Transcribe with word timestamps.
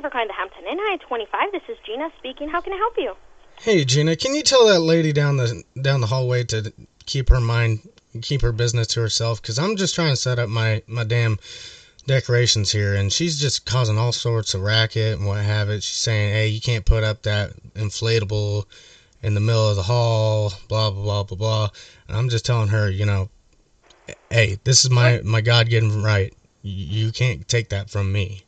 you 0.00 0.08
for 0.08 0.10
calling 0.10 0.28
the 0.28 0.34
Hampton 0.34 0.64
Inn. 0.70 0.78
Hi, 0.80 0.96
25. 0.96 1.52
This 1.52 1.62
is 1.68 1.76
Gina 1.84 2.08
speaking. 2.18 2.48
How 2.48 2.60
can 2.60 2.72
I 2.72 2.76
help 2.76 2.94
you? 2.96 3.14
Hey 3.60 3.84
Gina, 3.84 4.16
can 4.16 4.34
you 4.34 4.42
tell 4.42 4.66
that 4.68 4.80
lady 4.80 5.12
down 5.12 5.36
the 5.36 5.62
down 5.82 6.00
the 6.00 6.06
hallway 6.06 6.44
to 6.44 6.72
keep 7.04 7.28
her 7.28 7.40
mind, 7.40 7.80
keep 8.22 8.40
her 8.40 8.52
business 8.52 8.86
to 8.88 9.00
herself? 9.00 9.42
Cause 9.42 9.58
I'm 9.58 9.76
just 9.76 9.94
trying 9.94 10.12
to 10.12 10.16
set 10.16 10.38
up 10.38 10.48
my 10.48 10.82
my 10.86 11.04
damn 11.04 11.38
decorations 12.06 12.72
here, 12.72 12.94
and 12.94 13.12
she's 13.12 13.38
just 13.38 13.66
causing 13.66 13.98
all 13.98 14.12
sorts 14.12 14.54
of 14.54 14.62
racket 14.62 15.18
and 15.18 15.26
what 15.26 15.42
have 15.42 15.68
it. 15.68 15.82
She's 15.82 15.96
saying, 15.96 16.32
hey, 16.32 16.48
you 16.48 16.60
can't 16.60 16.86
put 16.86 17.04
up 17.04 17.22
that 17.22 17.52
inflatable 17.74 18.64
in 19.22 19.34
the 19.34 19.40
middle 19.40 19.68
of 19.68 19.76
the 19.76 19.82
hall, 19.82 20.54
blah 20.68 20.90
blah 20.90 21.02
blah 21.02 21.22
blah 21.24 21.36
blah. 21.36 21.68
And 22.08 22.16
I'm 22.16 22.30
just 22.30 22.46
telling 22.46 22.68
her, 22.68 22.88
you 22.88 23.04
know, 23.04 23.28
hey, 24.30 24.58
this 24.64 24.82
is 24.84 24.90
my 24.90 25.20
my 25.22 25.42
God 25.42 25.68
given 25.68 26.02
right. 26.02 26.32
You 26.62 27.12
can't 27.12 27.46
take 27.46 27.68
that 27.70 27.90
from 27.90 28.10
me. 28.10 28.44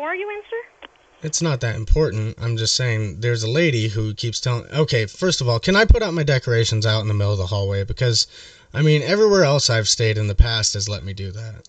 What 0.00 0.06
are 0.06 0.14
you 0.16 0.30
in, 0.30 0.40
sir? 0.48 0.88
It's 1.22 1.42
not 1.42 1.60
that 1.60 1.76
important. 1.76 2.38
I'm 2.40 2.56
just 2.56 2.74
saying 2.74 3.20
there's 3.20 3.42
a 3.42 3.50
lady 3.50 3.88
who 3.88 4.14
keeps 4.14 4.40
telling. 4.40 4.64
Okay, 4.72 5.04
first 5.04 5.42
of 5.42 5.48
all, 5.48 5.60
can 5.60 5.76
I 5.76 5.84
put 5.84 6.02
out 6.02 6.14
my 6.14 6.22
decorations 6.22 6.86
out 6.86 7.02
in 7.02 7.08
the 7.08 7.12
middle 7.12 7.32
of 7.32 7.38
the 7.38 7.46
hallway? 7.46 7.84
Because, 7.84 8.26
I 8.72 8.80
mean, 8.80 9.02
everywhere 9.02 9.44
else 9.44 9.68
I've 9.68 9.88
stayed 9.88 10.16
in 10.16 10.26
the 10.26 10.34
past 10.34 10.72
has 10.72 10.88
let 10.88 11.04
me 11.04 11.12
do 11.12 11.30
that. 11.32 11.68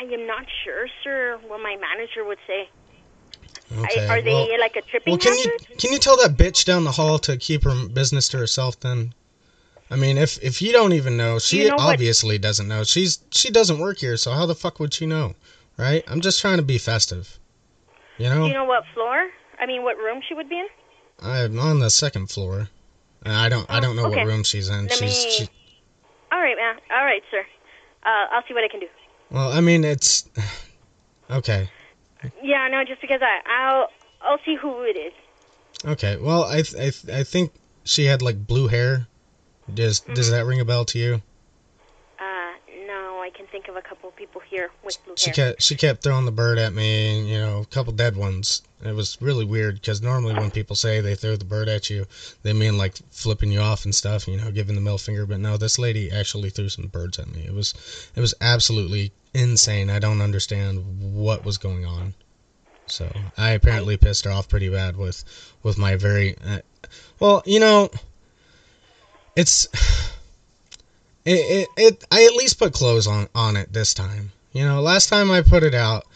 I 0.00 0.04
am 0.04 0.26
not 0.26 0.46
sure, 0.64 0.88
sir, 1.04 1.38
what 1.46 1.60
my 1.60 1.76
manager 1.76 2.24
would 2.24 2.38
say. 2.46 2.70
Okay. 3.76 4.06
I, 4.06 4.16
are 4.16 4.22
they 4.22 4.32
well, 4.32 4.58
like 4.58 4.76
a 4.76 4.80
tripping 4.80 5.10
well, 5.10 5.18
can 5.18 5.36
you 5.36 5.58
can 5.76 5.92
you 5.92 5.98
tell 5.98 6.16
that 6.22 6.38
bitch 6.38 6.64
down 6.64 6.84
the 6.84 6.92
hall 6.92 7.18
to 7.18 7.36
keep 7.36 7.64
her 7.64 7.86
business 7.88 8.28
to 8.28 8.38
herself 8.38 8.80
then? 8.80 9.12
I 9.90 9.96
mean, 9.96 10.16
if 10.16 10.42
if 10.42 10.62
you 10.62 10.72
don't 10.72 10.94
even 10.94 11.18
know, 11.18 11.38
she 11.38 11.64
You 11.64 11.68
know 11.68 11.74
what- 11.76 11.92
obviously 11.94 12.38
doesn't 12.38 12.66
know. 12.66 12.82
She's 12.84 13.18
she 13.30 13.50
doesn't 13.50 13.78
work 13.78 13.98
here, 13.98 14.16
so 14.16 14.32
how 14.32 14.46
the 14.46 14.54
fuck 14.54 14.80
would 14.80 14.94
she 14.94 15.04
know, 15.04 15.34
right? 15.76 16.02
I'm 16.08 16.20
just 16.20 16.40
trying 16.40 16.56
to 16.58 16.62
be 16.62 16.78
festive. 16.78 17.38
You 18.18 18.28
know, 18.30 18.42
Do 18.42 18.46
you 18.48 18.54
know 18.54 18.64
what 18.64 18.84
floor? 18.94 19.28
I 19.60 19.66
mean, 19.66 19.82
what 19.82 19.96
room 19.98 20.20
she 20.26 20.34
would 20.34 20.48
be 20.48 20.58
in? 20.58 20.66
I'm 21.20 21.58
on 21.58 21.80
the 21.80 21.90
second 21.90 22.30
floor. 22.30 22.68
And 23.24 23.34
I 23.34 23.48
don't 23.48 23.66
I 23.70 23.80
don't 23.80 23.96
know 23.96 24.04
Oh, 24.04 24.08
okay. 24.08 24.18
what 24.18 24.26
room 24.26 24.42
she's 24.44 24.68
in. 24.68 24.82
Let 24.86 24.92
she's 24.92 25.24
me- 25.24 25.30
she, 25.30 25.48
All 26.32 26.40
right, 26.40 26.56
man. 26.56 26.76
All 26.90 27.04
right, 27.04 27.22
sir. 27.30 27.44
Uh, 28.04 28.26
I'll 28.32 28.42
see 28.46 28.54
what 28.54 28.62
I 28.64 28.68
can 28.68 28.80
do. 28.80 28.86
well, 29.30 29.50
I 29.52 29.60
mean, 29.60 29.84
it's 29.84 30.28
okay. 31.30 31.68
Yeah, 32.42 32.68
no, 32.68 32.84
just 32.84 33.00
because 33.00 33.20
I, 33.22 33.40
I'll, 33.48 33.88
I'll 34.22 34.38
see 34.44 34.56
who 34.56 34.82
it 34.82 34.96
is. 34.96 35.12
Okay. 35.84 36.16
Well, 36.16 36.44
I 36.44 36.62
th- 36.62 36.74
I 36.74 36.90
th- 36.90 37.08
I 37.14 37.22
think 37.24 37.52
she 37.84 38.04
had 38.06 38.22
like 38.22 38.46
blue 38.46 38.68
hair. 38.68 39.06
Does 39.72 40.00
Mm-hmm. 40.00 40.14
does 40.14 40.30
that 40.30 40.44
ring 40.46 40.60
a 40.60 40.64
bell 40.64 40.84
to 40.86 40.98
you? 40.98 41.22
I 43.26 43.30
can 43.30 43.46
think 43.48 43.66
of 43.66 43.74
a 43.74 43.82
couple 43.82 44.08
people 44.12 44.40
here 44.40 44.70
with 44.84 45.04
blue 45.04 45.16
She 45.16 45.30
hair. 45.30 45.34
kept 45.34 45.62
she 45.62 45.74
kept 45.74 46.00
throwing 46.04 46.26
the 46.26 46.30
bird 46.30 46.58
at 46.58 46.72
me, 46.72 47.18
and, 47.18 47.28
you 47.28 47.38
know, 47.38 47.62
a 47.62 47.66
couple 47.66 47.92
dead 47.92 48.16
ones. 48.16 48.62
It 48.84 48.94
was 48.94 49.20
really 49.20 49.44
weird 49.44 49.74
because 49.80 50.00
normally 50.00 50.34
when 50.34 50.52
people 50.52 50.76
say 50.76 51.00
they 51.00 51.16
throw 51.16 51.34
the 51.34 51.44
bird 51.44 51.68
at 51.68 51.90
you, 51.90 52.06
they 52.44 52.52
mean 52.52 52.78
like 52.78 52.94
flipping 53.10 53.50
you 53.50 53.58
off 53.58 53.84
and 53.84 53.92
stuff, 53.92 54.28
you 54.28 54.36
know, 54.36 54.52
giving 54.52 54.76
the 54.76 54.80
middle 54.80 54.96
finger. 54.96 55.26
But 55.26 55.40
no, 55.40 55.56
this 55.56 55.76
lady 55.76 56.08
actually 56.12 56.50
threw 56.50 56.68
some 56.68 56.86
birds 56.86 57.18
at 57.18 57.26
me. 57.26 57.44
It 57.44 57.52
was 57.52 57.74
it 58.14 58.20
was 58.20 58.32
absolutely 58.40 59.10
insane. 59.34 59.90
I 59.90 59.98
don't 59.98 60.20
understand 60.20 60.84
what 61.00 61.44
was 61.44 61.58
going 61.58 61.84
on. 61.84 62.14
So 62.86 63.10
I 63.36 63.50
apparently 63.50 63.96
pissed 63.96 64.24
her 64.26 64.30
off 64.30 64.48
pretty 64.48 64.68
bad 64.68 64.96
with 64.96 65.24
with 65.64 65.78
my 65.78 65.96
very 65.96 66.36
uh, 66.46 66.60
well, 67.18 67.42
you 67.44 67.58
know, 67.58 67.90
it's 69.34 69.66
it, 71.26 71.30
it 71.32 71.68
it 71.76 72.04
I 72.10 72.24
at 72.24 72.34
least 72.34 72.58
put 72.58 72.72
clothes 72.72 73.06
on 73.06 73.28
on 73.34 73.56
it 73.56 73.72
this 73.72 73.92
time. 73.92 74.32
You 74.52 74.64
know, 74.64 74.80
last 74.80 75.08
time 75.08 75.30
I 75.30 75.42
put 75.42 75.62
it 75.62 75.74
out, 75.74 76.06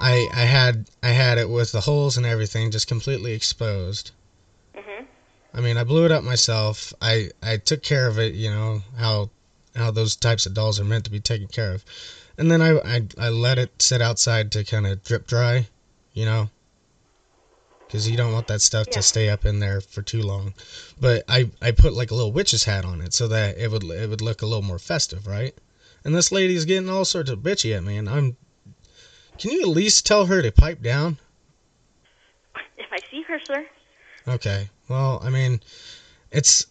I 0.00 0.28
I 0.32 0.40
had 0.40 0.86
I 1.02 1.10
had 1.10 1.38
it 1.38 1.48
with 1.48 1.70
the 1.72 1.82
holes 1.82 2.16
and 2.16 2.26
everything 2.26 2.70
just 2.70 2.88
completely 2.88 3.32
exposed. 3.32 4.10
Mhm. 4.74 5.06
I 5.54 5.60
mean, 5.60 5.76
I 5.76 5.84
blew 5.84 6.04
it 6.06 6.12
up 6.12 6.24
myself. 6.24 6.92
I 7.00 7.30
I 7.42 7.58
took 7.58 7.82
care 7.82 8.08
of 8.08 8.18
it. 8.18 8.34
You 8.34 8.50
know 8.50 8.82
how 8.96 9.30
how 9.76 9.90
those 9.90 10.16
types 10.16 10.46
of 10.46 10.54
dolls 10.54 10.80
are 10.80 10.84
meant 10.84 11.04
to 11.04 11.10
be 11.10 11.20
taken 11.20 11.48
care 11.48 11.72
of. 11.72 11.84
And 12.38 12.50
then 12.50 12.62
I 12.62 12.78
I, 12.78 13.02
I 13.18 13.28
let 13.28 13.58
it 13.58 13.80
sit 13.80 14.00
outside 14.00 14.50
to 14.52 14.64
kind 14.64 14.86
of 14.86 15.04
drip 15.04 15.26
dry. 15.26 15.68
You 16.14 16.24
know. 16.24 16.50
Because 17.94 18.10
you 18.10 18.16
don't 18.16 18.32
want 18.32 18.48
that 18.48 18.60
stuff 18.60 18.88
Yeah. 18.88 18.94
to 18.94 19.02
stay 19.02 19.28
up 19.28 19.44
in 19.44 19.60
there 19.60 19.80
for 19.80 20.02
too 20.02 20.20
long, 20.20 20.52
but 21.00 21.22
I, 21.28 21.52
I 21.62 21.70
put 21.70 21.92
like 21.92 22.10
a 22.10 22.14
little 22.16 22.32
witch's 22.32 22.64
hat 22.64 22.84
on 22.84 23.00
it 23.00 23.14
so 23.14 23.28
that 23.28 23.56
it 23.56 23.70
would 23.70 23.84
it 23.84 24.10
would 24.10 24.20
look 24.20 24.42
a 24.42 24.46
little 24.46 24.64
more 24.64 24.80
festive, 24.80 25.28
right? 25.28 25.54
And 26.02 26.12
this 26.12 26.32
lady's 26.32 26.64
getting 26.64 26.88
all 26.88 27.04
sorts 27.04 27.30
of 27.30 27.38
bitchy 27.38 27.72
at 27.76 27.84
me, 27.84 27.96
and 27.96 28.08
I'm. 28.10 28.36
Can 29.38 29.52
you 29.52 29.60
at 29.60 29.68
least 29.68 30.04
tell 30.04 30.26
her 30.26 30.42
to 30.42 30.50
pipe 30.50 30.82
down? 30.82 31.18
If 32.76 32.86
I 32.90 32.98
see 33.12 33.22
her, 33.28 33.38
sir. 33.46 33.64
Okay. 34.26 34.70
Well, 34.88 35.20
I 35.22 35.30
mean, 35.30 35.60
it's. 36.32 36.66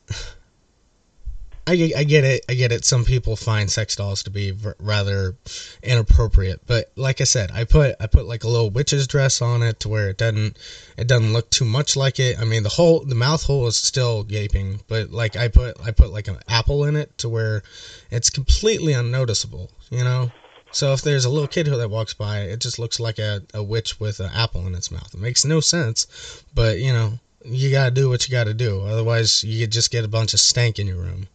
I, 1.65 1.93
I 1.95 2.03
get 2.03 2.25
it. 2.25 2.43
I 2.49 2.55
get 2.55 2.73
it. 2.73 2.83
Some 2.83 3.05
people 3.05 3.37
find 3.37 3.71
sex 3.71 3.95
dolls 3.95 4.23
to 4.23 4.29
be 4.29 4.53
rather 4.79 5.35
inappropriate, 5.81 6.61
but 6.67 6.91
like 6.97 7.21
I 7.21 7.23
said, 7.23 7.51
I 7.51 7.63
put 7.63 7.95
I 8.01 8.07
put 8.07 8.25
like 8.25 8.43
a 8.43 8.49
little 8.49 8.69
witch's 8.69 9.07
dress 9.07 9.41
on 9.41 9.63
it 9.63 9.79
to 9.81 9.89
where 9.89 10.09
it 10.09 10.17
doesn't 10.17 10.57
it 10.97 11.07
doesn't 11.07 11.31
look 11.31 11.49
too 11.49 11.63
much 11.63 11.95
like 11.95 12.19
it. 12.19 12.37
I 12.37 12.43
mean, 12.43 12.63
the 12.63 12.69
whole 12.69 13.05
the 13.05 13.15
mouth 13.15 13.43
hole 13.43 13.65
is 13.67 13.77
still 13.77 14.23
gaping, 14.23 14.81
but 14.89 15.11
like 15.11 15.37
I 15.37 15.47
put 15.47 15.79
I 15.81 15.91
put 15.91 16.11
like 16.11 16.27
an 16.27 16.39
apple 16.49 16.83
in 16.83 16.97
it 16.97 17.17
to 17.19 17.29
where 17.29 17.63
it's 18.11 18.29
completely 18.29 18.91
unnoticeable. 18.91 19.71
You 19.89 20.03
know. 20.03 20.31
So 20.73 20.91
if 20.91 21.01
there's 21.01 21.25
a 21.25 21.29
little 21.29 21.47
kid 21.47 21.67
who 21.67 21.77
that 21.77 21.89
walks 21.89 22.15
by, 22.15 22.41
it 22.41 22.59
just 22.59 22.79
looks 22.79 22.99
like 22.99 23.19
a, 23.19 23.43
a 23.53 23.61
witch 23.61 23.99
with 23.99 24.19
an 24.19 24.31
apple 24.33 24.65
in 24.65 24.73
its 24.73 24.89
mouth. 24.89 25.13
It 25.13 25.19
makes 25.19 25.45
no 25.45 25.59
sense, 25.59 26.43
but 26.55 26.79
you 26.79 26.91
know, 26.91 27.19
you 27.45 27.71
gotta 27.71 27.91
do 27.91 28.09
what 28.09 28.27
you 28.27 28.31
gotta 28.31 28.53
do. 28.53 28.81
Otherwise, 28.81 29.43
you 29.43 29.67
just 29.67 29.91
get 29.91 30.03
a 30.03 30.07
bunch 30.07 30.33
of 30.33 30.39
stank 30.39 30.79
in 30.79 30.87
your 30.87 30.97
room, 30.97 31.27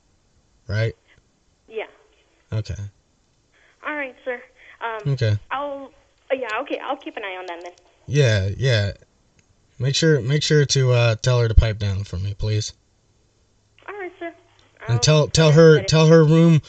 right? 0.69 0.95
Yeah. 1.69 1.87
Okay. 2.53 2.77
All 3.87 3.95
right, 3.95 4.15
sir. 4.25 4.41
Um, 4.81 5.12
Okay. 5.15 5.37
I'll. 5.51 5.91
Yeah. 6.33 6.61
Okay. 6.61 6.79
I'll 6.79 6.97
keep 6.97 7.17
an 7.17 7.25
eye 7.25 7.37
on 7.37 7.47
that 7.47 7.62
then. 7.62 7.73
Yeah, 8.06 8.49
yeah. 8.56 8.93
Make 9.78 9.95
sure 9.95 10.21
make 10.21 10.43
sure 10.43 10.65
to 10.67 10.93
uh, 10.93 11.15
tell 11.17 11.41
her 11.41 11.49
to 11.49 11.55
pipe 11.55 11.78
down 11.78 12.05
for 12.05 12.17
me, 12.17 12.34
please. 12.34 12.73
All 13.89 13.95
right, 13.95 14.12
sir. 14.19 14.34
And 14.87 14.95
I'll 14.95 14.99
tell 14.99 15.28
tell 15.28 15.53
her 15.53 15.83
tell 15.83 16.07
her 16.09 16.25
room 16.25 16.61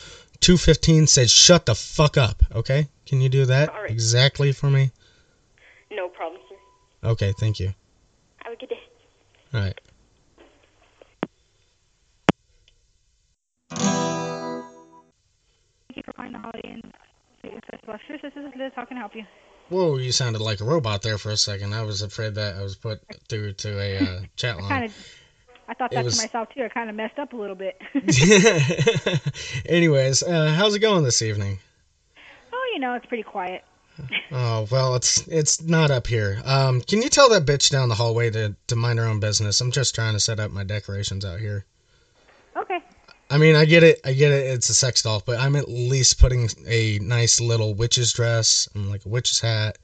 215 0.42 1.08
said 1.08 1.30
shut 1.30 1.66
the 1.66 1.76
fuck 1.76 2.18
up, 2.18 2.44
okay? 2.54 2.88
Can 3.06 3.22
you 3.22 3.30
do 3.30 3.46
that 3.46 3.74
right. 3.74 3.90
exactly 3.90 4.52
for 4.52 4.70
me? 4.70 4.92
No 5.92 6.08
problem, 6.08 6.42
sir. 6.48 7.09
Okay, 7.09 7.34
thank 7.40 7.59
you. 7.59 7.74
Have 8.38 8.54
a 8.54 8.56
good 8.56 8.70
day. 8.70 8.80
All 9.54 9.62
right. 9.62 9.82
You 16.00 16.04
for 16.06 16.14
calling 16.14 16.32
the 16.34 16.40
Holiday 16.40 16.62
Inn 16.70 16.82
Vegas 17.44 17.62
Festival. 17.70 17.96
Sure, 18.08 18.18
this 18.22 18.34
is 18.36 18.46
Liz. 18.58 18.72
How 18.76 18.86
can 18.86 18.98
I 18.98 19.02
help 19.02 19.16
you? 19.16 19.26
Whoa, 19.70 19.98
you 19.98 20.12
sounded 20.12 20.42
like 20.42 20.62
a 20.62 20.64
robot 20.64 21.02
there 21.04 21.18
for 21.20 21.30
a 21.30 21.38
second. 21.38 21.74
I 21.74 21.84
was 21.84 22.02
afraid 22.02 22.36
that 22.36 22.56
I 22.56 22.64
was 22.64 22.76
put 22.76 23.02
through 23.28 23.54
to 23.54 23.80
a 23.80 23.98
uh, 23.98 24.20
chat 24.36 24.58
Kind 24.58 24.70
line. 24.70 24.84
of. 24.86 24.94
I 25.68 25.74
thought 25.76 25.92
that 25.92 26.04
was- 26.04 26.18
to 26.18 26.24
myself 26.24 26.50
too. 26.56 26.64
I 26.64 26.70
kind 26.70 26.90
of 26.90 26.96
messed 26.96 27.20
up 27.20 27.34
a 27.34 27.36
little 27.36 27.56
bit. 27.56 27.80
Anyways, 29.66 30.24
uh, 30.24 30.54
how's 30.58 30.74
it 30.76 30.80
going 30.80 31.04
this 31.04 31.22
evening? 31.22 31.59
oh, 32.52 32.72
you 32.74 32.80
know, 32.80 32.94
it's 32.96 33.06
pretty 33.06 33.24
quiet. 33.24 33.64
Oh 34.32 34.66
well, 34.72 34.96
it's 34.96 35.28
it's 35.28 35.62
not 35.62 35.92
up 35.92 36.08
here. 36.08 36.42
Um, 36.46 36.80
can 36.82 37.02
you 37.02 37.09
tell 37.09 37.28
that 37.32 37.46
bitch 37.46 37.70
down 37.70 37.90
the 37.90 37.96
hallway 37.96 38.30
to 38.30 38.56
to 38.68 38.76
mind 38.78 38.98
her 39.00 39.06
own 39.06 39.20
business? 39.20 39.59
I'm 39.59 39.72
just 39.72 39.94
trying 39.94 40.14
to 40.14 40.20
set 40.22 40.40
up 40.40 40.52
my 40.52 40.64
decorations 40.64 41.26
out 41.26 41.40
here. 41.42 41.66
I 43.29 43.38
mean, 43.38 43.56
I 43.56 43.66
get 43.66 43.84
it, 43.84 44.01
I 44.03 44.13
get 44.13 44.31
it. 44.31 44.47
It's 44.47 44.69
a 44.69 44.73
sex 44.73 45.03
doll, 45.03 45.22
but 45.25 45.40
I'm 45.40 45.56
at 45.56 45.69
least 45.69 46.19
putting 46.19 46.50
a 46.67 47.00
nice 47.00 47.40
little 47.40 47.73
witch's 47.75 48.12
dress 48.12 48.67
and 48.73 48.90
like 48.90 49.06
a 49.06 49.09
witch's 49.09 49.40
hat, 49.40 49.78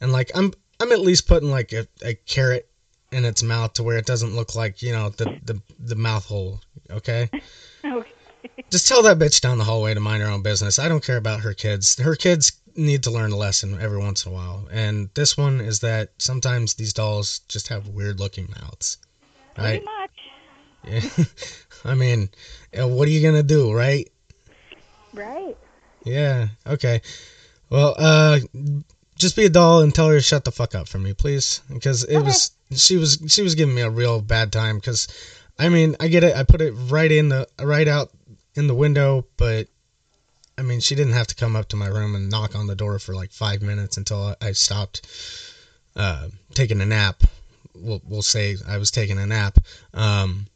and 0.00 0.12
like 0.12 0.30
I'm 0.34 0.52
I'm 0.80 0.92
at 0.92 1.00
least 1.00 1.28
putting 1.28 1.50
like 1.50 1.72
a, 1.72 1.86
a 2.02 2.14
carrot 2.14 2.68
in 3.12 3.24
its 3.24 3.42
mouth 3.42 3.74
to 3.74 3.82
where 3.82 3.98
it 3.98 4.06
doesn't 4.06 4.34
look 4.34 4.54
like 4.54 4.82
you 4.82 4.92
know 4.92 5.10
the 5.10 5.38
the 5.44 5.60
the 5.78 5.96
mouth 5.96 6.26
hole. 6.26 6.60
Okay. 6.90 7.30
Okay. 7.84 8.10
Just 8.70 8.88
tell 8.88 9.02
that 9.02 9.18
bitch 9.18 9.40
down 9.40 9.58
the 9.58 9.64
hallway 9.64 9.94
to 9.94 10.00
mind 10.00 10.22
her 10.22 10.28
own 10.28 10.42
business. 10.42 10.78
I 10.78 10.88
don't 10.88 11.04
care 11.04 11.16
about 11.16 11.40
her 11.40 11.54
kids. 11.54 11.98
Her 11.98 12.16
kids 12.16 12.52
need 12.76 13.02
to 13.04 13.10
learn 13.10 13.32
a 13.32 13.36
lesson 13.36 13.80
every 13.80 13.98
once 13.98 14.26
in 14.26 14.32
a 14.32 14.34
while. 14.34 14.68
And 14.70 15.08
this 15.14 15.36
one 15.36 15.60
is 15.60 15.80
that 15.80 16.10
sometimes 16.18 16.74
these 16.74 16.92
dolls 16.92 17.40
just 17.48 17.68
have 17.68 17.88
weird 17.88 18.20
looking 18.20 18.52
mouths. 18.60 18.98
Right? 19.56 19.82
Pretty 19.82 19.84
much. 19.84 21.16
Yeah. 21.16 21.24
I 21.84 21.94
mean, 21.94 22.28
uh, 22.80 22.88
what 22.88 23.08
are 23.08 23.10
you 23.10 23.22
going 23.22 23.34
to 23.34 23.42
do, 23.42 23.72
right? 23.72 24.10
Right. 25.12 25.56
Yeah. 26.04 26.48
Okay. 26.66 27.00
Well, 27.70 27.94
uh 27.98 28.38
just 29.16 29.34
be 29.34 29.46
a 29.46 29.48
doll 29.48 29.80
and 29.80 29.94
tell 29.94 30.08
her 30.08 30.16
to 30.16 30.20
shut 30.20 30.44
the 30.44 30.52
fuck 30.52 30.74
up 30.74 30.88
for 30.88 30.98
me, 30.98 31.14
please, 31.14 31.62
because 31.72 32.04
it 32.04 32.20
was 32.20 32.50
she 32.74 32.96
was 32.96 33.18
she 33.28 33.42
was 33.42 33.54
giving 33.54 33.74
me 33.74 33.82
a 33.82 33.90
real 33.90 34.20
bad 34.20 34.52
time 34.52 34.80
cuz 34.80 35.08
I 35.58 35.68
mean, 35.70 35.96
I 35.98 36.08
get 36.08 36.22
it. 36.22 36.36
I 36.36 36.42
put 36.42 36.60
it 36.60 36.72
right 36.72 37.10
in 37.10 37.30
the 37.30 37.48
right 37.60 37.88
out 37.88 38.10
in 38.54 38.66
the 38.66 38.74
window, 38.74 39.26
but 39.36 39.68
I 40.58 40.62
mean, 40.62 40.80
she 40.80 40.94
didn't 40.94 41.14
have 41.14 41.26
to 41.28 41.34
come 41.34 41.56
up 41.56 41.68
to 41.68 41.76
my 41.76 41.86
room 41.86 42.14
and 42.14 42.30
knock 42.30 42.54
on 42.54 42.66
the 42.66 42.74
door 42.74 42.98
for 42.98 43.14
like 43.14 43.32
five 43.32 43.62
minutes 43.62 43.96
until 43.96 44.22
I, 44.40 44.48
I 44.48 44.52
stopped 44.52 45.06
uh, 45.94 46.28
taking 46.54 46.80
a 46.80 46.86
nap. 46.86 47.22
We'll, 47.74 48.00
we'll 48.06 48.22
say 48.22 48.56
I 48.66 48.78
was 48.78 48.90
taking 48.90 49.18
a 49.18 49.26
nap. 49.26 49.58
Um, 49.92 50.46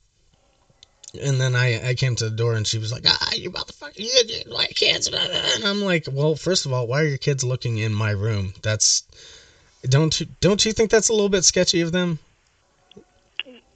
and 1.15 1.41
then 1.41 1.57
I, 1.57 1.91
I 1.91 1.95
came 1.95 2.15
to 2.17 2.25
the 2.25 2.37
door 2.37 2.55
and 2.55 2.67
she 2.67 2.79
was 2.79 2.93
like, 2.93 3.05
ah, 3.07 3.31
you 3.35 3.51
motherfucker, 3.51 3.99
you, 3.99 4.11
you, 4.29 4.53
my 4.53 4.67
kids. 4.67 5.09
And 5.09 5.65
I'm 5.65 5.81
like, 5.81 6.07
well, 6.11 6.37
first 6.37 6.67
of 6.67 6.73
all, 6.73 6.87
why 6.87 7.01
are 7.03 7.07
your 7.07 7.19
kids 7.19 7.43
looking 7.43 7.79
in 7.79 7.93
my 7.93 8.11
room? 8.11 8.55
That's 8.63 9.03
don't 9.83 10.19
you 10.21 10.27
don't 10.41 10.65
you 10.65 10.73
think 10.73 10.91
that's 10.91 11.09
a 11.09 11.13
little 11.13 11.29
bit 11.29 11.45
sketchy 11.45 11.81
of 11.81 11.93
them? 11.93 12.19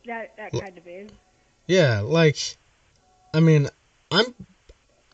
That 0.07 0.37
that 0.37 0.53
kind 0.53 0.77
of 0.77 0.87
is. 0.87 1.11
Yeah, 1.67 2.01
like, 2.01 2.57
I 3.33 3.41
mean, 3.41 3.69
I'm 4.11 4.35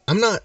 I'm 0.08 0.20
not 0.20 0.42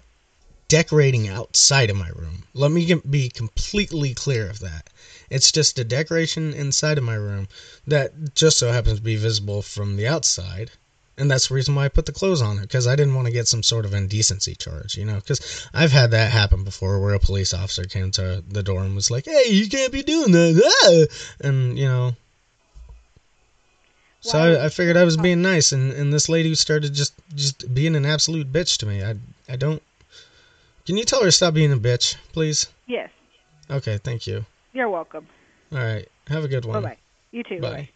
decorating 0.68 1.28
outside 1.28 1.90
of 1.90 1.96
my 1.96 2.08
room. 2.08 2.44
Let 2.54 2.70
me 2.70 2.94
be 3.08 3.28
completely 3.28 4.14
clear 4.14 4.48
of 4.48 4.60
that. 4.60 4.88
It's 5.30 5.50
just 5.50 5.78
a 5.78 5.84
decoration 5.84 6.54
inside 6.54 6.98
of 6.98 7.04
my 7.04 7.14
room 7.14 7.48
that 7.86 8.34
just 8.34 8.58
so 8.58 8.70
happens 8.70 8.98
to 8.98 9.04
be 9.04 9.16
visible 9.16 9.62
from 9.62 9.96
the 9.96 10.06
outside. 10.06 10.70
And 11.18 11.30
that's 11.30 11.48
the 11.48 11.54
reason 11.54 11.74
why 11.74 11.86
I 11.86 11.88
put 11.88 12.04
the 12.04 12.12
clothes 12.12 12.42
on 12.42 12.58
it, 12.58 12.62
because 12.62 12.86
I 12.86 12.94
didn't 12.94 13.14
want 13.14 13.26
to 13.26 13.32
get 13.32 13.48
some 13.48 13.62
sort 13.62 13.86
of 13.86 13.94
indecency 13.94 14.54
charge, 14.54 14.98
you 14.98 15.06
know? 15.06 15.14
Because 15.14 15.66
I've 15.72 15.92
had 15.92 16.10
that 16.10 16.30
happen 16.30 16.62
before 16.62 17.00
where 17.00 17.14
a 17.14 17.18
police 17.18 17.54
officer 17.54 17.84
came 17.84 18.10
to 18.12 18.44
the 18.46 18.62
door 18.62 18.82
and 18.82 18.94
was 18.94 19.10
like, 19.10 19.24
hey, 19.24 19.44
you 19.48 19.66
can't 19.68 19.92
be 19.92 20.02
doing 20.02 20.32
that. 20.32 21.08
Ah! 21.40 21.46
And, 21.46 21.78
you 21.78 21.86
know. 21.86 22.12
So 24.20 24.38
I, 24.38 24.66
I 24.66 24.68
figured 24.68 24.98
I 24.98 25.04
was 25.04 25.16
being 25.16 25.40
nice, 25.40 25.72
and, 25.72 25.90
and 25.92 26.12
this 26.12 26.28
lady 26.28 26.54
started 26.54 26.92
just, 26.92 27.14
just 27.34 27.72
being 27.72 27.96
an 27.96 28.04
absolute 28.04 28.52
bitch 28.52 28.76
to 28.78 28.86
me. 28.86 29.02
I, 29.02 29.14
I 29.48 29.56
don't. 29.56 29.82
Can 30.84 30.98
you 30.98 31.04
tell 31.04 31.20
her 31.20 31.26
to 31.26 31.32
stop 31.32 31.54
being 31.54 31.72
a 31.72 31.76
bitch, 31.76 32.16
please? 32.32 32.66
Yes. 32.86 33.10
Okay, 33.70 33.98
thank 33.98 34.26
you. 34.26 34.44
You're 34.74 34.90
welcome. 34.90 35.26
All 35.72 35.78
right, 35.78 36.08
have 36.28 36.44
a 36.44 36.48
good 36.48 36.64
Bye 36.64 36.68
one. 36.68 36.82
bye. 36.82 36.96
You 37.30 37.42
too. 37.42 37.60
Bye. 37.60 37.88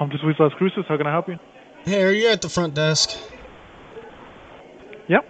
Home2 0.00 0.20
Suites 0.20 0.40
Las 0.40 0.52
Cruces. 0.58 0.84
How 0.88 0.96
can 0.96 1.06
I 1.06 1.12
help 1.12 1.28
you? 1.28 1.36
Hey, 1.84 2.02
are 2.02 2.10
you 2.10 2.28
at 2.28 2.42
the 2.42 2.48
front 2.48 2.74
desk? 2.74 3.10
Yep. 5.08 5.20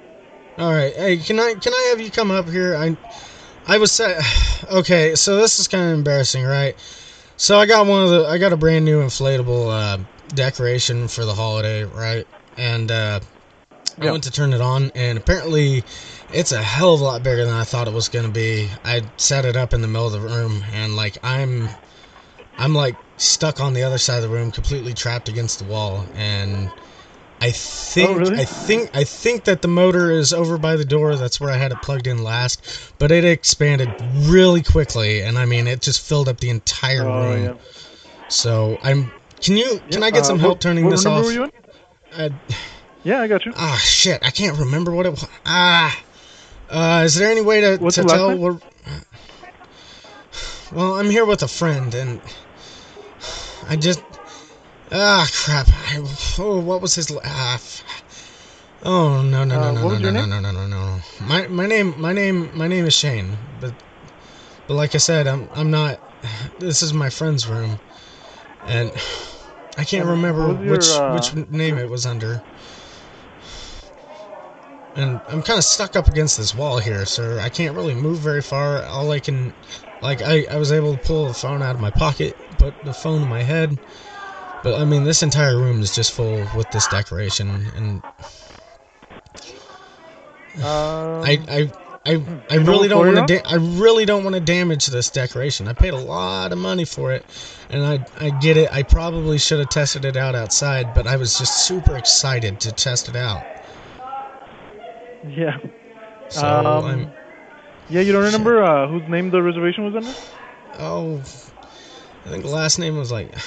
All 0.58 0.72
right. 0.72 0.94
Hey, 0.94 1.18
can 1.18 1.38
I 1.40 1.54
can 1.54 1.72
I 1.72 1.88
have 1.90 2.00
you 2.00 2.10
come 2.10 2.30
up 2.30 2.48
here? 2.48 2.76
I 2.76 2.96
I 3.66 3.78
was 3.78 3.92
sa- 3.92 4.20
okay. 4.72 5.14
So 5.16 5.36
this 5.36 5.58
is 5.58 5.68
kind 5.68 5.90
of 5.92 5.98
embarrassing, 5.98 6.44
right? 6.44 6.74
So 7.36 7.58
I 7.58 7.66
got 7.66 7.86
one 7.86 8.04
of 8.04 8.10
the 8.10 8.26
I 8.26 8.38
got 8.38 8.52
a 8.52 8.56
brand 8.56 8.84
new 8.84 9.00
inflatable 9.00 9.70
uh, 9.70 9.98
decoration 10.28 11.08
for 11.08 11.24
the 11.24 11.34
holiday, 11.34 11.84
right? 11.84 12.26
And 12.56 12.90
uh, 12.90 13.20
I 14.00 14.06
went 14.06 14.24
to 14.24 14.30
turn 14.30 14.52
it 14.52 14.60
on, 14.60 14.92
and 14.94 15.18
apparently 15.18 15.84
it's 16.30 16.52
a 16.52 16.62
hell 16.62 16.94
of 16.94 17.00
a 17.00 17.04
lot 17.04 17.22
bigger 17.22 17.44
than 17.44 17.54
I 17.54 17.64
thought 17.64 17.88
it 17.88 17.92
was 17.92 18.08
gonna 18.08 18.28
be. 18.28 18.70
I 18.84 19.02
set 19.16 19.44
it 19.44 19.56
up 19.56 19.74
in 19.74 19.82
the 19.82 19.88
middle 19.88 20.06
of 20.06 20.12
the 20.12 20.20
room, 20.20 20.64
and 20.72 20.94
like 20.94 21.18
I'm 21.22 21.68
I'm 22.58 22.74
like 22.74 22.96
stuck 23.16 23.60
on 23.60 23.74
the 23.74 23.82
other 23.82 23.98
side 23.98 24.16
of 24.16 24.22
the 24.22 24.28
room, 24.28 24.50
completely 24.50 24.94
trapped 24.94 25.28
against 25.28 25.58
the 25.58 25.64
wall, 25.64 26.06
and 26.14 26.70
I 27.40 27.50
think 27.50 28.10
Oh, 28.10 28.14
really? 28.14 28.38
I 28.40 28.44
think 28.44 28.90
I 28.94 29.04
think 29.04 29.44
that 29.44 29.60
the 29.62 29.68
motor 29.68 30.10
is 30.10 30.32
over 30.32 30.56
by 30.58 30.76
the 30.76 30.84
door. 30.84 31.16
That's 31.16 31.40
where 31.40 31.50
I 31.50 31.56
had 31.56 31.72
it 31.72 31.80
plugged 31.80 32.06
in 32.06 32.22
last, 32.22 32.92
but 32.98 33.10
it 33.12 33.24
expanded 33.24 33.94
really 34.00 34.62
quickly, 34.62 35.20
and 35.20 35.38
I 35.38 35.44
mean 35.44 35.66
it 35.66 35.80
just 35.82 36.06
filled 36.06 36.28
up 36.28 36.40
the 36.40 36.50
entire 36.50 37.06
Oh, 37.08 37.30
room. 37.32 37.44
yeah. 37.44 37.54
So 38.28 38.78
I'm. 38.82 39.12
Can 39.40 39.56
you? 39.56 39.80
Can 39.90 40.00
Yeah, 40.00 40.06
I 40.06 40.10
get 40.10 40.20
uh, 40.20 40.24
some 40.24 40.36
what- 40.38 40.42
help 40.46 40.60
turning 40.60 40.84
what 40.84 40.92
this 40.92 41.04
off? 41.06 41.24
Were 41.24 41.32
you 41.32 41.44
in? 41.44 41.50
I, 42.16 42.30
Yeah, 43.02 43.20
I 43.20 43.26
got 43.28 43.44
you. 43.44 43.52
ah, 43.56 43.76
shit! 43.82 44.20
I 44.24 44.30
can't 44.30 44.58
remember 44.58 44.92
what 44.92 45.04
it 45.06 45.10
was. 45.10 45.26
Ah. 45.44 46.00
Uh, 46.70 47.02
is 47.04 47.14
there 47.16 47.30
any 47.30 47.42
way 47.42 47.60
to, 47.60 47.76
What's 47.76 47.96
to 47.96 48.04
tell? 48.04 48.60
Well, 50.72 50.94
I'm 50.94 51.10
here 51.10 51.24
with 51.24 51.42
a 51.42 51.48
friend, 51.48 51.94
and 51.94 52.20
I 53.68 53.76
just 53.76 54.02
ah 54.92 55.28
crap. 55.32 55.68
I, 55.68 55.98
oh, 56.38 56.60
what 56.60 56.80
was 56.82 56.94
his? 56.94 57.10
Ah, 57.24 57.60
oh 58.82 59.22
no 59.22 59.44
no 59.44 59.56
no 59.56 59.68
Uh, 59.68 59.72
no 59.72 59.84
no 59.84 59.98
no 59.98 60.10
no 60.10 60.26
no 60.26 60.40
no 60.40 60.50
no 60.50 60.66
no. 60.66 61.00
My 61.20 61.46
my 61.48 61.66
name 61.66 61.94
my 62.00 62.12
name 62.12 62.50
my 62.56 62.68
name 62.68 62.86
is 62.86 62.94
Shane, 62.94 63.38
but 63.60 63.74
but 64.66 64.74
like 64.74 64.94
I 64.94 64.98
said, 64.98 65.26
I'm 65.26 65.48
I'm 65.54 65.70
not. 65.70 66.00
This 66.58 66.82
is 66.82 66.92
my 66.94 67.10
friend's 67.10 67.46
room, 67.48 67.80
and 68.64 68.92
I 69.76 69.84
can't 69.84 70.06
remember 70.06 70.48
your, 70.48 70.70
which 70.70 70.88
uh, 70.90 71.12
which 71.12 71.34
name 71.50 71.78
it 71.78 71.90
was 71.90 72.06
under. 72.06 72.42
And 74.96 75.22
I'm 75.28 75.42
kind 75.42 75.58
of 75.58 75.64
stuck 75.64 75.96
up 75.96 76.06
against 76.06 76.36
this 76.36 76.54
wall 76.54 76.78
here, 76.78 77.04
sir. 77.04 77.40
I 77.40 77.48
can't 77.48 77.74
really 77.74 77.94
move 77.94 78.20
very 78.20 78.40
far. 78.42 78.82
All 78.84 79.10
I 79.10 79.18
can, 79.18 79.52
like, 80.04 80.22
I, 80.22 80.46
I 80.50 80.56
was 80.58 80.72
able 80.72 80.96
to 80.96 80.98
pull 81.06 81.28
the 81.28 81.34
phone 81.34 81.62
out 81.62 81.74
of 81.74 81.80
my 81.80 81.90
pocket, 81.90 82.36
put 82.58 82.76
the 82.82 82.94
phone 82.94 83.22
in 83.22 83.28
my 83.28 83.42
head. 83.42 83.78
But 84.62 84.80
I 84.80 84.84
mean, 84.84 85.04
this 85.04 85.22
entire 85.22 85.58
room 85.58 85.82
is 85.82 85.92
just 85.92 86.12
full 86.12 86.48
with 86.54 86.70
this 86.70 86.88
decoration, 86.88 87.72
and 87.74 88.02
Um, 90.62 91.24
I, 91.24 91.40
I, 91.48 91.72
I, 92.06 92.24
I 92.50 92.56
really 92.56 92.88
don't 92.88 93.06
want 93.06 93.16
to. 93.18 93.22
Da- 93.22 93.42
I 93.50 93.56
really 93.56 94.04
don't 94.04 94.24
want 94.24 94.34
to 94.34 94.40
damage 94.40 94.86
this 94.86 95.10
decoration. 95.10 95.68
I 95.68 95.72
paid 95.72 95.94
a 95.94 95.98
lot 95.98 96.52
of 96.52 96.58
money 96.58 96.84
for 96.84 97.12
it, 97.12 97.26
and 97.70 97.84
I, 97.84 98.00
I 98.26 98.30
get 98.30 98.56
it. 98.56 98.68
I 98.72 98.82
probably 98.82 99.38
should 99.38 99.58
have 99.58 99.70
tested 99.70 100.04
it 100.04 100.16
out 100.16 100.34
outside, 100.34 100.94
but 100.94 101.06
I 101.06 101.16
was 101.16 101.36
just 101.36 101.54
super 101.54 101.96
excited 101.96 102.60
to 102.60 102.72
test 102.72 103.08
it 103.08 103.16
out. 103.16 103.46
yeah. 105.22 105.58
So 106.28 106.46
um, 106.46 106.84
I'm. 106.84 107.14
Yeah, 107.88 108.00
you 108.00 108.12
don't 108.12 108.24
remember 108.24 108.62
uh, 108.62 108.88
whose 108.88 109.06
name 109.08 109.30
the 109.30 109.42
reservation 109.42 109.84
was 109.84 109.94
under? 109.94 110.12
Oh, 110.78 111.18
I 112.24 112.30
think 112.30 112.44
the 112.44 112.50
last 112.50 112.78
name 112.78 112.96
was 112.96 113.12
like. 113.12 113.34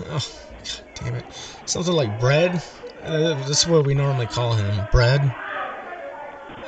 Oh, 0.00 0.18
God 0.64 0.80
damn 0.96 1.14
it. 1.14 1.24
Something 1.66 1.94
like 1.94 2.18
Bread. 2.18 2.60
Uh, 3.04 3.34
this 3.34 3.60
is 3.60 3.66
what 3.66 3.84
we 3.84 3.94
normally 3.94 4.26
call 4.26 4.54
him, 4.54 4.88
Bread. 4.90 5.32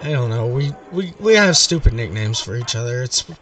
I 0.01 0.13
don't 0.13 0.31
know. 0.31 0.47
We 0.47 0.75
we 0.93 1.13
we 1.19 1.35
have 1.35 1.57
stupid 1.57 1.93
nicknames 1.93 2.41
for 2.41 2.55
each 2.55 2.77
other. 2.77 3.03
It's. 3.03 3.25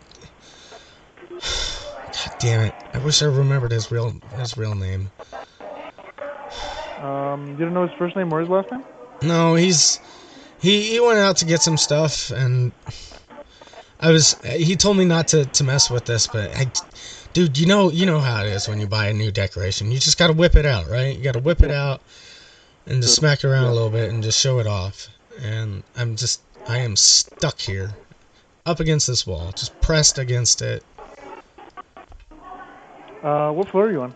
God 1.41 2.33
damn 2.39 2.63
it! 2.63 2.75
I 2.95 2.99
wish 2.99 3.21
I 3.21 3.27
remembered 3.27 3.73
his 3.73 3.91
real 3.91 4.15
his 4.39 4.57
real 4.57 4.75
name. 4.75 5.11
Um, 7.03 7.57
you 7.59 7.65
don't 7.65 7.75
know 7.75 7.83
his 7.83 7.97
first 7.99 8.17
name 8.17 8.33
or 8.33 8.41
his 8.41 8.49
last 8.49 8.71
name? 8.71 8.85
No, 9.23 9.55
he's 9.55 10.01
he 10.65 10.93
he 10.93 11.01
went 11.01 11.19
out 11.19 11.37
to 11.37 11.45
get 11.45 11.61
some 11.61 11.77
stuff 11.77 12.31
and 12.31 12.73
I 14.01 14.11
was 14.11 14.35
he 14.45 14.77
told 14.77 14.97
me 14.97 15.05
not 15.05 15.29
to 15.29 15.45
to 15.45 15.65
mess 15.65 15.91
with 15.91 16.07
this, 16.07 16.27
but 16.27 16.57
I 16.57 16.67
dude, 17.35 17.59
you 17.59 17.67
know 17.67 17.91
you 17.91 18.07
know 18.07 18.19
how 18.19 18.43
it 18.43 18.49
is 18.49 18.67
when 18.67 18.81
you 18.81 18.87
buy 18.87 19.09
a 19.09 19.13
new 19.13 19.31
decoration. 19.31 19.91
You 19.91 19.99
just 19.99 20.19
got 20.19 20.29
to 20.29 20.33
whip 20.33 20.57
it 20.57 20.67
out, 20.67 20.89
right? 20.89 21.17
You 21.17 21.23
got 21.23 21.35
to 21.35 21.39
whip 21.39 21.63
it 21.63 21.71
out 21.71 22.01
and 22.87 23.03
just 23.03 23.15
smack 23.15 23.45
it 23.45 23.49
around 23.49 23.65
a 23.65 23.73
little 23.73 23.91
bit 23.91 24.11
and 24.11 24.23
just 24.23 24.41
show 24.41 24.59
it 24.59 24.67
off. 24.67 25.09
And 25.43 25.83
I'm 25.97 26.17
just 26.17 26.41
I 26.67 26.79
am 26.79 26.97
stuck 26.97 27.61
here 27.61 27.91
up 28.65 28.81
against 28.81 29.07
this 29.07 29.27
wall, 29.27 29.53
just 29.53 29.79
pressed 29.83 30.19
against 30.19 30.63
it. 30.63 30.83
Uh, 33.23 33.51
what 33.53 33.69
floor 33.69 33.87
are 33.87 33.93
you 33.93 34.03
on? 34.03 34.15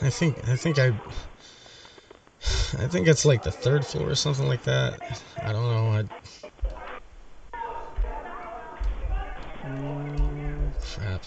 I 0.00 0.10
think 0.10 0.48
I 0.48 0.56
think 0.56 0.78
I 0.78 0.92
I 2.78 2.88
think 2.88 3.06
it's 3.06 3.24
like 3.24 3.42
the 3.42 3.52
third 3.52 3.86
floor 3.86 4.10
or 4.10 4.14
something 4.14 4.46
like 4.46 4.62
that. 4.64 4.98
I 5.44 5.52
don't 5.52 5.62
know. 5.70 5.92
I 5.92 6.04
Crap. 10.94 11.22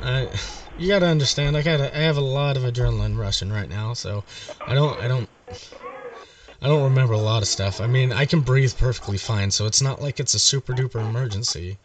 I, 0.00 0.28
you 0.78 0.88
gotta 0.88 1.06
understand. 1.06 1.56
I 1.56 1.62
gotta. 1.62 1.96
I 1.96 2.00
have 2.00 2.16
a 2.16 2.20
lot 2.22 2.56
of 2.56 2.62
adrenaline 2.62 3.18
rushing 3.18 3.50
right 3.50 3.68
now, 3.68 3.94
so 3.94 4.24
I 4.66 4.74
don't. 4.74 4.98
I 5.00 5.08
don't. 5.08 5.28
I 6.60 6.68
don't 6.68 6.84
remember 6.84 7.14
a 7.14 7.18
lot 7.18 7.42
of 7.42 7.48
stuff. 7.48 7.80
I 7.80 7.86
mean, 7.88 8.12
I 8.12 8.24
can 8.24 8.40
breathe 8.40 8.76
perfectly 8.78 9.18
fine, 9.18 9.50
so 9.50 9.66
it's 9.66 9.82
not 9.82 10.00
like 10.00 10.20
it's 10.20 10.34
a 10.34 10.38
super 10.38 10.72
duper 10.72 11.00
emergency. 11.00 11.78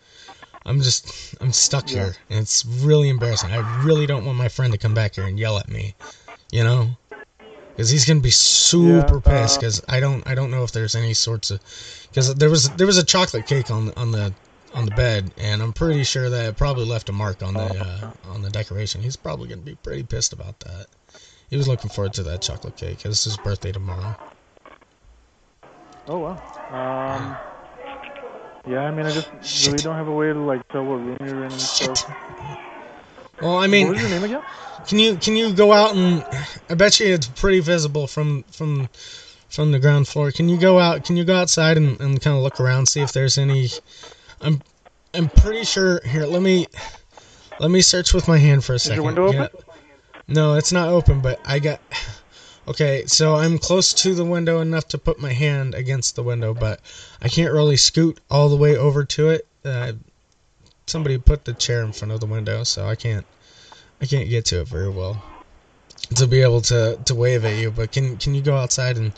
I'm 0.66 0.82
just. 0.82 1.36
I'm 1.42 1.52
stuck 1.52 1.90
Yeah. 1.90 2.04
here, 2.06 2.16
and 2.30 2.40
it's 2.40 2.64
really 2.66 3.10
embarrassing. 3.10 3.52
I 3.52 3.84
really 3.84 4.06
don't 4.06 4.26
want 4.26 4.38
my 4.38 4.50
friend 4.50 4.72
to 4.74 4.78
come 4.80 4.94
back 4.94 5.16
here 5.16 5.26
and 5.26 5.40
yell 5.40 5.58
at 5.58 5.70
me. 5.70 5.96
You 6.52 6.64
know. 6.64 6.90
Because 7.78 7.92
he's 7.92 8.06
gonna 8.06 8.22
be 8.22 8.32
super 8.32 9.18
Yeah, 9.18 9.22
pissed. 9.22 9.58
uh, 9.58 9.60
Because 9.60 9.82
I 9.88 10.00
don't. 10.00 10.26
I 10.28 10.34
don't 10.34 10.50
know 10.50 10.64
if 10.64 10.72
there's 10.72 10.96
any 10.96 11.14
sorts 11.14 11.52
of. 11.52 11.62
Because 12.10 12.34
there 12.34 12.50
was 12.50 12.72
there 12.72 12.88
was 12.88 12.98
a 12.98 13.04
chocolate 13.04 13.46
cake 13.46 13.70
on 13.70 13.94
on 13.96 14.12
the 14.12 14.34
on 14.74 14.86
the 14.86 14.92
bed, 14.92 15.32
and 15.38 15.62
I'm 15.62 15.74
pretty 15.74 16.04
sure 16.04 16.28
that 16.28 16.46
it 16.50 16.58
probably 16.58 16.86
left 16.86 17.08
a 17.08 17.12
mark 17.12 17.44
on 17.44 17.54
the 17.54 17.78
uh, 17.78 18.12
on 18.32 18.42
the 18.42 18.50
decoration. 18.50 19.02
He's 19.04 19.16
probably 19.16 19.48
gonna 19.50 19.62
be 19.62 19.76
pretty 19.76 20.02
pissed 20.02 20.34
about 20.34 20.60
that. 20.62 20.88
He 21.52 21.56
was 21.56 21.68
looking 21.68 21.92
forward 21.92 22.14
to 22.16 22.24
that 22.24 22.42
chocolate 22.42 22.76
cake. 22.76 23.04
'cause 23.04 23.12
It's 23.12 23.24
his 23.26 23.38
birthday 23.38 23.72
tomorrow. 23.72 24.16
Oh 26.08 26.18
wow. 26.20 27.16
Um, 27.16 27.38
Yeah, 28.66 28.80
I 28.80 28.92
mean, 28.92 29.06
I 29.06 29.14
just 29.14 29.30
really 29.66 29.82
don't 29.82 29.96
have 29.96 30.08
a 30.08 30.12
way 30.12 30.34
to 30.34 30.40
like 30.40 30.68
tell 30.72 30.84
what 30.84 30.96
room 30.96 31.18
you're 31.22 31.44
in 31.46 31.52
and 31.52 31.62
stuff. 31.62 32.10
Well, 33.42 33.56
I 33.58 33.62
what 33.62 33.70
mean, 33.70 33.90
was 33.90 34.02
your 34.02 34.10
name 34.10 34.24
again? 34.24 34.42
can 34.88 35.00
you 35.00 35.16
can 35.18 35.36
you 35.36 35.54
go 35.54 35.72
out 35.74 35.96
and 35.96 36.24
I 36.70 36.76
bet 36.76 37.00
you 37.00 37.14
it's 37.14 37.28
pretty 37.28 37.60
visible 37.60 38.08
from 38.08 38.44
from 38.52 38.90
from 39.50 39.72
the 39.72 39.80
ground 39.80 40.08
floor. 40.08 40.32
Can 40.32 40.50
you 40.50 40.58
go 40.58 40.80
out? 40.80 41.04
Can 41.06 41.18
you 41.18 41.24
go 41.24 41.36
outside 41.36 41.78
and, 41.78 42.00
and 42.02 42.22
kind 42.22 42.36
of 42.36 42.44
look 42.44 42.60
around, 42.60 42.88
see 42.88 43.02
if 43.02 43.14
there's 43.14 43.38
any? 43.38 43.70
I'm 44.42 44.62
I'm 45.14 45.30
pretty 45.30 45.64
sure. 45.64 46.02
Here, 46.06 46.26
let 46.26 46.42
me 46.42 46.68
let 47.60 47.72
me 47.72 47.82
search 47.82 48.14
with 48.14 48.28
my 48.28 48.38
hand 48.38 48.64
for 48.64 48.74
a 48.74 48.76
your 48.76 48.80
second. 48.80 49.04
window 49.04 49.32
Yeah. 49.32 49.44
open? 49.46 49.60
No, 50.28 50.56
it's 50.56 50.72
not 50.72 50.90
open, 50.90 51.22
but 51.22 51.40
I 51.46 51.60
got. 51.60 51.80
Okay, 52.68 53.06
so 53.06 53.36
I'm 53.36 53.58
close 53.60 53.94
to 53.94 54.14
the 54.14 54.26
window 54.26 54.60
enough 54.60 54.90
to 54.90 54.98
put 54.98 55.22
my 55.22 55.32
hand 55.32 55.74
against 55.74 56.18
the 56.18 56.24
window, 56.24 56.54
but 56.54 56.82
I 57.22 57.30
can't 57.30 57.54
really 57.54 57.78
scoot 57.78 58.20
all 58.30 58.50
the 58.50 58.58
way 58.58 58.76
over 58.76 59.06
to 59.06 59.30
it. 59.30 59.48
Uh, 59.64 59.94
somebody 60.88 61.18
put 61.18 61.46
the 61.46 61.54
chair 61.54 61.84
in 61.84 61.92
front 61.92 62.12
of 62.12 62.20
the 62.20 62.26
window, 62.26 62.64
so 62.64 62.88
I 62.88 62.96
can't. 62.96 63.26
I 64.02 64.06
can't 64.06 64.30
get 64.30 64.46
to 64.46 64.62
it 64.62 64.68
very 64.68 64.90
well 64.90 65.22
to 66.16 66.28
be 66.28 66.42
able 66.42 66.62
to, 66.62 67.00
to 67.06 67.16
wave 67.16 67.44
at 67.46 67.58
you. 67.58 67.72
But 67.72 67.92
can 67.92 68.18
can 68.18 68.36
you 68.36 68.42
go 68.42 68.56
outside 68.56 68.98
and 68.98 69.12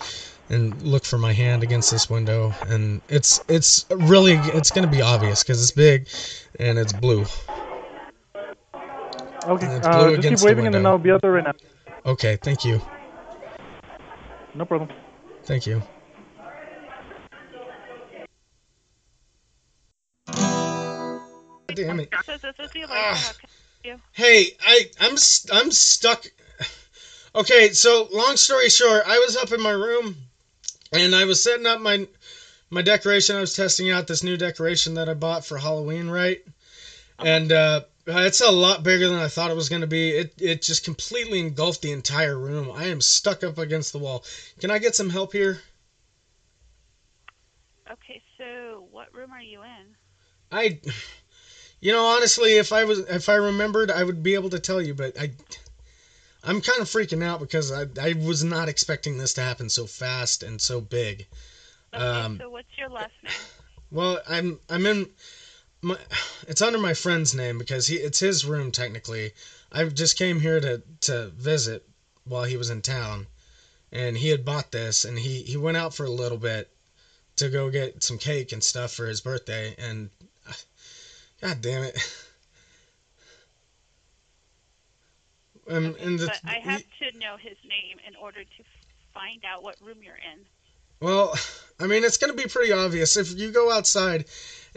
and 0.50 0.82
look 0.82 1.04
for 1.06 1.18
my 1.18 1.34
hand 1.34 1.64
against 1.64 1.92
this 1.92 2.10
window? 2.10 2.54
And 2.68 3.02
it's 3.10 3.44
it's 3.48 3.86
really 3.90 4.34
it's 4.34 4.72
gonna 4.72 4.88
be 4.88 5.02
obvious 5.02 5.44
because 5.44 5.62
it's 5.62 5.72
big 5.72 6.08
and 6.60 6.78
it's 6.80 6.94
blue. 6.94 7.26
Okay, 9.46 9.66
And 9.66 9.78
it's 9.78 9.88
uh, 9.88 9.92
just 9.92 10.10
keep 10.10 10.20
against 10.20 10.44
the 10.44 10.48
waving 10.48 10.66
and 10.66 10.76
then. 10.76 10.86
I'll 10.86 10.98
be 10.98 11.12
out 11.12 11.22
there 11.22 11.32
right 11.32 11.44
now. 11.44 11.54
Okay, 12.06 12.38
thank 12.42 12.64
you, 12.66 12.82
No 14.56 14.66
problem. 14.66 14.90
thank 15.44 15.66
you. 15.66 15.82
I 23.12 23.16
help 23.16 23.38
you? 23.84 24.02
Hey, 24.14 24.52
I 24.62 24.90
I'm 25.00 25.18
I'm 25.52 25.72
stuck. 25.72 26.26
Okay, 27.36 27.70
so 27.70 28.08
long 28.12 28.38
story 28.38 28.70
short, 28.70 29.04
I 29.06 29.20
was 29.20 29.36
up 29.36 29.52
in 29.52 29.62
my 29.62 29.72
room 29.72 30.16
and 30.92 31.16
I 31.16 31.26
was 31.26 31.42
setting 31.42 31.66
up 31.66 31.80
my 31.80 32.08
my 32.70 32.82
decoration. 32.82 33.36
I 33.36 33.42
was 33.42 33.54
testing 33.54 33.90
out 33.90 34.08
this 34.08 34.24
new 34.24 34.38
decoration 34.38 34.96
that 34.96 35.10
I 35.10 35.14
bought 35.14 35.46
for 35.46 35.58
Halloween, 35.58 36.10
right? 36.10 36.42
And 37.20 37.52
uh 37.52 37.82
it's 38.08 38.42
a 38.42 38.50
lot 38.52 38.84
bigger 38.84 39.08
than 39.08 39.20
I 39.20 39.28
thought 39.28 39.52
it 39.52 39.56
was 39.56 39.70
going 39.70 39.82
to 39.82 39.88
be. 39.88 40.12
It 40.12 40.34
it 40.40 40.62
just 40.64 40.84
completely 40.84 41.40
engulfed 41.40 41.82
the 41.82 41.92
entire 41.92 42.38
room. 42.38 42.72
I 42.72 42.86
am 42.86 43.02
stuck 43.02 43.44
up 43.44 43.58
against 43.58 43.92
the 43.92 44.00
wall. 44.00 44.24
Can 44.60 44.72
I 44.72 44.80
get 44.80 44.96
some 44.96 45.10
help 45.10 45.34
here? 45.34 45.62
Okay, 47.92 48.22
so 48.38 48.88
what 48.92 49.14
room 49.14 49.32
are 49.32 49.42
you 49.42 49.62
in? 49.64 49.96
I 50.52 50.80
you 51.82 51.92
know, 51.92 52.06
honestly, 52.06 52.58
if 52.58 52.72
I 52.72 52.84
was 52.84 53.00
if 53.00 53.30
I 53.30 53.36
remembered, 53.36 53.92
I 53.92 54.04
would 54.04 54.22
be 54.24 54.34
able 54.34 54.50
to 54.50 54.60
tell 54.60 54.82
you, 54.82 54.94
but 54.94 55.20
I 55.20 55.32
I'm 56.44 56.62
kind 56.62 56.82
of 56.82 56.88
freaking 56.88 57.24
out 57.24 57.40
because 57.40 57.72
I 57.72 57.86
I 58.00 58.14
was 58.14 58.44
not 58.44 58.70
expecting 58.70 59.18
this 59.18 59.34
to 59.34 59.42
happen 59.42 59.70
so 59.70 59.86
fast 59.86 60.44
and 60.44 60.62
so 60.62 60.82
big. 60.82 61.28
Okay, 61.94 62.04
Um, 62.04 62.38
so 62.40 62.50
what's 62.50 62.78
your 62.78 62.90
last 62.90 63.14
name? 63.24 63.34
Well, 63.92 64.20
I'm 64.28 64.60
I'm 64.70 64.86
in 64.86 65.10
my 65.82 65.98
it's 66.48 66.62
under 66.62 66.78
my 66.78 66.94
friend's 66.94 67.34
name 67.34 67.58
because 67.58 67.88
he 67.88 67.96
it's 67.96 68.20
his 68.20 68.46
room 68.46 68.72
technically. 68.72 69.34
I 69.72 69.86
just 69.86 70.18
came 70.18 70.42
here 70.42 70.60
to 70.60 70.82
to 71.02 71.28
visit 71.30 71.84
while 72.26 72.44
he 72.44 72.58
was 72.58 72.70
in 72.70 72.82
town, 72.82 73.28
and 73.92 74.18
he 74.18 74.30
had 74.30 74.46
bought 74.46 74.72
this 74.72 75.06
and 75.06 75.20
he 75.20 75.44
he 75.44 75.58
went 75.58 75.78
out 75.78 75.94
for 75.94 76.06
a 76.06 76.10
little 76.12 76.38
bit 76.38 76.70
to 77.38 77.50
go 77.50 77.70
get 77.70 78.04
some 78.04 78.18
cake 78.18 78.52
and 78.52 78.64
stuff 78.64 78.92
for 78.92 79.08
his 79.08 79.22
birthday 79.22 79.74
and 79.78 80.10
God 81.41 81.62
damn 81.62 81.84
it. 81.84 81.98
Um, 85.69 85.96
Okay, 86.01 86.15
the, 86.15 86.25
but 86.25 86.39
I 86.46 86.55
have 86.55 86.81
to 86.81 87.19
know 87.19 87.38
his 87.38 87.55
name 87.63 88.00
in 88.08 88.15
order 88.15 88.43
to 88.43 88.63
find 89.13 89.46
out 89.46 89.62
what 89.62 89.75
room 89.79 89.98
you're 90.01 90.15
in. 90.15 90.39
Well, 91.00 91.38
I 91.79 91.88
mean, 91.88 92.03
it's 92.03 92.17
going 92.17 92.36
to 92.36 92.41
be 92.41 92.50
pretty 92.50 92.74
obvious 92.74 93.15
if 93.15 93.38
you 93.38 93.51
go 93.51 93.72
outside 93.72 94.25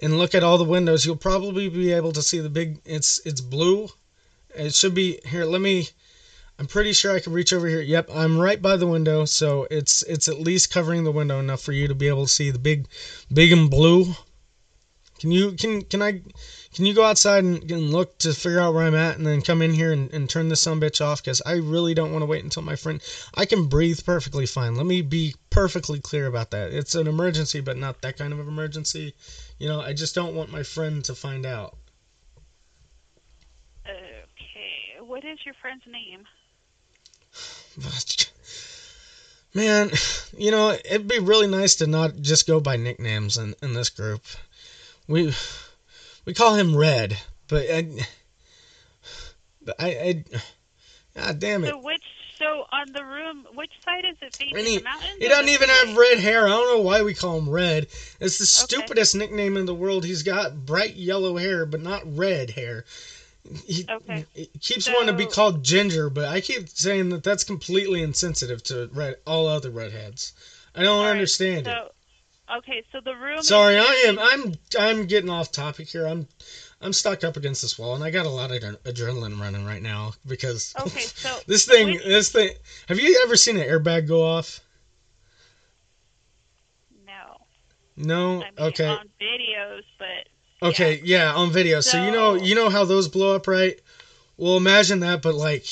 and 0.00 0.18
look 0.18 0.34
at 0.34 0.44
all 0.44 0.58
the 0.58 0.64
windows. 0.64 1.04
You'll 1.04 1.16
probably 1.16 1.68
be 1.68 1.92
able 1.92 2.12
to 2.12 2.22
see 2.22 2.40
the 2.40 2.50
big. 2.50 2.80
It's 2.84 3.20
it's 3.24 3.40
blue. 3.40 3.88
It 4.54 4.74
should 4.74 4.94
be 4.94 5.18
here. 5.24 5.44
Let 5.44 5.60
me. 5.60 5.88
I'm 6.58 6.66
pretty 6.66 6.92
sure 6.92 7.16
I 7.16 7.20
can 7.20 7.32
reach 7.32 7.52
over 7.52 7.66
here. 7.66 7.80
Yep, 7.80 8.10
I'm 8.14 8.38
right 8.38 8.60
by 8.60 8.76
the 8.76 8.86
window, 8.86 9.24
so 9.24 9.66
it's 9.70 10.02
it's 10.02 10.28
at 10.28 10.38
least 10.38 10.72
covering 10.72 11.04
the 11.04 11.10
window 11.10 11.40
enough 11.40 11.62
for 11.62 11.72
you 11.72 11.88
to 11.88 11.94
be 11.94 12.08
able 12.08 12.24
to 12.24 12.32
see 12.32 12.50
the 12.50 12.58
big, 12.58 12.86
big 13.32 13.50
and 13.50 13.70
blue. 13.70 14.14
Can 15.22 15.30
you 15.30 15.52
can 15.52 15.82
can 15.82 16.02
I 16.02 16.20
can 16.74 16.84
you 16.84 16.94
go 16.94 17.04
outside 17.04 17.44
and, 17.44 17.70
and 17.70 17.92
look 17.92 18.18
to 18.18 18.32
figure 18.32 18.58
out 18.58 18.74
where 18.74 18.84
I'm 18.84 18.96
at, 18.96 19.18
and 19.18 19.24
then 19.24 19.40
come 19.40 19.62
in 19.62 19.72
here 19.72 19.92
and, 19.92 20.12
and 20.12 20.28
turn 20.28 20.48
this 20.48 20.60
some 20.60 20.80
bitch 20.80 21.00
off? 21.00 21.22
Because 21.22 21.40
I 21.46 21.52
really 21.52 21.94
don't 21.94 22.10
want 22.10 22.22
to 22.22 22.26
wait 22.26 22.42
until 22.42 22.64
my 22.64 22.74
friend. 22.74 23.00
I 23.32 23.44
can 23.44 23.68
breathe 23.68 24.04
perfectly 24.04 24.46
fine. 24.46 24.74
Let 24.74 24.84
me 24.84 25.00
be 25.00 25.36
perfectly 25.48 26.00
clear 26.00 26.26
about 26.26 26.50
that. 26.50 26.72
It's 26.72 26.96
an 26.96 27.06
emergency, 27.06 27.60
but 27.60 27.76
not 27.76 28.02
that 28.02 28.18
kind 28.18 28.32
of 28.32 28.40
emergency. 28.40 29.14
You 29.60 29.68
know, 29.68 29.80
I 29.80 29.92
just 29.92 30.12
don't 30.12 30.34
want 30.34 30.50
my 30.50 30.64
friend 30.64 31.04
to 31.04 31.14
find 31.14 31.46
out. 31.46 31.76
Okay, 33.86 34.98
what 34.98 35.24
is 35.24 35.38
your 35.44 35.54
friend's 35.54 35.84
name? 35.86 36.26
Man, 39.54 39.92
you 40.36 40.50
know, 40.50 40.76
it'd 40.84 41.06
be 41.06 41.20
really 41.20 41.46
nice 41.46 41.76
to 41.76 41.86
not 41.86 42.16
just 42.20 42.48
go 42.48 42.58
by 42.58 42.76
nicknames 42.76 43.38
in, 43.38 43.54
in 43.62 43.74
this 43.74 43.88
group. 43.88 44.24
We 45.08 45.34
we 46.24 46.34
call 46.34 46.54
him 46.54 46.76
Red, 46.76 47.18
but 47.48 47.66
I, 47.68 47.86
but 49.62 49.74
I, 49.78 49.88
I 49.88 50.24
God 51.14 51.38
damn 51.38 51.64
it. 51.64 51.70
So 51.70 51.78
which 51.78 52.02
so 52.38 52.64
on 52.72 52.92
the 52.92 53.04
room 53.04 53.46
which 53.54 53.72
side 53.84 54.04
is 54.04 54.16
it 54.20 54.32
facing? 54.38 54.64
He, 54.64 54.78
the 54.78 54.84
mountains? 54.84 55.16
he 55.18 55.28
doesn't 55.28 55.48
even 55.48 55.68
have 55.68 55.96
red 55.96 56.18
hair. 56.18 56.46
I 56.46 56.50
don't 56.50 56.76
know 56.76 56.82
why 56.82 57.02
we 57.02 57.14
call 57.14 57.38
him 57.38 57.48
Red. 57.48 57.88
It's 58.20 58.38
the 58.38 58.44
Okay. 58.44 58.76
stupidest 58.76 59.14
nickname 59.14 59.56
in 59.56 59.66
the 59.66 59.74
world. 59.74 60.04
He's 60.04 60.22
got 60.22 60.64
bright 60.66 60.94
yellow 60.94 61.36
hair, 61.36 61.66
but 61.66 61.80
not 61.80 62.02
red 62.16 62.50
hair. 62.50 62.84
He, 63.66 63.86
Okay. 63.90 64.24
he 64.34 64.46
keeps 64.60 64.88
wanting 64.88 65.08
to 65.08 65.12
be 65.14 65.26
called 65.26 65.64
Ginger, 65.64 66.08
but 66.08 66.26
I 66.26 66.40
keep 66.40 66.68
saying 66.68 67.08
that 67.08 67.24
that's 67.24 67.42
completely 67.44 68.00
insensitive 68.00 68.62
to 68.64 68.88
red, 68.92 69.16
all 69.26 69.48
other 69.48 69.70
redheads. 69.70 70.32
I 70.74 70.84
don't 70.84 70.98
All 70.98 71.04
right, 71.04 71.10
understand 71.10 71.66
it. 71.66 71.92
So 72.52 72.58
okay, 72.58 72.82
so 72.92 73.00
the 73.00 73.14
room 73.14 73.38
is 73.38 73.48
Sorry, 73.48 73.78
I 73.78 74.04
am. 74.06 74.18
I'm. 74.18 74.54
I'm 74.78 75.06
getting 75.06 75.30
off 75.30 75.52
topic 75.52 75.88
here. 75.88 76.06
I'm. 76.06 76.26
I'm 76.80 76.92
stuck 76.92 77.22
up 77.22 77.36
against 77.36 77.62
this 77.62 77.78
wall, 77.78 77.94
and 77.94 78.02
I 78.02 78.10
got 78.10 78.26
a 78.26 78.30
lot 78.30 78.50
of 78.50 78.60
adre- 78.60 78.78
adrenaline 78.78 79.40
running 79.40 79.64
right 79.64 79.82
now 79.82 80.12
because 80.26 80.74
Okay, 80.80 81.00
so 81.00 81.38
this 81.46 81.64
thing. 81.64 81.98
This 82.04 82.30
thing. 82.30 82.50
Have 82.88 82.98
you 82.98 83.20
ever 83.24 83.36
seen 83.36 83.56
an 83.56 83.68
airbag 83.68 84.08
go 84.08 84.22
off? 84.22 84.60
No. 87.06 87.36
No. 87.96 88.42
I 88.42 88.50
mean 88.50 88.52
okay. 88.58 88.88
on 88.88 89.08
videos, 89.20 89.82
but 89.98 90.68
Okay, 90.68 91.00
yeah, 91.02 91.34
on 91.34 91.50
video. 91.50 91.80
So, 91.80 92.04
you 92.04 92.12
know, 92.12 92.34
you 92.34 92.54
know 92.54 92.70
how 92.70 92.84
those 92.84 93.08
blow 93.08 93.34
up, 93.34 93.48
right? 93.48 93.80
Well, 94.36 94.56
imagine 94.56 95.00
that, 95.00 95.20
but 95.20 95.34
like 95.34 95.66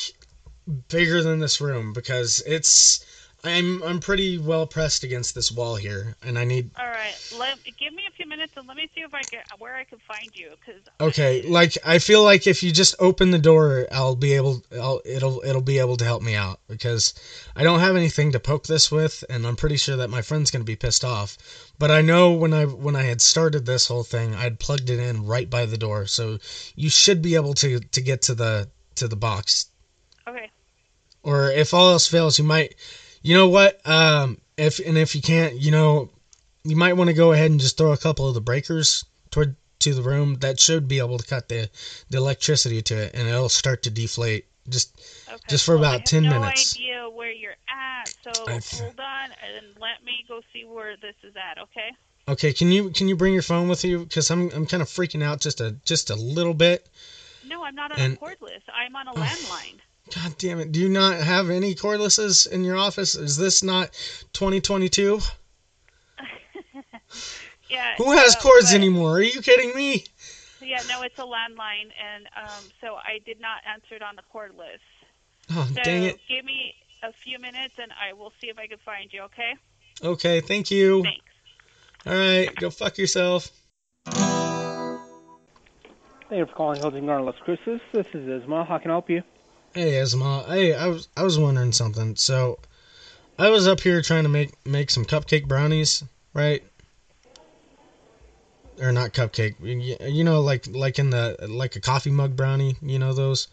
bigger 0.89 1.23
than 1.23 1.39
this 1.39 1.61
room 1.61 1.93
because 1.93 2.43
it's. 2.47 3.05
I'm 3.43 3.83
I'm 3.83 4.01
pretty 4.01 4.37
well 4.39 4.67
pressed 4.67 5.03
against 5.03 5.35
this 5.35 5.51
wall 5.51 5.77
here, 5.77 6.15
and 6.23 6.39
I 6.39 6.45
need. 6.45 6.71
all 6.79 6.87
right. 6.87 7.15
Let 7.39 7.59
give 7.79 7.95
me 7.95 8.03
a 8.07 8.13
few 8.13 8.27
minutes 8.27 8.53
and 8.57 8.69
let 8.69 8.77
me 8.77 8.89
see 8.95 9.01
if 9.01 9.15
I 9.15 9.23
get 9.23 9.47
where 9.59 9.75
I 9.77 9.85
can 9.85 9.99
find 9.99 10.29
you 10.35 10.51
because 10.61 10.83
Okay, 11.01 11.43
like 11.43 11.79
I 11.85 11.99
feel 11.99 12.23
like 12.23 12.47
if 12.47 12.63
you 12.63 12.71
just 12.71 12.95
open 12.99 13.31
the 13.31 13.39
door, 13.39 13.87
I'll 13.91 14.15
be 14.17 14.35
able. 14.35 14.63
I'll 14.73 15.01
it'll 15.05 15.43
it'll 15.45 15.63
be 15.63 15.79
able 15.79 15.97
to 15.97 16.05
help 16.05 16.23
me 16.23 16.35
out 16.35 16.61
because 16.69 17.15
I 17.57 17.63
don't 17.63 17.81
have 17.81 17.97
anything 17.97 18.33
to 18.33 18.41
poke 18.41 18.67
this 18.67 18.91
with, 18.91 19.25
and 19.31 19.47
I'm 19.47 19.57
pretty 19.57 19.77
sure 19.77 19.97
that 19.97 20.11
my 20.11 20.21
friend's 20.21 20.51
gonna 20.51 20.65
be 20.65 20.77
pissed 20.77 21.05
off. 21.05 21.39
But 21.79 21.91
I 21.91 22.03
know 22.03 22.33
when 22.33 22.53
I 22.53 22.67
when 22.67 22.95
I 22.97 23.05
had 23.05 23.23
started 23.23 23.65
this 23.65 23.89
whole 23.89 24.05
thing, 24.05 24.35
I'd 24.35 24.59
plugged 24.61 24.91
it 24.91 24.99
in 24.99 25.25
right 25.25 25.49
by 25.49 25.65
the 25.65 25.79
door, 25.79 26.07
so 26.07 26.39
you 26.77 26.91
should 26.91 27.23
be 27.23 27.37
able 27.37 27.55
to 27.55 27.81
to 27.81 28.01
get 28.03 28.21
to 28.23 28.35
the 28.35 28.69
to 28.97 29.09
the 29.09 29.17
box. 29.17 29.67
okay. 30.29 30.51
Or 31.23 31.51
if 31.51 31.73
all 31.73 31.91
else 31.93 32.07
fails, 32.07 32.39
you 32.39 32.45
might. 32.45 32.75
You 33.23 33.37
know 33.37 33.49
what? 33.49 33.81
Um, 33.87 34.41
if 34.57 34.79
and 34.79 34.97
if 34.97 35.15
you 35.15 35.23
can't, 35.23 35.55
you 35.57 35.71
know, 35.71 36.11
you 36.65 36.77
might 36.77 36.95
want 36.95 37.09
to 37.09 37.15
go 37.15 37.33
ahead 37.33 37.51
and 37.51 37.61
just 37.61 37.77
throw 37.77 37.93
a 37.93 37.97
couple 37.97 38.29
of 38.29 38.35
the 38.35 38.41
breakers 38.41 39.05
toward 39.31 39.57
to 39.81 39.95
the 39.95 40.03
room. 40.03 40.37
That 40.41 40.59
should 40.61 40.89
be 40.89 40.99
able 40.99 41.19
to 41.19 41.27
cut 41.27 41.49
the 41.49 41.69
the 42.11 42.19
electricity 42.19 42.83
to 42.83 42.95
it, 43.05 43.15
and 43.15 43.29
it'll 43.29 43.49
start 43.49 43.83
to 43.85 43.91
deflate. 43.91 44.47
Just 44.69 44.97
Okay. 45.29 45.39
Just 45.49 45.65
for 45.65 45.77
well, 45.77 45.85
about 45.85 45.89
I 45.95 45.97
have 45.99 46.05
10 46.05 46.23
no 46.25 46.41
minutes. 46.41 46.75
idea 46.77 47.09
where 47.09 47.31
you're 47.33 47.57
at, 47.69 48.15
so 48.23 48.47
I've- 48.47 48.77
hold 48.77 48.99
on 49.01 49.31
and 49.31 49.67
let 49.81 50.03
me 50.05 50.25
go 50.29 50.41
see 50.53 50.65
where 50.65 50.97
this 50.97 51.15
is 51.23 51.35
at. 51.37 51.59
Okay. 51.59 51.91
okay. 52.29 52.53
Can 52.53 52.71
you 52.73 52.91
can 52.91 53.09
you 53.09 53.17
bring 53.17 53.33
your 53.33 53.43
phone 53.43 53.69
with 53.69 53.85
you? 53.85 54.01
Because 54.01 54.31
I'm 54.31 54.51
I'm 54.53 54.67
kind 54.67 54.83
of 54.83 54.89
freaking 54.89 55.23
out 55.23 55.41
just 55.41 55.61
a 55.61 55.73
just 55.85 56.11
a 56.11 56.15
little 56.17 56.55
bit. 56.55 56.87
No, 57.47 57.63
I'm 57.65 57.75
not 57.75 57.93
on 57.93 57.99
And- 58.01 58.15
a 58.15 58.17
cordless. 58.17 58.63
I'm 58.73 58.95
on 58.97 59.09
a 59.09 59.15
landline. 59.15 59.79
God 60.15 60.35
damn 60.39 60.59
it! 60.61 60.73
Do 60.73 60.81
you 60.81 60.89
not 60.89 61.17
have 61.19 61.51
any 61.51 61.75
cordlesses 61.75 62.51
in 62.51 62.65
your 62.65 62.77
office? 62.77 63.15
Is 63.15 63.37
this 63.37 63.63
not 63.63 63.93
2022? 64.33 65.21
Yeah. 67.69 67.95
Who 67.99 68.11
has 68.11 68.35
uh, 68.35 68.41
cords 68.41 68.71
but- 68.73 68.77
anymore? 68.77 69.19
Are 69.19 69.23
you 69.23 69.41
kidding 69.41 69.73
me? 69.77 70.05
Yeah, 70.61 70.83
no, 70.89 71.03
it's 71.03 71.19
a 71.19 71.23
landline, 71.23 71.91
and 72.05 72.27
um, 72.37 72.65
so 72.81 72.97
I 72.97 73.21
did 73.25 73.41
not 73.41 73.59
answer 73.73 73.95
it 73.95 74.03
on 74.03 74.17
the 74.17 74.23
cordless. 74.35 74.81
Oh, 75.53 75.69
So 75.75 75.83
dang 75.83 76.03
it. 76.05 76.19
give 76.29 76.45
me 76.45 76.75
a 77.05 77.13
few 77.13 77.39
minutes, 77.39 77.75
and 77.81 77.93
I 77.93 78.13
will 78.13 78.33
see 78.41 78.49
if 78.49 78.59
I 78.59 78.67
can 78.67 78.79
find 78.79 79.13
you. 79.13 79.23
Okay? 79.23 79.55
Okay, 80.03 80.41
thank 80.41 80.71
you. 80.73 81.03
Thanks. 81.05 81.25
All 82.07 82.13
right, 82.15 82.53
go 82.57 82.71
fuck 82.71 82.99
yourself. 82.99 83.51
Thank 84.07 84.17
you 86.39 86.47
for 86.47 86.53
calling 86.55 86.81
Hilton 86.81 87.07
Garden 87.07 87.25
Las 87.27 87.37
Cruces. 87.45 87.81
This 87.93 88.07
is 88.13 88.27
Isma. 88.43 88.67
How 88.67 88.79
can 88.79 88.91
I 88.91 88.95
help 88.95 89.09
you? 89.11 89.23
Hey, 89.73 89.93
Esma. 89.93 90.47
Hey, 90.49 90.75
I 90.75 90.89
was 90.89 91.09
I 91.17 91.23
was 91.23 91.39
wondering 91.39 91.71
something. 91.71 92.17
So, 92.17 92.59
I 93.39 93.51
was 93.51 93.69
up 93.69 93.81
here 93.81 94.03
trying 94.03 94.25
to 94.25 94.29
make 94.29 94.51
make 94.67 94.91
some 94.91 95.05
cupcake 95.05 95.47
brownies, 95.47 96.03
right? 96.35 96.65
Or 98.81 98.91
not 98.91 99.13
cupcake. 99.13 99.55
You 99.61 99.97
you 100.09 100.25
know, 100.25 100.41
like 100.41 100.67
like 100.67 100.99
in 100.99 101.11
the 101.11 101.37
like 101.49 101.77
a 101.77 101.81
coffee 101.81 102.11
mug 102.11 102.35
brownie. 102.35 102.75
You 102.83 102.99
know 102.99 103.13
those. 103.13 103.47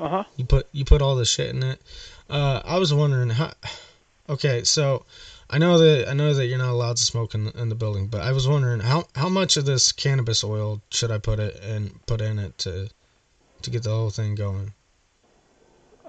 Uh 0.00 0.08
huh. 0.08 0.24
You 0.36 0.46
put 0.46 0.66
you 0.72 0.84
put 0.84 1.00
all 1.00 1.14
the 1.14 1.24
shit 1.24 1.54
in 1.54 1.62
it. 1.62 1.80
Uh, 2.28 2.60
I 2.64 2.78
was 2.78 2.92
wondering 2.92 3.30
how. 3.30 3.52
Okay, 4.28 4.64
so 4.64 5.04
I 5.48 5.58
know 5.58 5.78
that 5.78 6.08
I 6.08 6.12
know 6.12 6.34
that 6.34 6.46
you're 6.46 6.58
not 6.58 6.70
allowed 6.70 6.96
to 6.96 7.04
smoke 7.04 7.36
in 7.36 7.44
the, 7.44 7.60
in 7.60 7.68
the 7.68 7.76
building, 7.76 8.08
but 8.08 8.22
I 8.22 8.32
was 8.32 8.48
wondering 8.48 8.80
how 8.80 9.04
how 9.14 9.28
much 9.28 9.56
of 9.56 9.64
this 9.64 9.92
cannabis 9.92 10.42
oil 10.42 10.82
should 10.90 11.12
I 11.12 11.18
put 11.18 11.38
it 11.38 11.54
and 11.62 12.04
put 12.06 12.20
in 12.20 12.40
it 12.40 12.58
to 12.58 12.90
to 13.62 13.70
get 13.70 13.84
the 13.84 13.90
whole 13.90 14.10
thing 14.10 14.34
going? 14.34 14.72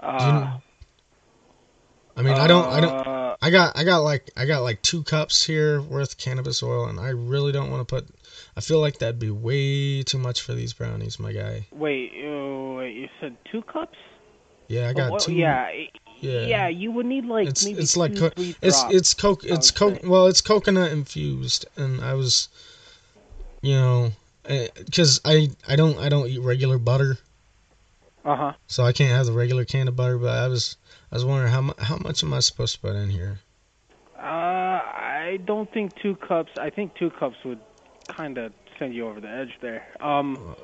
Uh, 0.02 0.58
I 2.16 2.22
mean, 2.22 2.34
I 2.34 2.46
don't 2.46 2.66
I 2.66 2.80
don't 2.80 3.06
uh, 3.06 3.36
I 3.40 3.50
got 3.50 3.76
I 3.76 3.84
got 3.84 3.98
like 3.98 4.30
I 4.36 4.44
got 4.44 4.62
like 4.62 4.82
two 4.82 5.04
cups 5.04 5.44
here 5.44 5.80
worth 5.80 6.18
cannabis 6.18 6.62
oil, 6.62 6.86
and 6.86 6.98
I 6.98 7.10
really 7.10 7.52
don't 7.52 7.70
want 7.70 7.86
to 7.86 7.94
put. 7.94 8.08
I 8.56 8.60
feel 8.60 8.80
like 8.80 8.98
that'd 8.98 9.20
be 9.20 9.30
way 9.30 10.02
too 10.02 10.18
much 10.18 10.42
for 10.42 10.52
these 10.52 10.72
brownies, 10.72 11.20
my 11.20 11.32
guy. 11.32 11.66
wait, 11.70 12.12
uh, 12.16 12.74
wait, 12.74 12.96
you 12.96 13.08
said 13.20 13.36
two 13.50 13.62
cups? 13.62 13.96
Yeah, 14.66 14.88
I 14.88 14.92
got 14.92 15.12
Oh, 15.12 15.18
two. 15.18 15.32
Yeah, 15.32 15.70
yeah. 16.20 16.46
yeah. 16.46 16.68
You 16.68 16.90
would 16.90 17.06
need 17.06 17.24
like 17.24 17.46
it's 17.46 17.64
maybe 17.64 17.80
it's 17.80 17.96
like 17.96 18.16
co- 18.16 18.32
it's 18.36 18.84
it's 18.90 19.14
coke 19.14 19.44
it's 19.44 19.70
coke 19.70 20.00
well 20.02 20.26
it's 20.26 20.40
coconut 20.40 20.90
infused, 20.90 21.66
and 21.76 22.00
I 22.00 22.14
was, 22.14 22.48
you 23.62 23.74
know, 23.74 24.12
because 24.42 25.20
I 25.24 25.50
I 25.68 25.76
don't 25.76 25.96
I 25.98 26.08
don't 26.08 26.28
eat 26.28 26.40
regular 26.40 26.78
butter, 26.78 27.18
Uh 28.24 28.36
huh. 28.36 28.52
so 28.66 28.84
I 28.84 28.92
can't 28.92 29.10
have 29.10 29.26
the 29.26 29.32
regular 29.32 29.64
can 29.64 29.88
of 29.88 29.96
butter. 29.96 30.18
But 30.18 30.36
I 30.36 30.48
was 30.48 30.76
I 31.10 31.16
was 31.16 31.24
wondering 31.24 31.52
how 31.52 31.60
mu- 31.62 31.72
how 31.78 31.96
much 31.98 32.22
am 32.22 32.34
I 32.34 32.40
supposed 32.40 32.74
to 32.74 32.80
put 32.80 32.94
in 32.96 33.10
here? 33.10 33.38
Uh, 34.16 34.20
I 34.22 35.38
don't 35.44 35.70
think 35.72 35.94
two 36.02 36.16
cups. 36.16 36.50
I 36.58 36.70
think 36.70 36.94
two 36.96 37.10
cups 37.10 37.36
would 37.44 37.60
kind 38.08 38.36
of 38.38 38.52
send 38.78 38.94
you 38.94 39.06
over 39.08 39.20
the 39.20 39.28
edge 39.30 39.52
there. 39.60 39.86
Um, 40.00 40.56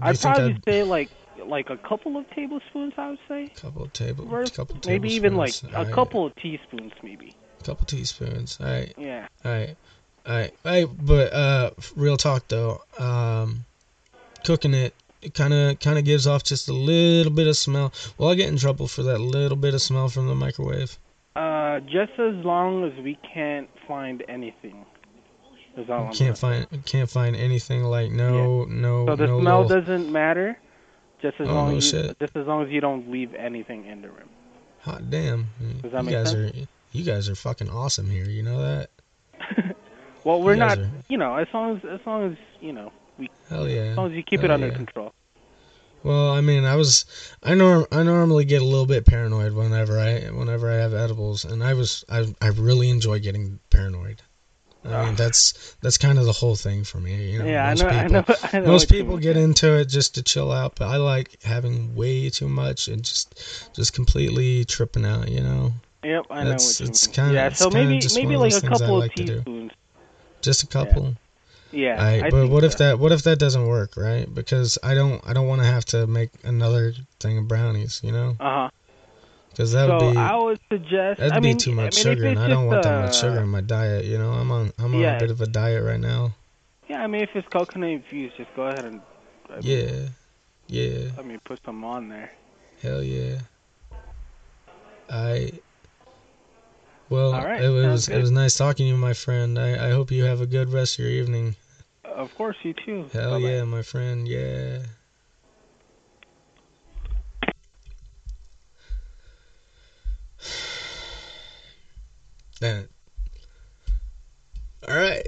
I'd 0.00 0.18
think 0.18 0.34
probably 0.34 0.52
I'd- 0.54 0.62
say 0.66 0.82
like 0.82 1.10
like 1.46 1.70
a 1.70 1.76
couple 1.78 2.16
of 2.18 2.28
tablespoons. 2.30 2.92
I 2.98 3.10
would 3.10 3.18
say. 3.26 3.48
couple 3.56 3.82
of 3.84 3.92
table 3.94 4.26
Worth, 4.26 4.54
couple 4.54 4.76
maybe 4.86 5.12
even 5.14 5.34
like 5.34 5.52
tablespoons. 5.52 5.72
a 5.74 5.78
Alright, 5.78 5.94
couple 5.94 6.26
of 6.26 6.34
teaspoons, 6.36 6.92
maybe. 7.02 7.34
A 7.60 7.64
couple 7.64 7.86
teaspoons. 7.86 8.58
All 8.60 8.66
right. 8.66 8.92
Yeah. 8.98 9.26
Alright. 9.44 9.76
Alright. 10.26 10.54
Hey, 10.62 10.84
but 10.84 11.32
uh 11.32 11.70
real 11.96 12.16
talk 12.18 12.46
though, 12.48 12.82
um 12.98 13.64
cooking 14.44 14.74
it 14.74 14.94
it 15.22 15.34
kind 15.34 15.52
of 15.54 15.78
kind 15.80 15.98
of 15.98 16.04
gives 16.04 16.26
off 16.26 16.42
just 16.44 16.68
a 16.68 16.72
little 16.72 17.32
bit 17.32 17.46
of 17.46 17.56
smell. 17.56 17.92
Will 18.18 18.28
I 18.28 18.34
get 18.34 18.48
in 18.48 18.56
trouble 18.58 18.88
for 18.88 19.02
that 19.04 19.18
little 19.20 19.56
bit 19.56 19.74
of 19.74 19.82
smell 19.82 20.08
from 20.08 20.26
the 20.28 20.34
microwave? 20.34 20.98
Uh, 21.36 21.80
just 21.80 22.12
as 22.18 22.34
long 22.44 22.84
as 22.84 22.92
we 23.02 23.18
can't 23.34 23.68
find 23.88 24.22
anything. 24.28 24.84
Is 25.76 25.88
all 25.88 26.08
I'm 26.08 26.12
Can't 26.12 26.36
find 26.36 26.66
can't 26.84 27.08
find 27.08 27.34
anything 27.34 27.84
like 27.84 28.10
no 28.10 28.64
no 28.64 29.06
So 29.06 29.16
the 29.16 29.26
no 29.26 29.40
smell 29.40 29.62
little, 29.62 29.80
doesn't 29.80 30.12
matter. 30.12 30.58
Just 31.22 31.40
as 31.40 31.48
Oh, 31.48 31.54
long 31.54 31.70
no 31.70 31.76
as 31.78 31.92
you, 31.92 32.02
shit. 32.02 32.18
just 32.18 32.36
as 32.36 32.46
long 32.46 32.62
as 32.64 32.70
you 32.70 32.80
don't 32.82 33.10
leave 33.10 33.32
anything 33.34 33.86
in 33.86 34.02
the 34.02 34.08
room. 34.08 34.28
hot 34.80 35.08
damn. 35.08 35.46
Does 35.80 35.92
that 35.92 35.98
you 36.00 36.04
make 36.04 36.14
guys 36.14 36.30
sense? 36.32 36.56
are 36.56 36.66
you 36.92 37.04
guys 37.04 37.28
are 37.30 37.34
fucking 37.34 37.70
awesome 37.70 38.10
here, 38.10 38.24
you 38.26 38.42
know 38.42 38.60
that? 38.60 38.90
Well, 40.24 40.40
we're 40.40 40.54
not. 40.54 40.78
are- 40.78 40.90
You 41.08 41.18
know, 41.18 41.34
as 41.36 41.48
long 41.52 41.78
as 41.78 41.84
as 41.84 42.00
long 42.06 42.30
as 42.30 42.36
you 42.60 42.72
know, 42.72 42.92
Hell 43.48 43.68
yeah. 43.68 43.80
as 43.82 43.96
long 43.96 44.10
as 44.10 44.16
you 44.16 44.22
keep 44.22 44.42
it 44.42 44.50
under 44.50 44.68
yeah. 44.68 44.74
control. 44.74 45.12
Well, 46.02 46.30
I 46.32 46.40
mean, 46.40 46.64
I 46.64 46.74
was 46.76 47.04
I 47.42 47.54
norm 47.54 47.86
I 47.92 48.02
normally 48.02 48.44
get 48.44 48.60
a 48.62 48.64
little 48.64 48.86
bit 48.86 49.06
paranoid 49.06 49.52
whenever 49.52 49.98
I 50.00 50.20
whenever 50.30 50.70
I 50.70 50.74
have 50.76 50.94
edibles, 50.94 51.44
and 51.44 51.62
I 51.62 51.74
was 51.74 52.04
I 52.08 52.34
I 52.40 52.48
really 52.48 52.90
enjoy 52.90 53.20
getting 53.20 53.60
paranoid. 53.70 54.22
I 54.84 54.88
mean, 54.88 55.12
Ah. 55.12 55.14
that's 55.16 55.76
that's 55.80 55.96
kind 55.98 56.18
of 56.18 56.24
the 56.24 56.32
whole 56.32 56.56
thing 56.56 56.82
for 56.82 56.98
me. 56.98 57.30
You 57.30 57.38
know, 57.38 57.44
yeah, 57.44 57.66
I 57.66 57.70
most 57.70 57.82
know. 57.82 57.88
I 57.88 58.02
people, 58.02 58.12
know. 58.12 58.24
I 58.52 58.58
know 58.58 58.66
most 58.66 58.90
people 58.90 59.16
get 59.18 59.36
into 59.36 59.78
it 59.78 59.84
just 59.84 60.16
to 60.16 60.22
chill 60.24 60.50
out, 60.50 60.74
but 60.74 60.88
I 60.88 60.96
like 60.96 61.40
having 61.44 61.94
way 61.94 62.30
too 62.30 62.48
much 62.48 62.88
and 62.88 63.04
just 63.04 63.70
just 63.76 63.92
completely 63.92 64.64
tripping 64.64 65.04
out. 65.04 65.28
You 65.28 65.40
know, 65.42 65.72
Yep, 66.02 66.26
I 66.30 66.42
know 66.42 66.50
what 66.50 66.80
you 66.80 66.86
it's 66.86 67.06
mean. 67.06 67.14
kinda- 67.14 67.34
yeah, 67.34 67.48
so 67.50 67.70
maybe 67.70 68.00
maybe 68.16 68.36
like 68.36 68.54
a 68.54 68.60
couple 68.60 68.98
like 68.98 69.12
of 69.20 69.24
teaspoons. 69.26 69.70
just 70.40 70.64
a 70.64 70.66
couple. 70.66 71.04
Yeah. 71.04 71.10
All 71.72 72.04
right, 72.04 72.22
I 72.24 72.30
but 72.30 72.48
what 72.48 72.64
if 72.64 72.76
that 72.78 72.98
what 72.98 73.12
if 73.12 73.22
that 73.22 73.38
doesn't 73.38 73.66
work, 73.66 73.96
right? 73.96 74.32
Because 74.32 74.78
I 74.82 74.94
don't 74.94 75.26
I 75.26 75.32
don't 75.32 75.46
want 75.46 75.62
to 75.62 75.66
have 75.66 75.84
to 75.86 76.06
make 76.06 76.30
another 76.44 76.92
thing 77.20 77.38
of 77.38 77.48
brownies, 77.48 78.00
you 78.04 78.12
know, 78.12 78.36
Uh 78.40 78.68
huh. 78.68 78.70
because 79.50 79.72
that 79.72 79.86
So 79.86 79.92
would 79.92 79.98
be 79.98 80.16
I 80.16 80.36
would 80.36 80.58
suggest. 80.70 81.18
That'd 81.18 81.34
I 81.34 81.40
be 81.40 81.48
mean, 81.48 81.58
too 81.58 81.72
much 81.72 81.94
I 81.94 81.96
mean, 81.96 82.02
sugar, 82.04 82.26
and 82.26 82.38
I 82.38 82.48
don't 82.48 82.66
want 82.66 82.82
that 82.82 82.94
much 82.94 83.14
uh, 83.14 83.20
sugar 83.20 83.40
in 83.42 83.48
my 83.48 83.60
diet. 83.60 84.04
You 84.04 84.18
know, 84.18 84.32
I'm 84.32 84.50
on 84.50 84.72
I'm 84.78 84.94
on 84.94 85.02
Yeah. 85.02 85.16
a 85.16 85.20
bit 85.20 85.30
of 85.30 85.40
a 85.40 85.46
diet 85.46 85.82
right 85.84 86.00
now. 86.00 86.34
Yeah, 86.88 87.02
I 87.02 87.06
mean, 87.06 87.22
if 87.22 87.30
it's 87.34 87.48
coconut 87.48 87.90
infused, 87.90 88.36
just 88.36 88.50
go 88.54 88.62
ahead 88.62 88.84
and. 88.84 89.00
I 89.50 89.60
mean, 89.60 89.64
Yeah, 89.64 90.08
yeah, 90.68 91.08
I 91.18 91.22
mean, 91.22 91.38
put 91.44 91.60
some 91.64 91.84
on 91.84 92.08
there. 92.08 92.30
hell 92.82 93.02
yeah. 93.02 93.40
I. 95.10 95.52
Well, 97.10 97.32
right, 97.32 97.62
it 97.62 97.68
was 97.68 98.08
it 98.08 98.18
was 98.18 98.30
nice 98.30 98.56
talking 98.56 98.86
to 98.86 98.90
you, 98.90 98.96
my 98.96 99.12
friend. 99.12 99.58
I, 99.58 99.88
I 99.88 99.90
hope 99.90 100.10
you 100.10 100.24
have 100.24 100.40
a 100.40 100.46
good 100.46 100.72
rest 100.72 100.98
of 100.98 101.04
your 101.04 101.12
evening. 101.12 101.56
Of 102.14 102.34
course, 102.34 102.56
you 102.62 102.74
too. 102.74 103.08
Hell 103.12 103.30
Bye-bye. 103.32 103.48
yeah, 103.48 103.64
my 103.64 103.82
friend. 103.82 104.28
Yeah. 104.28 104.80
Damn 112.60 112.76
it. 112.78 112.90
All 114.88 114.96
right. 114.96 115.26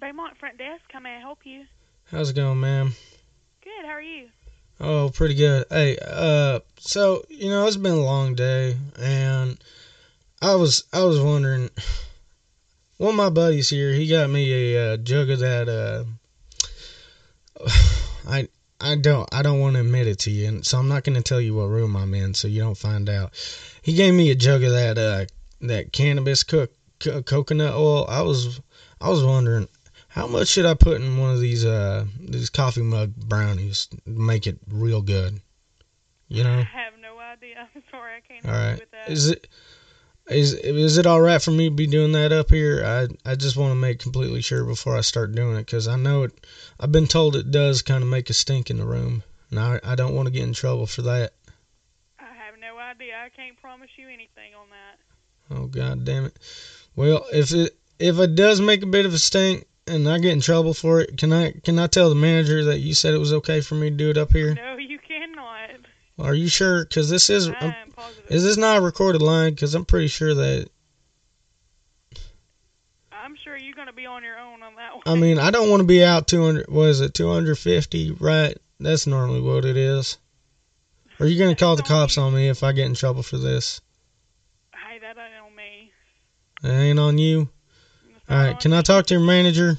Baymont 0.00 0.36
front 0.38 0.58
desk. 0.58 0.82
How 0.92 1.00
may 1.00 1.16
I 1.16 1.20
help 1.20 1.40
you? 1.44 1.64
How's 2.10 2.30
it 2.30 2.36
going, 2.36 2.60
ma'am? 2.60 2.94
Good. 3.64 3.84
How 3.84 3.92
are 3.92 4.00
you? 4.00 4.28
Oh, 4.78 5.10
pretty 5.12 5.34
good. 5.34 5.64
Hey, 5.70 5.98
uh, 6.00 6.60
so 6.78 7.24
you 7.28 7.50
know 7.50 7.66
it's 7.66 7.76
been 7.76 7.94
a 7.94 8.04
long 8.04 8.34
day, 8.34 8.76
and 9.00 9.58
I 10.40 10.54
was 10.54 10.84
I 10.92 11.02
was 11.04 11.20
wondering. 11.20 11.70
One 12.98 13.10
of 13.10 13.16
my 13.16 13.28
buddies 13.28 13.68
here, 13.68 13.92
he 13.92 14.08
got 14.08 14.30
me 14.30 14.74
a 14.74 14.94
uh, 14.94 14.96
jug 14.96 15.28
of 15.28 15.40
that. 15.40 15.68
Uh, 15.68 16.04
I 18.28 18.48
I 18.80 18.96
don't 18.96 19.28
I 19.32 19.42
don't 19.42 19.60
want 19.60 19.74
to 19.74 19.80
admit 19.80 20.06
it 20.06 20.18
to 20.20 20.30
you, 20.30 20.48
and 20.48 20.66
so 20.66 20.78
I'm 20.78 20.88
not 20.88 21.04
going 21.04 21.16
to 21.16 21.22
tell 21.22 21.40
you 21.40 21.54
what 21.54 21.66
room 21.66 21.96
I'm 21.96 22.14
in, 22.14 22.34
so 22.34 22.48
you 22.48 22.62
don't 22.62 22.76
find 22.76 23.08
out. 23.08 23.32
He 23.82 23.94
gave 23.94 24.14
me 24.14 24.30
a 24.30 24.34
jug 24.34 24.62
of 24.62 24.72
that 24.72 24.98
uh 24.98 25.26
that 25.60 25.92
cannabis 25.92 26.42
cook 26.42 26.72
co- 26.98 27.22
coconut 27.22 27.74
oil. 27.74 28.06
I 28.08 28.22
was 28.22 28.60
I 29.00 29.10
was 29.10 29.22
wondering 29.22 29.68
how 30.08 30.26
much 30.26 30.48
should 30.48 30.66
I 30.66 30.74
put 30.74 31.00
in 31.00 31.18
one 31.18 31.30
of 31.30 31.40
these 31.40 31.66
uh 31.66 32.06
these 32.18 32.48
coffee 32.48 32.82
mug 32.82 33.14
brownies 33.14 33.86
to 33.86 33.98
make 34.06 34.46
it 34.46 34.58
real 34.70 35.02
good? 35.02 35.40
You 36.28 36.44
know. 36.44 36.58
I 36.58 36.62
have 36.62 36.94
no 37.00 37.18
idea. 37.18 37.68
I'm 37.74 37.82
sorry, 37.90 38.12
I 38.16 38.20
can't 38.20 38.46
All 38.46 38.78
with 38.78 38.90
that. 38.90 39.10
Is 39.12 39.28
it 39.28 39.48
is 40.28 40.54
is 40.54 40.98
it 40.98 41.06
all 41.06 41.20
right 41.20 41.40
for 41.40 41.52
me 41.52 41.68
to 41.68 41.74
be 41.74 41.86
doing 41.86 42.12
that 42.12 42.32
up 42.32 42.50
here? 42.50 42.84
I 42.84 43.30
I 43.30 43.34
just 43.34 43.56
want 43.56 43.70
to 43.70 43.76
make 43.76 44.00
completely 44.00 44.42
sure 44.42 44.64
before 44.64 44.96
I 44.96 45.00
start 45.00 45.34
doing 45.34 45.56
it 45.56 45.66
because 45.66 45.86
I 45.86 45.96
know 45.96 46.24
it. 46.24 46.46
I've 46.80 46.92
been 46.92 47.06
told 47.06 47.36
it 47.36 47.50
does 47.50 47.82
kind 47.82 48.02
of 48.02 48.08
make 48.08 48.28
a 48.30 48.34
stink 48.34 48.70
in 48.70 48.78
the 48.78 48.86
room, 48.86 49.22
and 49.50 49.60
I 49.60 49.80
I 49.84 49.94
don't 49.94 50.14
want 50.14 50.26
to 50.26 50.32
get 50.32 50.42
in 50.42 50.52
trouble 50.52 50.86
for 50.86 51.02
that. 51.02 51.32
I 52.18 52.24
have 52.24 52.58
no 52.60 52.78
idea. 52.78 53.14
I 53.24 53.28
can't 53.28 53.60
promise 53.60 53.90
you 53.96 54.08
anything 54.08 54.54
on 54.58 54.66
that. 54.70 55.56
Oh 55.56 55.66
god 55.66 56.04
damn 56.04 56.24
it. 56.24 56.36
Well, 56.96 57.26
if 57.32 57.52
it 57.52 57.76
if 57.98 58.18
it 58.18 58.34
does 58.34 58.60
make 58.60 58.82
a 58.82 58.86
bit 58.86 59.06
of 59.06 59.14
a 59.14 59.18
stink 59.18 59.66
and 59.86 60.08
I 60.08 60.18
get 60.18 60.32
in 60.32 60.40
trouble 60.40 60.74
for 60.74 61.00
it, 61.00 61.16
can 61.16 61.32
I 61.32 61.52
can 61.52 61.78
I 61.78 61.86
tell 61.86 62.08
the 62.08 62.16
manager 62.16 62.64
that 62.64 62.80
you 62.80 62.94
said 62.94 63.14
it 63.14 63.18
was 63.18 63.32
okay 63.32 63.60
for 63.60 63.76
me 63.76 63.90
to 63.90 63.96
do 63.96 64.10
it 64.10 64.18
up 64.18 64.32
here? 64.32 64.54
No, 64.54 64.76
you 64.76 64.98
cannot. 64.98 65.85
Are 66.18 66.34
you 66.34 66.48
sure? 66.48 66.84
Because 66.84 67.10
this 67.10 67.28
is 67.28 67.50
I'm, 67.60 67.74
is 68.28 68.42
this 68.42 68.56
not 68.56 68.78
a 68.78 68.80
recorded 68.80 69.22
line? 69.22 69.54
Because 69.54 69.74
I'm 69.74 69.84
pretty 69.84 70.08
sure 70.08 70.34
that 70.34 70.68
I'm 73.12 73.36
sure 73.36 73.56
you're 73.56 73.74
going 73.74 73.88
to 73.88 73.92
be 73.92 74.06
on 74.06 74.22
your 74.22 74.38
own 74.38 74.62
on 74.62 74.76
that 74.76 74.94
one. 74.94 75.02
I 75.06 75.14
mean, 75.14 75.38
I 75.38 75.50
don't 75.50 75.68
want 75.68 75.80
to 75.80 75.86
be 75.86 76.02
out 76.02 76.26
200. 76.28 76.68
What 76.68 76.88
is 76.88 77.00
it? 77.00 77.12
250, 77.14 78.12
right? 78.12 78.56
That's 78.80 79.06
normally 79.06 79.40
what 79.40 79.64
it 79.64 79.76
is. 79.76 80.18
Are 81.18 81.26
you 81.26 81.38
gonna 81.38 81.56
call 81.56 81.76
the 81.76 81.82
cops 81.82 82.18
on 82.18 82.34
me 82.34 82.48
if 82.48 82.62
I 82.62 82.72
get 82.72 82.84
in 82.84 82.94
trouble 82.94 83.22
for 83.22 83.38
this? 83.38 83.80
hey, 84.86 84.98
that 84.98 85.16
ain't 85.16 85.44
on 85.44 85.54
me. 85.54 85.92
Ain't 86.64 86.98
on 86.98 87.16
you. 87.16 87.48
All 88.28 88.36
right, 88.36 88.58
can 88.58 88.72
I 88.72 88.82
talk 88.82 89.06
to 89.06 89.14
your 89.14 89.22
manager? 89.22 89.78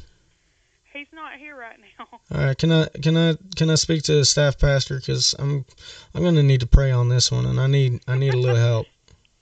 He's 0.93 1.07
not 1.13 1.33
here 1.33 1.55
right 1.55 1.79
now. 1.79 1.86
All 1.99 2.45
right, 2.45 2.57
can 2.57 2.71
I 2.71 2.87
can 3.01 3.17
I 3.17 3.37
can 3.55 3.69
I 3.69 3.75
speak 3.75 4.03
to 4.03 4.13
the 4.13 4.25
staff 4.25 4.59
pastor? 4.59 4.99
Cause 4.99 5.33
I'm 5.39 5.65
I'm 6.13 6.23
gonna 6.23 6.43
need 6.43 6.59
to 6.59 6.67
pray 6.67 6.91
on 6.91 7.09
this 7.09 7.31
one, 7.31 7.45
and 7.45 7.59
I 7.59 7.67
need 7.67 8.01
I 8.07 8.17
need 8.17 8.33
a 8.33 8.37
little 8.37 8.55
help. 8.55 8.87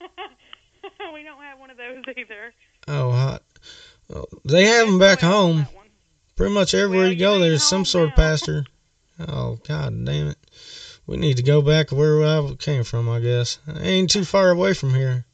we 1.14 1.22
don't 1.22 1.40
have 1.42 1.58
one 1.58 1.70
of 1.70 1.76
those 1.76 2.04
either. 2.16 2.54
Oh, 2.88 3.10
hot. 3.10 3.42
Well, 4.08 4.28
they 4.44 4.64
have 4.64 4.86
them 4.86 4.98
back 4.98 5.20
home. 5.20 5.66
Pretty 6.36 6.54
much 6.54 6.74
everywhere 6.74 7.06
Well, 7.06 7.12
you 7.12 7.18
go, 7.18 7.38
there's 7.38 7.64
some 7.64 7.84
sort 7.84 8.10
of 8.10 8.14
pastor. 8.14 8.64
Oh 9.18 9.58
God 9.66 10.04
damn 10.04 10.28
it! 10.28 10.38
We 11.06 11.16
need 11.16 11.38
to 11.38 11.42
go 11.42 11.62
back 11.62 11.90
where 11.90 12.22
I 12.24 12.54
came 12.58 12.84
from. 12.84 13.08
I 13.08 13.20
guess 13.20 13.58
I 13.66 13.80
ain't 13.80 14.10
too 14.10 14.24
far 14.24 14.50
away 14.50 14.74
from 14.74 14.94
here. 14.94 15.24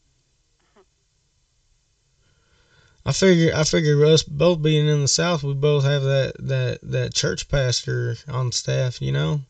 I 3.04 3.12
figure 3.12 3.52
I 3.54 3.64
figure 3.64 4.04
us 4.04 4.22
both 4.22 4.62
being 4.62 4.86
in 4.86 5.02
the 5.02 5.08
South, 5.08 5.42
we 5.42 5.54
both 5.54 5.84
have 5.84 6.02
that 6.02 6.34
that 6.38 6.78
that 6.82 7.14
church 7.14 7.48
pastor 7.48 8.16
on 8.28 8.52
staff. 8.52 9.02
You 9.02 9.12
know. 9.12 9.40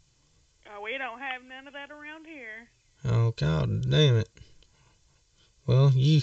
Uh, 0.67 0.81
we 0.83 0.97
don't 0.97 1.21
have 1.21 1.43
none 1.45 1.67
of 1.67 1.75
that 1.75 1.91
around 1.91 2.27
here. 2.27 2.69
Oh 3.05 3.33
God 3.33 3.91
damn 3.91 4.17
it! 4.17 4.29
Well, 5.67 5.93
you 5.95 6.23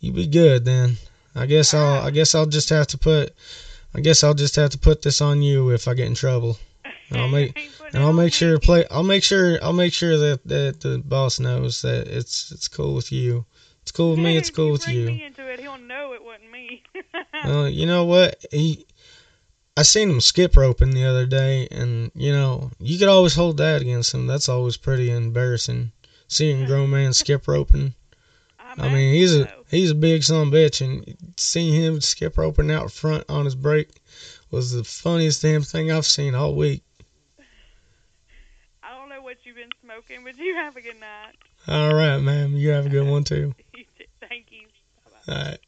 you 0.00 0.12
be 0.12 0.26
good 0.26 0.64
then. 0.64 0.96
I 1.34 1.46
guess 1.46 1.74
I'll 1.74 2.02
I 2.02 2.10
guess 2.10 2.34
I'll 2.34 2.46
just 2.46 2.70
have 2.70 2.86
to 2.88 2.98
put 2.98 3.34
I 3.94 4.00
guess 4.00 4.24
I'll 4.24 4.34
just 4.34 4.56
have 4.56 4.70
to 4.70 4.78
put 4.78 5.02
this 5.02 5.20
on 5.20 5.42
you 5.42 5.70
if 5.70 5.86
I 5.86 5.94
get 5.94 6.06
in 6.06 6.14
trouble. 6.14 6.58
And 7.10 7.20
I'll 7.20 7.28
make 7.28 7.58
and 7.92 8.02
I'll 8.02 8.12
make 8.12 8.32
sure 8.32 8.52
to 8.52 8.58
play 8.58 8.86
I'll 8.90 9.02
make 9.02 9.22
sure 9.22 9.58
I'll 9.62 9.72
make 9.72 9.92
sure 9.92 10.16
that 10.16 10.40
that 10.46 10.80
the 10.80 10.98
boss 11.04 11.38
knows 11.38 11.82
that 11.82 12.08
it's 12.08 12.50
it's 12.52 12.68
cool 12.68 12.94
with 12.94 13.12
you. 13.12 13.44
It's 13.90 13.96
cool 13.96 14.10
with 14.10 14.20
me. 14.20 14.36
It's 14.36 14.50
cool 14.50 14.70
with 14.70 14.86
you. 14.86 15.08
Into 15.08 15.48
it, 15.48 15.58
he'll 15.58 15.76
know 15.76 16.12
it 16.12 16.22
wasn't 16.22 16.52
me. 16.52 16.84
Well, 17.44 17.68
you 17.68 17.86
know 17.86 18.04
what? 18.04 18.44
He, 18.52 18.86
I 19.76 19.82
seen 19.82 20.08
him 20.08 20.20
skip 20.20 20.56
roping 20.56 20.92
the 20.92 21.04
other 21.04 21.26
day, 21.26 21.66
and 21.72 22.12
you 22.14 22.32
know 22.32 22.70
you 22.78 23.00
could 23.00 23.08
always 23.08 23.34
hold 23.34 23.56
that 23.56 23.82
against 23.82 24.14
him. 24.14 24.28
That's 24.28 24.48
always 24.48 24.76
pretty 24.76 25.10
embarrassing. 25.10 25.90
Seeing 26.28 26.62
a 26.62 26.66
grown 26.66 26.90
man 26.90 27.12
skip 27.14 27.48
roping. 27.48 27.94
I, 28.60 28.74
I 28.78 28.94
mean, 28.94 29.12
he's 29.12 29.34
a 29.34 29.52
he's 29.68 29.90
a 29.90 29.96
big 29.96 30.22
son 30.22 30.46
of 30.46 30.54
a 30.54 30.56
bitch, 30.56 30.82
and 30.82 31.16
seeing 31.36 31.74
him 31.74 32.00
skip 32.00 32.38
roping 32.38 32.70
out 32.70 32.92
front 32.92 33.24
on 33.28 33.44
his 33.44 33.56
break 33.56 33.88
was 34.52 34.70
the 34.70 34.84
funniest 34.84 35.42
damn 35.42 35.62
thing 35.62 35.90
I've 35.90 36.06
seen 36.06 36.36
all 36.36 36.54
week. 36.54 36.84
I 38.84 38.94
don't 38.94 39.08
know 39.08 39.20
what 39.20 39.38
you've 39.42 39.56
been 39.56 39.70
smoking, 39.82 40.22
but 40.22 40.36
you 40.38 40.54
have 40.54 40.76
a 40.76 40.80
good 40.80 41.00
night. 41.00 41.34
All 41.66 41.92
right, 41.92 42.18
ma'am. 42.18 42.56
You 42.56 42.70
have 42.70 42.86
a 42.86 42.88
good 42.88 43.08
one 43.08 43.24
too. 43.24 43.52
You 43.72 43.84
too. 43.96 44.04
Thank 44.28 44.46
you. 44.50 44.66
All 45.30 45.36
right. 45.36 45.58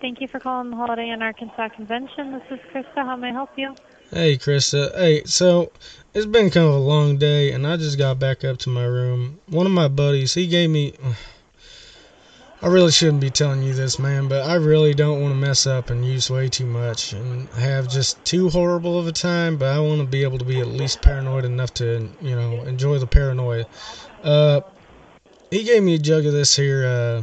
Thank 0.00 0.20
you 0.20 0.28
for 0.28 0.40
calling 0.40 0.70
the 0.70 0.76
Holiday 0.76 1.10
Inn 1.10 1.20
Arkansas 1.22 1.68
Convention. 1.70 2.32
This 2.32 2.42
is 2.50 2.60
Krista. 2.72 3.04
How 3.04 3.16
may 3.16 3.28
I 3.28 3.32
help 3.32 3.50
you? 3.56 3.74
Hey, 4.10 4.38
Krista. 4.38 4.96
Hey, 4.96 5.24
so 5.24 5.72
it's 6.14 6.24
been 6.24 6.50
kind 6.50 6.66
of 6.66 6.74
a 6.74 6.78
long 6.78 7.18
day, 7.18 7.52
and 7.52 7.66
I 7.66 7.76
just 7.76 7.98
got 7.98 8.18
back 8.18 8.44
up 8.44 8.58
to 8.60 8.70
my 8.70 8.84
room. 8.84 9.40
One 9.48 9.66
of 9.66 9.72
my 9.72 9.88
buddies, 9.88 10.32
he 10.34 10.46
gave 10.46 10.70
me. 10.70 10.94
I 12.60 12.66
really 12.66 12.90
shouldn't 12.90 13.20
be 13.20 13.30
telling 13.30 13.62
you 13.62 13.72
this, 13.72 14.00
man, 14.00 14.26
but 14.26 14.42
I 14.42 14.54
really 14.54 14.92
don't 14.92 15.22
want 15.22 15.32
to 15.32 15.38
mess 15.38 15.64
up 15.64 15.90
and 15.90 16.04
use 16.04 16.28
way 16.28 16.48
too 16.48 16.66
much 16.66 17.12
and 17.12 17.48
have 17.50 17.88
just 17.88 18.24
too 18.24 18.48
horrible 18.48 18.98
of 18.98 19.06
a 19.06 19.12
time. 19.12 19.58
But 19.58 19.76
I 19.76 19.78
want 19.78 20.00
to 20.00 20.06
be 20.06 20.24
able 20.24 20.38
to 20.38 20.44
be 20.44 20.58
at 20.58 20.66
least 20.66 21.00
paranoid 21.00 21.44
enough 21.44 21.72
to, 21.74 22.08
you 22.20 22.34
know, 22.34 22.62
enjoy 22.64 22.98
the 22.98 23.06
paranoia. 23.06 23.64
Uh, 24.24 24.62
he 25.50 25.64
gave 25.64 25.82
me 25.82 25.94
a 25.94 25.98
jug 25.98 26.26
of 26.26 26.32
this 26.32 26.56
here. 26.56 26.84
Uh, 26.86 27.22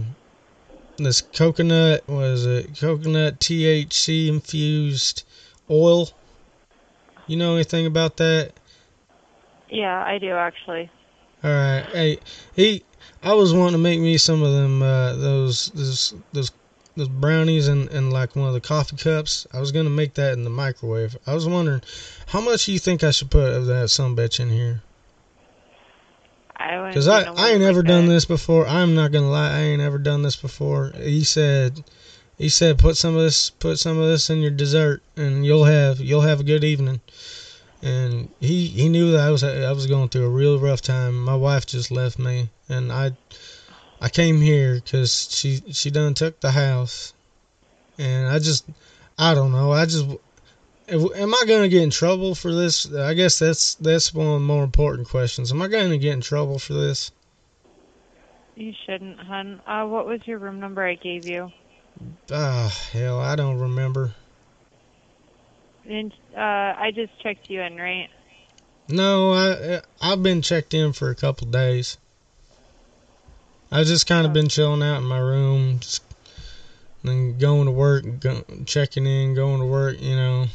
this 0.97 1.21
coconut 1.21 2.07
was 2.07 2.45
it 2.45 2.79
coconut 2.79 3.39
THC 3.39 4.27
infused 4.27 5.23
oil. 5.69 6.09
You 7.27 7.37
know 7.37 7.55
anything 7.55 7.85
about 7.85 8.17
that? 8.17 8.53
Yeah, 9.69 10.03
I 10.03 10.17
do 10.17 10.31
actually. 10.31 10.89
All 11.43 11.51
right. 11.51 11.85
Hey, 11.91 12.19
he. 12.55 12.83
I 13.23 13.33
was 13.33 13.53
wanting 13.53 13.73
to 13.73 13.77
make 13.79 13.99
me 13.99 14.17
some 14.17 14.43
of 14.43 14.53
them. 14.53 14.81
Uh, 14.81 15.15
those 15.15 15.67
those 15.71 16.13
those 16.31 16.51
those 16.95 17.09
brownies 17.09 17.67
and 17.67 17.89
and 17.89 18.13
like 18.13 18.35
one 18.35 18.47
of 18.47 18.53
the 18.53 18.61
coffee 18.61 18.95
cups. 18.95 19.45
I 19.53 19.59
was 19.59 19.71
gonna 19.71 19.89
make 19.89 20.13
that 20.15 20.33
in 20.33 20.43
the 20.43 20.49
microwave. 20.49 21.17
I 21.27 21.33
was 21.33 21.47
wondering, 21.47 21.81
how 22.27 22.41
much 22.41 22.65
do 22.65 22.73
you 22.73 22.79
think 22.79 23.03
I 23.03 23.11
should 23.11 23.31
put 23.31 23.53
of 23.53 23.65
that 23.65 23.89
some 23.89 24.15
bitch 24.15 24.39
in 24.39 24.49
here? 24.49 24.81
I 26.65 26.93
Cause 26.93 27.07
I 27.07 27.21
I 27.23 27.51
ain't 27.51 27.61
like 27.61 27.69
ever 27.69 27.83
done 27.83 28.07
that. 28.07 28.13
this 28.13 28.25
before. 28.25 28.67
I'm 28.67 28.95
not 28.95 29.11
gonna 29.11 29.29
lie. 29.29 29.51
I 29.51 29.59
ain't 29.59 29.81
ever 29.81 29.99
done 29.99 30.23
this 30.23 30.35
before. 30.35 30.91
He 30.97 31.23
said. 31.23 31.83
He 32.37 32.49
said, 32.49 32.79
"Put 32.79 32.97
some 32.97 33.15
of 33.15 33.21
this, 33.21 33.49
put 33.49 33.79
some 33.79 33.97
of 33.97 34.07
this 34.09 34.29
in 34.29 34.41
your 34.41 34.51
dessert, 34.51 35.01
and 35.15 35.45
you'll 35.45 35.63
have 35.65 35.99
you'll 36.01 36.21
have 36.21 36.39
a 36.39 36.43
good 36.43 36.63
evening." 36.63 36.99
And 37.81 38.29
he 38.41 38.67
he 38.67 38.89
knew 38.89 39.11
that 39.11 39.21
I 39.21 39.29
was 39.29 39.43
I 39.43 39.71
was 39.71 39.85
going 39.85 40.09
through 40.09 40.25
a 40.25 40.29
real 40.29 40.59
rough 40.59 40.81
time. 40.81 41.23
My 41.23 41.35
wife 41.35 41.65
just 41.65 41.91
left 41.91 42.17
me, 42.17 42.49
and 42.67 42.91
I 42.91 43.11
I 44.01 44.09
came 44.09 44.41
here 44.41 44.75
because 44.75 45.29
she 45.31 45.61
she 45.71 45.91
done 45.91 46.13
took 46.13 46.39
the 46.41 46.51
house, 46.51 47.13
and 47.97 48.27
I 48.27 48.39
just 48.39 48.65
I 49.17 49.33
don't 49.33 49.51
know. 49.51 49.71
I 49.71 49.85
just 49.85 50.05
am 50.89 51.33
I 51.33 51.43
gonna 51.47 51.69
get 51.69 51.83
in 51.83 51.89
trouble 51.89 52.35
for 52.35 52.53
this? 52.53 52.93
I 52.93 53.13
guess 53.13 53.39
that's 53.39 53.75
that's 53.75 54.13
one 54.13 54.27
of 54.27 54.33
the 54.33 54.39
more 54.39 54.63
important 54.63 55.07
questions. 55.07 55.51
Am 55.51 55.61
I 55.61 55.67
gonna 55.67 55.97
get 55.97 56.13
in 56.13 56.21
trouble 56.21 56.59
for 56.59 56.73
this? 56.73 57.11
You 58.55 58.73
shouldn't, 58.85 59.19
hun. 59.19 59.61
Uh, 59.67 59.85
what 59.85 60.05
was 60.05 60.21
your 60.25 60.37
room 60.37 60.59
number 60.59 60.85
I 60.85 60.95
gave 60.95 61.27
you? 61.27 61.51
Ah, 62.31 62.73
hell, 62.91 63.19
I 63.19 63.35
don't 63.35 63.59
remember. 63.59 64.13
And, 65.87 66.11
uh, 66.35 66.39
I 66.39 66.91
just 66.95 67.17
checked 67.21 67.49
you 67.49 67.61
in, 67.61 67.75
right? 67.77 68.09
No, 68.87 69.33
I 69.33 69.81
I've 70.01 70.23
been 70.23 70.41
checked 70.41 70.73
in 70.73 70.93
for 70.93 71.09
a 71.09 71.15
couple 71.15 71.47
days. 71.47 71.97
I've 73.71 73.87
just 73.87 74.07
kind 74.07 74.25
of 74.25 74.33
been 74.33 74.47
chilling 74.47 74.83
out 74.83 74.99
in 74.99 75.03
my 75.03 75.17
room, 75.17 75.79
just 75.79 76.03
then 77.03 77.37
going 77.37 77.65
to 77.65 77.71
work, 77.71 78.05
go, 78.19 78.43
checking 78.65 79.05
in, 79.05 79.33
going 79.33 79.59
to 79.59 79.65
work. 79.65 79.99
You 79.99 80.15
know, 80.15 80.45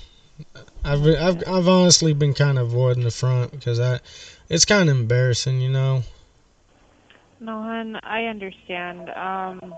I've 0.85 1.03
been, 1.03 1.17
I've 1.17 1.47
I've 1.47 1.69
honestly 1.69 2.13
been 2.15 2.35
kind 2.35 2.59
of 2.59 2.69
avoiding 2.69 3.05
the 3.05 3.11
front 3.11 3.51
because 3.53 3.79
I, 3.79 4.01
it's 4.49 4.65
kind 4.65 4.89
of 4.89 4.97
embarrassing, 4.97 5.61
you 5.61 5.71
know. 5.71 6.03
No, 7.41 7.63
hun, 7.63 7.99
I 8.03 8.25
understand. 8.25 9.09
Um, 9.11 9.75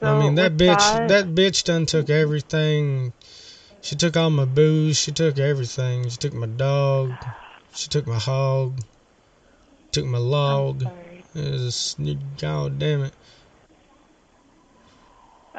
so 0.00 0.06
I 0.06 0.18
mean 0.18 0.34
that 0.36 0.56
bitch, 0.56 1.08
that 1.08 1.34
bitch 1.34 1.64
done 1.64 1.86
took 1.86 2.10
everything. 2.10 3.12
She 3.80 3.96
took 3.96 4.16
all 4.16 4.30
my 4.30 4.46
booze. 4.46 4.98
She 4.98 5.12
took 5.12 5.38
everything. 5.38 6.08
She 6.08 6.16
took 6.16 6.32
my 6.32 6.46
dog. 6.46 7.12
She 7.74 7.88
took 7.88 8.06
my 8.06 8.18
hog. 8.18 8.80
Took 9.92 10.06
my 10.06 10.18
log. 10.18 10.88
It 11.34 11.52
was, 11.52 11.96
God 12.38 12.78
damn 12.78 13.04
it. 13.04 13.14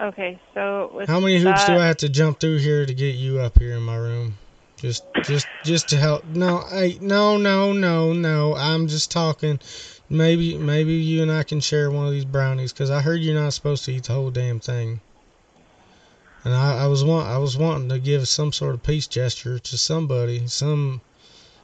Okay, 0.02 0.40
so 0.54 0.92
with 0.94 1.08
How 1.08 1.22
many 1.22 1.40
hoops 1.40 1.66
do 1.66 1.74
I 1.74 1.88
have 1.88 1.98
to 1.98 2.10
jump 2.10 2.40
through 2.40 2.58
here 2.58 2.86
to 2.86 2.94
get 2.94 3.16
you 3.16 3.40
up 3.40 3.58
here 3.58 3.76
in 3.76 3.84
my 3.84 3.96
room? 3.96 4.38
Just, 4.76 5.06
just, 5.24 5.48
just 5.64 5.88
to 5.90 5.98
help. 5.98 6.26
No, 6.26 6.58
I, 6.58 6.98
no, 7.00 7.38
no, 7.38 7.72
no, 7.72 8.12
no. 8.12 8.56
I'm 8.56 8.88
just 8.88 9.10
talking. 9.10 9.60
Maybe, 10.10 10.58
maybe 10.58 10.94
you 10.94 11.22
and 11.22 11.32
I 11.32 11.44
can 11.44 11.62
share 11.62 11.90
one 11.90 12.06
of 12.06 12.12
these 12.12 12.26
brownies 12.26 12.74
because 12.74 12.92
I 12.92 13.02
heard 13.02 13.22
you're 13.22 13.42
not 13.42 13.54
supposed 13.54 13.86
to 13.86 13.94
eat 13.94 14.04
the 14.04 14.14
whole 14.14 14.32
damn 14.32 14.60
thing. 14.60 15.00
And 16.44 16.54
I, 16.54 16.84
I 16.84 16.88
was 16.88 17.04
want, 17.04 17.28
I 17.28 17.38
was 17.38 17.58
wanting 17.58 17.90
to 17.90 17.98
give 17.98 18.28
some 18.28 18.52
sort 18.52 18.76
of 18.76 18.84
peace 18.84 19.08
gesture 19.08 19.60
to 19.60 19.78
somebody, 19.78 20.46
some, 20.48 21.02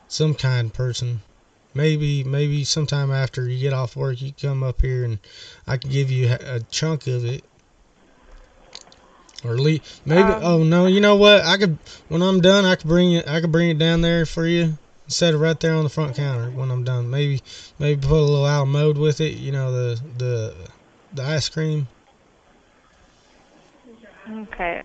some 0.07 0.33
kind 0.35 0.73
person. 0.73 1.21
Maybe, 1.73 2.23
maybe 2.23 2.63
sometime 2.63 3.11
after 3.11 3.47
you 3.47 3.59
get 3.59 3.73
off 3.73 3.95
work, 3.95 4.21
you 4.21 4.31
come 4.31 4.63
up 4.63 4.81
here 4.81 5.03
and 5.03 5.19
I 5.67 5.77
can 5.77 5.91
give 5.91 6.09
you 6.09 6.33
a 6.39 6.61
chunk 6.71 7.07
of 7.07 7.25
it. 7.25 7.43
Or 9.43 9.57
le 9.57 9.79
maybe. 10.05 10.21
Um, 10.21 10.43
oh 10.43 10.63
no, 10.63 10.85
you 10.85 11.01
know 11.01 11.15
what? 11.15 11.43
I 11.43 11.57
could 11.57 11.77
when 12.09 12.21
I'm 12.21 12.41
done, 12.41 12.65
I 12.65 12.75
could 12.75 12.87
bring 12.87 13.13
it. 13.13 13.27
I 13.27 13.41
could 13.41 13.51
bring 13.51 13.69
it 13.69 13.79
down 13.79 14.01
there 14.01 14.25
for 14.25 14.45
you. 14.45 14.77
Set 15.07 15.33
it 15.33 15.37
right 15.37 15.59
there 15.59 15.73
on 15.75 15.83
the 15.83 15.89
front 15.89 16.15
counter 16.15 16.51
when 16.51 16.71
I'm 16.71 16.83
done. 16.83 17.09
Maybe, 17.09 17.41
maybe 17.79 17.99
put 17.99 18.11
a 18.11 18.21
little 18.21 18.45
out 18.45 18.65
mode 18.65 18.97
with 18.97 19.19
it. 19.19 19.33
You 19.33 19.51
know 19.51 19.71
the 19.71 20.01
the 20.17 20.55
the 21.13 21.23
ice 21.23 21.49
cream. 21.49 21.87
Okay. 24.29 24.83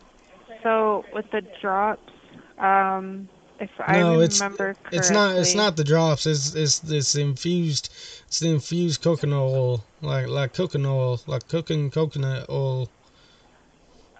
So 0.63 1.05
with 1.13 1.31
the 1.31 1.43
drops, 1.61 2.13
um, 2.59 3.29
if 3.61 3.71
I 3.79 4.01
no, 4.01 4.19
remember 4.19 4.25
it's 4.25 4.41
correctly, 4.41 4.99
it's 4.99 5.11
not 5.11 5.37
it's 5.37 5.55
not 5.55 5.77
the 5.77 5.85
drops. 5.85 6.27
It's 6.27 6.55
it's 6.55 6.83
it's 6.91 7.15
infused. 7.15 7.91
It's 8.27 8.41
the 8.41 8.49
infused 8.49 9.03
coconut 9.03 9.39
oil, 9.39 9.85
like 10.01 10.29
like 10.29 10.55
coconut 10.55 10.91
oil, 10.91 11.21
like 11.27 11.47
cooking 11.49 11.91
coconut 11.91 12.49
oil. 12.49 12.89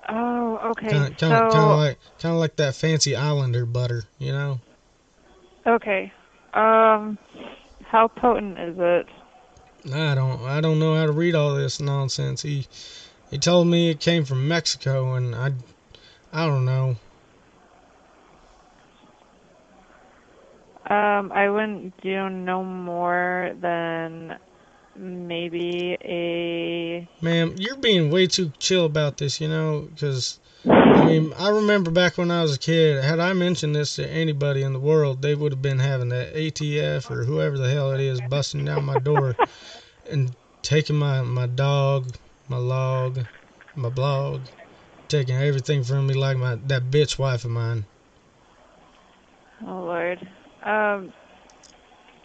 Oh, 0.09 0.59
okay. 0.71 0.89
Kind 0.89 1.13
of 1.13 1.19
so 1.19 1.27
of 1.35 1.53
kind 1.53 1.71
of 1.71 1.79
like 1.79 1.99
kind 2.21 2.35
of 2.35 2.41
like 2.41 2.57
that 2.57 2.75
fancy 2.75 3.17
Islander 3.17 3.67
butter. 3.67 4.05
You 4.19 4.33
know. 4.33 4.61
okay. 5.67 6.13
Um, 6.55 7.19
how 7.85 8.09
potent 8.09 8.59
is 8.59 8.77
it? 8.79 9.07
I 9.93 10.15
don't 10.15 10.43
I 10.43 10.61
don't 10.61 10.79
know 10.79 10.97
how 10.97 11.07
to 11.07 11.13
read 11.13 11.35
all 11.35 11.55
this 11.55 11.81
nonsense. 11.81 12.43
He 12.43 12.67
he 13.31 13.39
told 13.39 13.67
me 13.67 13.91
it 13.91 14.01
came 14.01 14.25
from 14.25 14.49
Mexico 14.49 15.15
and 15.15 15.35
I 15.35 15.53
I 16.33 16.47
don't 16.47 16.65
know. 16.65 16.97
Um, 20.89 21.33
I 21.33 21.49
wouldn't 21.49 22.01
do 22.01 22.29
no 22.31 22.63
more 22.63 23.53
than 23.61 24.39
maybe 24.99 25.97
a. 26.03 27.09
Ma'am, 27.21 27.55
you're 27.59 27.77
being 27.77 28.11
way 28.11 28.27
too 28.27 28.53
chill 28.59 28.85
about 28.85 29.19
this, 29.19 29.41
you 29.41 29.49
know, 29.49 29.89
because 29.93 30.39
I 30.69 31.05
mean, 31.05 31.33
I 31.39 31.51
remember 31.51 31.91
back 31.91 32.19
when 32.19 32.31
I 32.31 32.43
was 32.43 32.57
a 32.57 32.59
kid, 32.59 33.03
had 33.05 33.21
I 33.21 33.33
mentioned 33.35 33.77
this 33.77 33.97
to 33.97 34.09
anybody 34.09 34.63
in 34.63 34.73
the 34.73 34.81
world, 34.81 35.23
they 35.23 35.35
would 35.35 35.53
have 35.53 35.63
been 35.63 35.79
having 35.79 36.09
that 36.09 36.35
ATF 36.35 37.11
or 37.11 37.25
whoever 37.25 37.57
the 37.57 37.71
hell 37.71 37.93
it 37.93 38.01
is 38.01 38.21
busting 38.21 38.65
down 38.65 38.85
my 38.85 38.99
door 38.99 39.37
and 40.11 40.35
taking 40.63 40.97
my 40.97 41.23
my 41.23 41.47
dog, 41.47 42.17
my 42.49 42.57
log, 42.57 43.27
my 43.77 43.89
blog, 43.89 44.43
taking 45.09 45.37
everything 45.37 45.85
from 45.85 46.07
me 46.07 46.15
like 46.15 46.37
my 46.37 46.57
that 46.67 46.91
bitch 46.91 47.19
wife 47.19 47.45
of 47.45 47.51
mine. 47.53 47.85
Oh 49.67 49.85
Lord. 49.85 50.29
Um. 50.65 51.13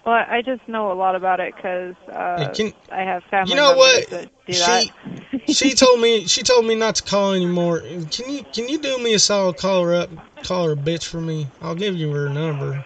Well, 0.05 0.15
I 0.15 0.41
just 0.41 0.67
know 0.67 0.91
a 0.91 0.95
lot 0.95 1.15
about 1.15 1.39
it 1.39 1.55
because 1.55 1.95
uh, 2.11 2.51
can- 2.55 2.73
I 2.91 3.01
have 3.01 3.21
family 3.29 3.51
You 3.51 3.55
know 3.55 3.75
members 3.75 3.77
what? 3.77 4.09
that 4.09 4.29
do 4.47 4.53
She- 4.53 4.59
that. 4.59 5.47
she 5.53 5.73
told 5.73 5.99
me 5.99 6.25
she 6.25 6.41
told 6.43 6.65
me 6.65 6.75
not 6.75 6.95
to 6.95 7.03
call 7.03 7.33
anymore. 7.33 7.81
Can 7.81 8.33
you 8.33 8.43
can 8.51 8.67
you 8.67 8.79
do 8.79 8.97
me 8.97 9.13
a 9.13 9.19
solid? 9.19 9.57
Call 9.57 9.83
her 9.83 9.93
up, 9.93 10.09
call 10.43 10.65
her 10.65 10.71
a 10.73 10.75
bitch 10.75 11.05
for 11.05 11.21
me. 11.21 11.47
I'll 11.61 11.75
give 11.75 11.95
you 11.95 12.11
her 12.11 12.29
number. 12.29 12.83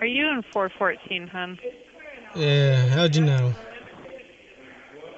Are 0.00 0.06
you 0.06 0.28
in 0.28 0.42
414, 0.52 1.26
hun? 1.28 1.58
Yeah, 2.34 2.86
how'd 2.88 3.14
you 3.14 3.22
know? 3.22 3.52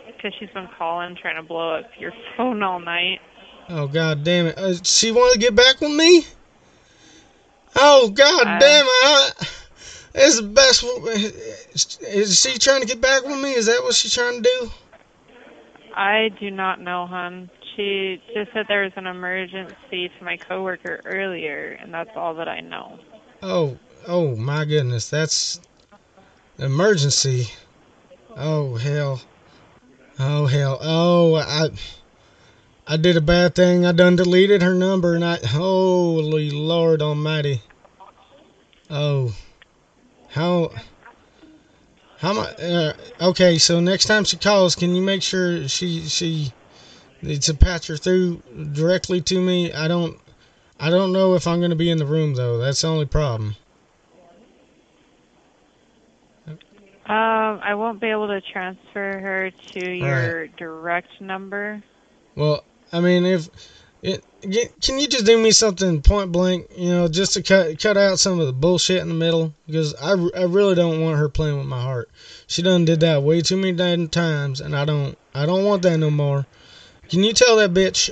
Because 0.06 0.32
she's 0.40 0.50
been 0.50 0.68
calling, 0.76 1.16
trying 1.20 1.36
to 1.36 1.42
blow 1.42 1.76
up 1.76 1.84
your 1.98 2.12
phone 2.36 2.62
all 2.62 2.80
night. 2.80 3.20
Oh 3.68 3.86
god 3.86 4.24
damn 4.24 4.46
it! 4.46 4.58
Uh, 4.58 4.74
she 4.82 5.12
want 5.12 5.32
to 5.34 5.38
get 5.38 5.54
back 5.54 5.80
with 5.80 5.92
me? 5.92 6.24
Oh 7.76 8.10
god 8.10 8.46
Uh, 8.46 8.58
damn 8.58 8.86
it! 8.86 8.88
I, 8.90 9.30
it's 10.14 10.36
the 10.36 10.42
best. 10.42 10.84
Is 12.02 12.40
she 12.40 12.58
trying 12.58 12.82
to 12.82 12.86
get 12.86 13.00
back 13.00 13.24
with 13.24 13.40
me? 13.40 13.54
Is 13.54 13.66
that 13.66 13.82
what 13.82 13.94
she's 13.94 14.14
trying 14.14 14.42
to 14.42 14.48
do? 14.48 14.70
I 15.94 16.30
do 16.40 16.50
not 16.50 16.80
know, 16.80 17.06
hun. 17.06 17.50
She 17.76 18.22
just 18.34 18.52
said 18.52 18.66
there 18.68 18.82
was 18.82 18.92
an 18.96 19.06
emergency 19.06 20.10
to 20.18 20.24
my 20.24 20.36
coworker 20.36 21.00
earlier, 21.04 21.78
and 21.80 21.92
that's 21.92 22.10
all 22.14 22.34
that 22.34 22.48
I 22.48 22.60
know. 22.60 22.98
Oh, 23.42 23.78
oh 24.06 24.36
my 24.36 24.64
goodness, 24.66 25.08
that's 25.08 25.60
emergency. 26.58 27.48
Oh 28.36 28.76
hell. 28.76 29.22
Oh 30.18 30.46
hell. 30.46 30.78
Oh, 30.82 31.36
I 31.36 31.70
I 32.86 32.96
did 32.96 33.16
a 33.16 33.20
bad 33.20 33.54
thing. 33.54 33.86
I 33.86 33.92
done 33.92 34.16
deleted 34.16 34.62
her 34.62 34.74
number 34.74 35.14
and 35.14 35.24
I 35.24 35.38
holy 35.46 36.50
lord 36.50 37.00
almighty. 37.00 37.62
Oh. 38.90 39.34
How 40.30 40.70
how 42.18 42.32
much 42.32 42.58
uh, 42.60 42.92
okay, 43.20 43.58
so 43.58 43.80
next 43.80 44.06
time 44.06 44.24
she 44.24 44.36
calls, 44.36 44.74
can 44.74 44.94
you 44.94 45.02
make 45.02 45.22
sure 45.22 45.68
she 45.68 46.00
she 46.02 46.52
to 47.22 47.54
patch 47.54 47.86
her 47.88 47.96
through 47.96 48.42
directly 48.72 49.20
to 49.22 49.40
me? 49.40 49.72
I 49.72 49.88
don't 49.88 50.18
I 50.80 50.90
don't 50.90 51.12
know 51.12 51.34
if 51.34 51.46
I'm 51.46 51.60
going 51.60 51.70
to 51.70 51.76
be 51.76 51.90
in 51.90 51.98
the 51.98 52.06
room 52.06 52.34
though. 52.34 52.58
That's 52.58 52.80
the 52.80 52.88
only 52.88 53.06
problem. 53.06 53.56
Um, 57.04 57.60
I 57.62 57.74
won't 57.74 58.00
be 58.00 58.06
able 58.08 58.28
to 58.28 58.40
transfer 58.40 59.18
her 59.18 59.50
to 59.72 59.90
your 59.90 60.46
direct 60.46 61.20
number. 61.20 61.82
Well, 62.36 62.64
I 62.92 63.00
mean, 63.00 63.24
if 63.24 63.48
it, 64.02 64.24
can 64.80 64.98
you 64.98 65.06
just 65.06 65.24
do 65.24 65.38
me 65.38 65.52
something 65.52 66.02
point 66.02 66.32
blank, 66.32 66.66
you 66.76 66.88
know, 66.88 67.08
just 67.08 67.34
to 67.34 67.42
cut 67.42 67.80
cut 67.80 67.96
out 67.96 68.18
some 68.18 68.40
of 68.40 68.46
the 68.46 68.52
bullshit 68.52 69.00
in 69.00 69.08
the 69.08 69.14
middle 69.14 69.54
because 69.66 69.94
I, 69.94 70.10
I 70.10 70.44
really 70.44 70.74
don't 70.74 71.00
want 71.00 71.18
her 71.18 71.28
playing 71.28 71.56
with 71.56 71.66
my 71.66 71.80
heart. 71.80 72.10
She 72.48 72.62
done 72.62 72.84
did 72.84 73.00
that 73.00 73.22
way 73.22 73.40
too 73.40 73.56
many 73.56 74.08
times, 74.08 74.60
and 74.60 74.76
I 74.76 74.84
don't 74.84 75.16
I 75.34 75.46
don't 75.46 75.64
want 75.64 75.82
that 75.82 75.98
no 75.98 76.10
more. 76.10 76.46
Can 77.08 77.22
you 77.22 77.32
tell 77.32 77.56
that 77.56 77.72
bitch? 77.72 78.10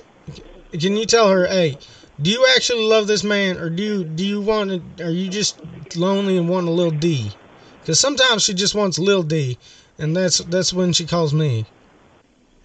Can 0.73 0.97
you 0.97 1.05
tell 1.05 1.29
her, 1.29 1.47
hey, 1.49 1.77
do 2.23 2.31
you 2.31 2.47
actually 2.55 2.85
love 2.85 3.09
this 3.09 3.25
man, 3.25 3.59
or 3.59 3.69
do 3.69 3.83
you 3.83 4.05
do 4.05 4.25
you 4.25 4.40
want 4.40 4.97
to? 4.99 5.05
Are 5.05 5.11
you 5.11 5.29
just 5.29 5.59
lonely 5.97 6.38
and 6.38 6.49
want 6.49 6.69
a 6.69 6.71
little 6.71 6.93
D? 6.93 7.33
Because 7.81 7.99
sometimes 7.99 8.43
she 8.43 8.55
just 8.55 8.75
wants 8.75 8.99
little 8.99 9.25
D, 9.25 9.59
and 9.99 10.16
that's 10.16 10.38
that's 10.38 10.73
when 10.73 10.93
she 10.93 11.05
calls 11.07 11.35
me. 11.35 11.66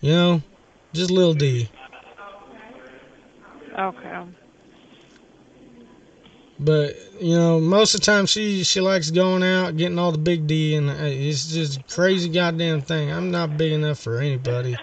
You 0.02 0.12
know, 0.12 0.44
just 0.94 1.10
little 1.10 1.34
D. 1.34 1.70
Okay. 3.78 4.24
But 6.60 6.96
you 7.20 7.36
know, 7.36 7.60
most 7.60 7.96
of 7.96 8.02
the 8.02 8.06
time 8.06 8.26
she 8.26 8.64
she 8.64 8.80
likes 8.80 9.12
going 9.12 9.44
out, 9.44 9.76
getting 9.76 10.00
all 10.00 10.12
the 10.12 10.18
big 10.18 10.48
D, 10.48 10.76
and 10.76 10.90
it's 10.90 11.48
just 11.48 11.80
a 11.80 11.84
crazy 11.84 12.30
goddamn 12.30 12.82
thing. 12.82 13.12
I'm 13.12 13.30
not 13.30 13.58
big 13.58 13.74
enough 13.74 14.00
for 14.00 14.20
anybody. 14.20 14.78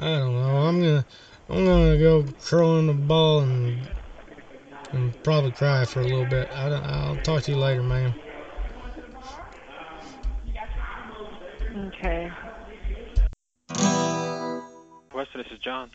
I 0.00 0.18
don't 0.18 0.34
know. 0.34 0.56
I'm 0.66 0.80
gonna 0.80 1.04
I'm 1.48 1.64
gonna 1.64 1.98
go 1.98 2.24
curl 2.42 2.78
in 2.78 2.88
the 2.88 2.94
ball 2.94 3.40
and 3.40 3.86
and 4.92 5.22
probably 5.22 5.52
cry 5.52 5.84
for 5.84 6.00
a 6.00 6.04
little 6.04 6.26
bit. 6.26 6.50
I 6.52 6.68
don't, 6.68 6.84
I'll 6.84 7.16
talk 7.18 7.42
to 7.44 7.52
you 7.52 7.58
later, 7.58 7.82
man. 7.82 8.14
Okay. 11.76 12.32
Weston, 15.14 15.42
this 15.42 15.52
is 15.52 15.58
John. 15.58 15.90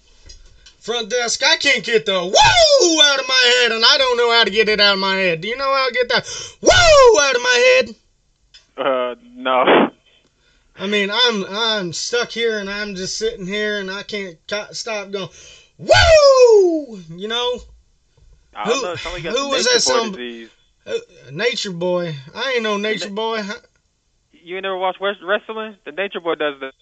Front 0.80 1.10
desk, 1.10 1.42
I 1.44 1.56
can't 1.58 1.84
get 1.84 2.06
the 2.06 2.14
woo 2.14 3.02
out 3.04 3.20
of 3.20 3.28
my 3.28 3.54
head, 3.62 3.72
and 3.72 3.84
I 3.84 3.98
don't 3.98 4.18
know 4.18 4.32
how 4.32 4.44
to 4.44 4.52
get 4.52 4.70
it 4.70 4.80
out 4.80 4.94
of 4.94 5.00
my 5.00 5.16
head. 5.16 5.42
Do 5.42 5.48
you 5.48 5.58
know 5.58 5.74
how 5.74 5.88
to 5.88 5.94
get 5.94 6.10
that 6.10 6.58
woo 6.62 7.22
out 7.22 7.36
of 7.36 7.42
my 7.42 7.82
head? 7.86 7.96
Uh, 8.78 9.16
no. 9.34 9.90
I 10.78 10.88
mean, 10.88 11.10
I'm 11.10 11.46
I'm 11.46 11.94
stuck 11.94 12.30
here 12.30 12.60
and 12.60 12.70
I'm 12.70 12.96
just 12.96 13.18
sitting 13.18 13.48
here 13.48 13.80
and 13.80 13.90
I 13.90 14.04
can't 14.04 14.38
ca- 14.48 14.74
stop 14.74 15.10
going, 15.10 15.30
woo! 15.78 17.00
You 17.10 17.30
know, 17.30 17.60
I 18.54 18.64
Who- 18.66 18.82
know. 18.82 18.92
It's 18.92 19.06
only 19.06 19.22
got 19.22 19.34
who 19.38 19.50
was 19.50 19.64
that 19.66 19.82
some- 19.82 20.12
disease. 20.12 20.50
uh, 20.86 20.94
Nature 21.32 21.72
Boy. 21.72 22.14
I 22.36 22.52
ain't 22.56 22.64
no 22.64 22.76
Nature 22.76 23.10
Boy. 23.10 23.42
You 24.34 24.58
ain't 24.58 24.64
never 24.64 24.78
watched 24.78 25.00
West 25.00 25.20
wrestling? 25.24 25.78
The 25.86 25.94
Nature 25.94 26.20
Boy 26.20 26.36
does 26.36 26.60
that. 26.60 26.74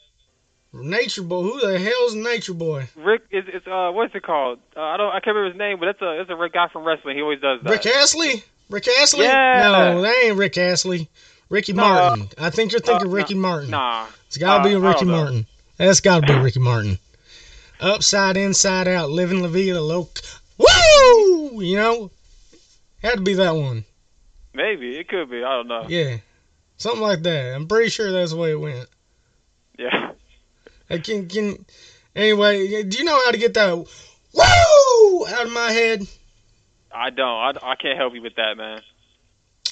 Nature 0.74 1.22
Boy. 1.22 1.44
Who 1.44 1.60
the 1.62 1.78
hell's 1.80 2.16
Nature 2.16 2.54
Boy? 2.54 2.90
Rick 2.96 3.22
is 3.32 3.46
it's 3.48 3.68
uh 3.68 3.92
what's 3.92 4.14
it 4.16 4.24
called? 4.24 4.60
Uh, 4.76 4.82
I 4.82 4.98
don't 4.98 5.10
I 5.10 5.20
can't 5.20 5.36
remember 5.36 5.50
his 5.52 5.58
name, 5.60 5.80
but 5.80 5.90
it's 5.90 6.02
a 6.02 6.22
it's 6.22 6.30
a 6.30 6.36
Rick 6.36 6.54
guy 6.54 6.68
from 6.70 6.84
wrestling. 6.84 7.16
He 7.18 7.22
always 7.22 7.40
does 7.40 7.62
that. 7.62 7.70
Rick 7.70 7.86
Astley? 7.86 8.44
Rick 8.70 8.88
Astley? 8.88 9.26
Yeah. 9.26 9.62
No, 9.72 10.02
that 10.02 10.16
ain't 10.24 10.38
Rick 10.38 10.58
Astley. 10.58 11.08
Ricky 11.50 11.74
No. 11.74 11.84
Martin. 11.84 12.30
I 12.40 12.50
think 12.50 12.72
you're 12.72 12.82
thinking 12.82 13.08
Uh, 13.08 13.12
Ricky 13.12 13.36
Martin. 13.36 13.70
Nah. 13.70 14.08
It's 14.28 14.38
gotta 14.38 14.68
be 14.68 14.74
Uh, 14.76 14.80
Ricky. 14.80 15.06
Martin. 15.06 15.46
That's 15.78 16.00
gotta 16.00 16.26
be 16.26 16.34
Ricky 16.34 16.60
Martin. 16.60 16.98
Upside, 17.80 18.38
inside 18.38 18.88
out, 18.88 19.10
living 19.12 19.42
La 19.44 19.50
Vida 19.50 19.80
Loca. 19.82 20.22
Woo! 20.58 21.62
You 21.62 21.76
know? 21.78 22.12
Had 23.04 23.16
to 23.16 23.22
be 23.22 23.34
that 23.36 23.56
one. 23.56 23.84
Maybe 24.54 24.98
it 24.98 25.08
could 25.10 25.30
be. 25.30 25.44
I 25.44 25.50
don't 25.58 25.68
know. 25.68 25.86
Yeah. 25.90 26.18
Something 26.78 27.02
like 27.02 27.22
that. 27.24 27.54
I'm 27.56 27.68
pretty 27.68 27.90
sure 27.90 28.12
that's 28.12 28.32
the 28.32 28.38
way 28.38 28.52
it 28.52 28.60
went. 28.60 28.88
I 30.94 31.00
can, 31.00 31.28
can, 31.28 31.66
anyway, 32.16 32.84
do 32.84 32.98
you 32.98 33.04
know 33.04 33.20
how 33.26 33.32
to 33.32 33.38
get 33.38 33.54
that 33.56 33.74
woo 33.74 35.28
out 35.28 35.46
of 35.46 35.52
my 35.52 35.72
head? 35.72 36.08
I 36.94 37.10
don't. 37.10 37.28
I, 37.28 37.72
I 37.72 37.76
can't 37.76 37.98
help 37.98 38.14
you 38.14 38.22
with 38.22 38.36
that, 38.36 38.56
man. 38.58 38.82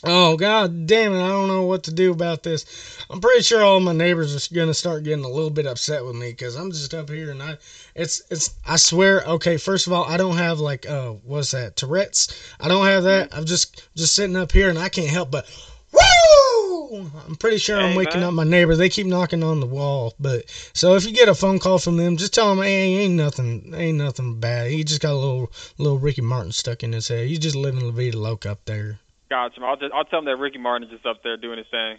Oh 0.03 0.35
god 0.35 0.87
damn 0.87 1.13
it! 1.13 1.23
I 1.23 1.27
don't 1.27 1.47
know 1.47 1.65
what 1.65 1.83
to 1.83 1.93
do 1.93 2.11
about 2.11 2.41
this. 2.41 3.05
I'm 3.07 3.21
pretty 3.21 3.43
sure 3.43 3.63
all 3.63 3.79
my 3.79 3.93
neighbors 3.93 4.35
are 4.35 4.55
gonna 4.55 4.73
start 4.73 5.03
getting 5.03 5.23
a 5.23 5.29
little 5.29 5.51
bit 5.51 5.67
upset 5.67 6.03
with 6.03 6.15
me 6.15 6.31
because 6.31 6.55
I'm 6.55 6.71
just 6.71 6.95
up 6.95 7.07
here 7.07 7.29
and 7.29 7.43
I, 7.43 7.57
it's 7.93 8.23
it's. 8.31 8.55
I 8.65 8.77
swear. 8.77 9.21
Okay, 9.21 9.57
first 9.57 9.85
of 9.85 9.93
all, 9.93 10.03
I 10.05 10.17
don't 10.17 10.37
have 10.37 10.59
like 10.59 10.89
uh 10.89 11.11
what's 11.23 11.51
that 11.51 11.75
Tourette's? 11.75 12.55
I 12.59 12.67
don't 12.67 12.87
have 12.87 13.03
that. 13.03 13.29
I'm 13.31 13.45
just 13.45 13.87
just 13.95 14.15
sitting 14.15 14.35
up 14.35 14.51
here 14.51 14.69
and 14.69 14.79
I 14.79 14.89
can't 14.89 15.07
help 15.07 15.29
but 15.29 15.45
woo. 15.91 15.99
I'm 17.27 17.35
pretty 17.35 17.57
sure 17.57 17.79
I'm 17.79 17.95
waking 17.95 18.21
man. 18.21 18.29
up 18.29 18.33
my 18.33 18.43
neighbor. 18.43 18.75
They 18.75 18.89
keep 18.89 19.07
knocking 19.07 19.43
on 19.43 19.59
the 19.59 19.65
wall, 19.65 20.13
but 20.19 20.49
so 20.73 20.95
if 20.95 21.05
you 21.05 21.13
get 21.13 21.29
a 21.29 21.35
phone 21.35 21.59
call 21.59 21.79
from 21.79 21.97
them, 21.97 22.17
just 22.17 22.33
tell 22.33 22.49
them 22.49 22.63
hey, 22.63 22.97
ain't 22.97 23.15
nothing, 23.15 23.73
ain't 23.75 23.97
nothing 23.97 24.39
bad. 24.39 24.71
He 24.71 24.83
just 24.83 25.01
got 25.01 25.11
a 25.11 25.15
little 25.15 25.51
little 25.77 25.99
Ricky 25.99 26.21
Martin 26.21 26.51
stuck 26.51 26.83
in 26.83 26.93
his 26.93 27.07
head. 27.07 27.27
He's 27.27 27.39
just 27.39 27.55
living 27.55 27.81
La 27.81 27.91
Vida 27.91 28.17
Loca 28.17 28.51
up 28.51 28.65
there. 28.65 28.99
Gotcha. 29.29 29.61
I'll 29.61 29.77
just 29.77 29.93
I'll 29.93 30.05
tell 30.05 30.19
him 30.19 30.25
that 30.25 30.37
Ricky 30.37 30.57
Martin 30.57 30.87
is 30.87 30.93
just 30.93 31.05
up 31.05 31.23
there 31.23 31.37
doing 31.37 31.57
his 31.57 31.67
thing. 31.67 31.97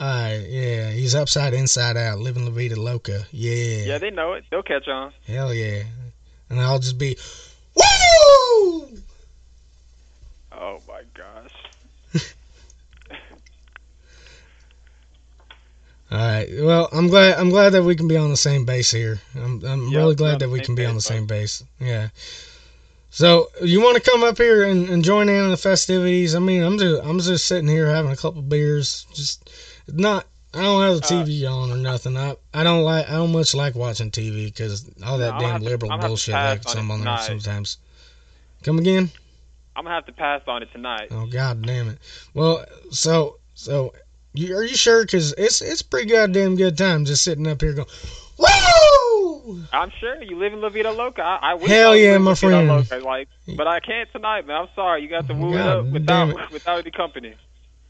Alright, 0.00 0.48
yeah, 0.48 0.90
he's 0.90 1.14
upside 1.14 1.54
inside 1.54 1.96
out, 1.96 2.18
living 2.18 2.44
La 2.44 2.50
Vida 2.50 2.80
Loca. 2.80 3.26
Yeah, 3.30 3.84
Yeah, 3.84 3.98
they 3.98 4.10
know 4.10 4.32
it. 4.32 4.44
They'll 4.50 4.62
catch 4.62 4.88
on. 4.88 5.12
hell 5.26 5.54
yeah. 5.54 5.84
And 6.50 6.60
I'll 6.60 6.78
just 6.80 6.98
be, 6.98 7.16
woo! 7.74 8.88
Oh 10.52 10.80
my 10.88 11.02
gosh. 11.14 11.52
All 16.14 16.20
right. 16.20 16.48
Well, 16.60 16.88
I'm 16.92 17.08
glad 17.08 17.38
I'm 17.38 17.50
glad 17.50 17.70
that 17.70 17.82
we 17.82 17.96
can 17.96 18.06
be 18.06 18.16
on 18.16 18.30
the 18.30 18.36
same 18.36 18.64
base 18.64 18.90
here. 18.90 19.20
I'm 19.34 19.64
I'm 19.64 19.88
Yeah, 19.88 19.98
really 19.98 20.14
glad 20.14 20.38
that 20.40 20.48
we 20.48 20.60
can 20.60 20.74
be 20.76 20.86
on 20.86 20.94
the 20.94 21.00
same 21.00 21.26
base. 21.26 21.64
Yeah. 21.80 22.08
So 23.10 23.50
you 23.62 23.80
want 23.80 23.96
to 24.02 24.10
come 24.10 24.22
up 24.24 24.38
here 24.38 24.64
and, 24.64 24.88
and 24.88 25.04
join 25.04 25.28
in 25.28 25.40
on 25.40 25.50
the 25.50 25.56
festivities? 25.56 26.34
I 26.34 26.38
mean, 26.38 26.62
I'm 26.62 26.78
just 26.78 27.02
I'm 27.04 27.18
just 27.20 27.46
sitting 27.46 27.68
here 27.68 27.88
having 27.88 28.12
a 28.12 28.16
couple 28.16 28.42
beers. 28.42 29.06
Just 29.12 29.50
not. 29.88 30.26
I 30.52 30.62
don't 30.62 30.82
have 30.82 31.00
the 31.00 31.06
Uh, 31.16 31.24
TV 31.24 31.50
on 31.50 31.72
or 31.72 31.76
nothing. 31.76 32.16
I 32.16 32.36
I 32.52 32.62
don't 32.62 32.82
like 32.84 33.08
I 33.08 33.14
don't 33.14 33.32
much 33.32 33.54
like 33.54 33.74
watching 33.74 34.12
TV 34.12 34.46
because 34.46 34.88
all 35.04 35.18
that 35.18 35.34
I'm 35.34 35.40
damn 35.40 35.60
to- 35.60 35.64
liberal 35.66 35.90
gonna 35.90 36.06
bullshit 36.06 36.34
like 36.34 36.64
on 36.66 36.72
some 36.72 36.90
on 36.92 37.00
there 37.02 37.18
sometimes. 37.18 37.78
Come 38.62 38.78
again? 38.78 39.10
I'm 39.74 39.82
gonna 39.82 39.96
have 39.96 40.06
to 40.06 40.12
pass 40.12 40.42
on 40.46 40.62
it 40.62 40.70
tonight. 40.72 41.08
Oh 41.10 41.26
god 41.26 41.62
damn 41.62 41.88
it. 41.88 41.98
Well, 42.34 42.64
so 42.92 43.38
so 43.54 43.92
you, 44.34 44.56
are 44.56 44.62
you 44.62 44.76
sure? 44.76 45.02
Because 45.04 45.32
it's 45.38 45.62
it's 45.62 45.82
pretty 45.82 46.10
goddamn 46.10 46.56
good 46.56 46.76
time 46.76 47.04
just 47.06 47.24
sitting 47.24 47.46
up 47.46 47.60
here 47.62 47.72
going, 47.72 47.88
woo! 48.38 49.62
I'm 49.72 49.90
sure 50.00 50.22
you 50.22 50.36
live 50.38 50.52
in 50.52 50.60
La 50.60 50.68
Vida 50.68 50.90
Loca. 50.92 51.22
I, 51.22 51.38
I 51.42 51.54
wish 51.54 51.68
Hell 51.70 51.92
I 51.92 51.96
yeah, 51.96 52.18
my 52.18 52.34
friend. 52.34 52.68
Loca, 52.68 52.98
like, 52.98 53.28
but 53.56 53.66
I 53.66 53.80
can't 53.80 54.10
tonight, 54.12 54.46
man. 54.46 54.62
I'm 54.62 54.68
sorry. 54.74 55.02
You 55.02 55.08
got 55.08 55.26
to 55.28 55.34
woo 55.34 55.54
it 55.54 55.60
up 55.60 55.86
without 55.86 56.50
without 56.52 56.78
any 56.80 56.90
company. 56.90 57.34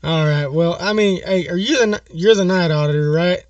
All 0.02 0.26
right. 0.26 0.46
Well, 0.48 0.76
I 0.80 0.92
mean, 0.92 1.22
hey, 1.24 1.48
are 1.48 1.56
you 1.56 1.78
the 1.86 2.00
you're 2.12 2.34
the 2.34 2.44
night 2.44 2.70
auditor, 2.70 3.10
right? 3.10 3.42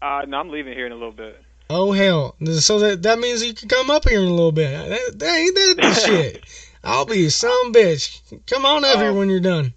Uh, 0.00 0.22
no, 0.26 0.38
I'm 0.38 0.50
leaving 0.50 0.72
here 0.74 0.86
in 0.86 0.92
a 0.92 0.96
little 0.96 1.12
bit. 1.12 1.40
Oh 1.70 1.92
hell! 1.92 2.36
So 2.58 2.78
that 2.80 3.02
that 3.02 3.18
means 3.18 3.44
you 3.44 3.54
can 3.54 3.68
come 3.68 3.90
up 3.90 4.08
here 4.08 4.20
in 4.20 4.26
a 4.26 4.30
little 4.30 4.52
bit. 4.52 4.70
That, 4.70 5.18
that 5.18 5.36
ain't 5.36 5.54
that 5.54 5.74
the 5.78 5.94
shit. 6.06 6.44
I'll 6.84 7.06
be 7.06 7.30
some 7.30 7.72
bitch. 7.72 8.20
Come 8.46 8.66
on 8.66 8.84
up 8.84 8.96
here 8.96 9.08
Oh. 9.08 9.14
when 9.14 9.30
you're 9.30 9.40
done. 9.40 9.72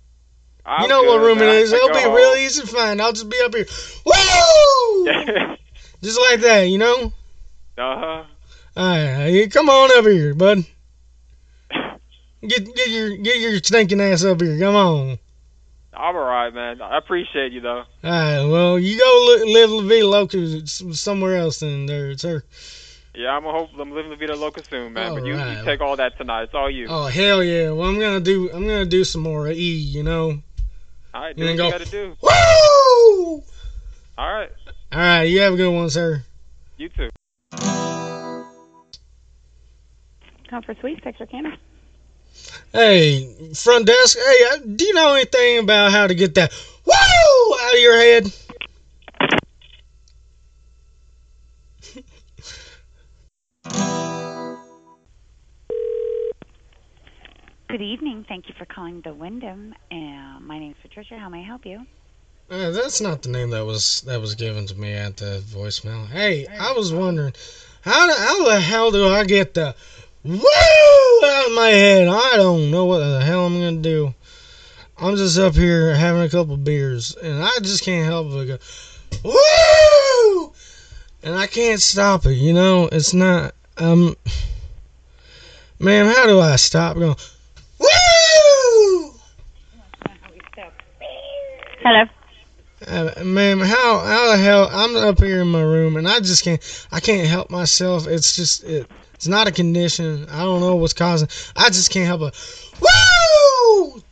I'm 0.67 0.81
you 0.81 0.87
know 0.89 1.03
what 1.03 1.21
room 1.21 1.37
it 1.39 1.47
is. 1.47 1.71
It'll 1.71 1.87
be 1.87 2.01
home. 2.01 2.13
real 2.13 2.35
easy 2.35 2.61
to 2.61 2.67
find. 2.67 3.01
I'll 3.01 3.13
just 3.13 3.29
be 3.29 3.39
up 3.41 3.55
here. 3.55 3.65
Woo! 4.05 5.55
Just 6.03 6.19
like 6.19 6.41
that, 6.41 6.63
you 6.63 6.77
know. 6.77 7.13
uh 7.77 7.95
huh. 7.97 8.23
All 8.75 8.85
right, 8.85 9.51
come 9.51 9.69
on 9.69 9.91
over 9.93 10.09
here, 10.09 10.35
bud. 10.35 10.65
Get 12.41 12.75
get 12.75 12.89
your 12.89 13.17
get 13.17 13.39
your 13.39 13.57
stinking 13.57 13.99
ass 13.99 14.23
up 14.23 14.39
here. 14.39 14.59
Come 14.59 14.75
on. 14.75 15.19
I'm 15.93 16.15
alright, 16.15 16.53
man. 16.53 16.81
I 16.81 16.99
appreciate 16.99 17.51
you 17.51 17.61
though. 17.61 17.83
All 18.03 18.11
right. 18.11 18.45
Well, 18.45 18.77
you 18.77 18.99
go 18.99 19.35
li- 19.43 19.53
live 19.53 19.71
La 19.71 19.81
Vida 19.81 20.07
Loca 20.07 20.67
somewhere 20.67 21.37
else 21.37 21.59
than 21.59 21.87
there, 21.87 22.15
sir. 22.15 22.43
Yeah, 23.15 23.29
I'm 23.29 23.41
gonna 23.41 23.57
hope 23.57 23.69
I'm 23.79 23.91
living 23.91 24.11
La 24.11 24.17
Vida 24.17 24.35
Loca 24.35 24.63
soon, 24.63 24.93
man. 24.93 25.15
but 25.15 25.25
you, 25.25 25.33
you 25.33 25.65
take 25.65 25.81
all 25.81 25.95
that 25.95 26.15
tonight. 26.19 26.43
It's 26.43 26.53
all 26.53 26.69
you. 26.69 26.85
Oh 26.87 27.07
hell 27.07 27.43
yeah! 27.43 27.71
Well, 27.71 27.89
I'm 27.89 27.99
gonna 27.99 28.19
do 28.19 28.51
I'm 28.51 28.67
gonna 28.67 28.85
do 28.85 29.03
some 29.03 29.21
more 29.23 29.49
E. 29.49 29.55
You 29.55 30.03
know. 30.03 30.43
All 31.17 31.23
right, 31.23 31.35
you 31.35 31.43
do 31.45 31.49
what 31.49 31.57
go- 31.57 31.65
you 31.65 31.71
gotta 31.71 31.89
do. 31.89 32.15
Woo! 32.21 33.43
All 34.19 34.33
right, 34.33 34.51
All 34.93 34.99
right. 34.99 35.23
You 35.23 35.39
have 35.41 35.53
a 35.53 35.57
good 35.57 35.73
one, 35.73 35.89
sir. 35.89 36.23
you 36.77 36.89
too. 36.89 37.09
Comfort 40.47 40.77
Suites 40.79 41.01
Texarkana. 41.03 41.57
Hey, 42.71 43.33
front 43.55 43.87
desk. 43.87 44.15
Hey, 44.23 44.45
uh, 44.51 44.57
do 44.75 44.85
you 44.85 44.93
know 44.93 45.15
anything 45.15 45.57
about 45.59 45.91
how 45.91 46.05
to 46.05 46.13
get 46.13 46.35
that 46.35 46.53
woo 46.85 46.93
out 47.61 47.73
of 47.73 47.79
your 47.79 47.97
head? 47.97 48.31
Good 57.69 57.81
evening. 57.81 58.23
Thank 58.29 58.47
you 58.47 58.55
for 58.57 58.63
calling 58.63 59.01
the 59.01 59.13
Wyndham. 59.13 59.75
Uh, 59.91 60.39
my 60.39 60.57
name 60.57 60.71
is 60.71 60.77
Patricia. 60.81 61.17
How 61.17 61.27
may 61.27 61.39
I 61.39 61.43
help 61.43 61.65
you? 61.65 61.85
Uh, 62.49 62.71
that's 62.71 63.01
not 63.01 63.23
the 63.23 63.27
name 63.27 63.49
that 63.49 63.65
was 63.65 63.99
that 64.07 64.21
was 64.21 64.35
given 64.35 64.65
to 64.67 64.75
me 64.75 64.93
at 64.93 65.17
the 65.17 65.43
voicemail. 65.45 66.07
Hey, 66.07 66.47
I 66.47 66.71
was 66.71 66.93
wondering 66.93 67.33
how 67.81 68.07
the, 68.07 68.13
how 68.13 68.45
the 68.45 68.61
hell 68.61 68.91
do 68.91 69.09
I 69.09 69.25
get 69.25 69.53
the 69.53 69.75
woo 70.23 70.39
out 71.25 71.47
of 71.47 71.55
my 71.55 71.67
head? 71.67 72.07
I 72.07 72.37
don't 72.37 72.71
know 72.71 72.85
what 72.85 72.99
the 72.99 73.19
hell 73.25 73.45
I'm 73.45 73.59
gonna 73.59 73.81
do. 73.81 74.15
I'm 74.97 75.17
just 75.17 75.37
up 75.37 75.53
here 75.53 75.93
having 75.93 76.21
a 76.21 76.29
couple 76.29 76.55
beers, 76.55 77.17
and 77.17 77.43
I 77.43 77.51
just 77.61 77.83
can't 77.83 78.05
help 78.05 78.29
but 78.29 78.45
go 78.45 78.57
woo, 79.25 80.53
and 81.21 81.35
I 81.35 81.47
can't 81.47 81.81
stop 81.81 82.25
it. 82.27 82.35
You 82.35 82.53
know, 82.53 82.87
it's 82.89 83.13
not 83.13 83.53
um, 83.77 84.15
man. 85.79 86.05
How 86.05 86.27
do 86.27 86.39
I 86.39 86.55
stop 86.55 86.95
going 86.95 87.17
woo? 87.79 89.13
Hello. 91.89 92.03
Uh, 92.85 93.23
ma'am, 93.23 93.61
how 93.61 93.99
how 93.99 94.31
the 94.31 94.37
hell? 94.37 94.67
I'm 94.69 94.97
up 94.97 95.19
here 95.21 95.39
in 95.39 95.47
my 95.47 95.61
room 95.61 95.95
and 95.95 96.05
I 96.05 96.19
just 96.19 96.43
can't. 96.43 96.61
I 96.91 96.99
can't 96.99 97.25
help 97.25 97.49
myself. 97.49 98.07
It's 98.07 98.35
just 98.35 98.65
it. 98.65 98.91
It's 99.13 99.29
not 99.29 99.47
a 99.47 99.53
condition. 99.53 100.27
I 100.29 100.39
don't 100.39 100.59
know 100.59 100.75
what's 100.75 100.91
causing. 100.91 101.29
I 101.55 101.69
just 101.69 101.89
can't 101.89 102.05
help 102.05 102.23
it. 102.23 102.81
Woo! 102.81 104.03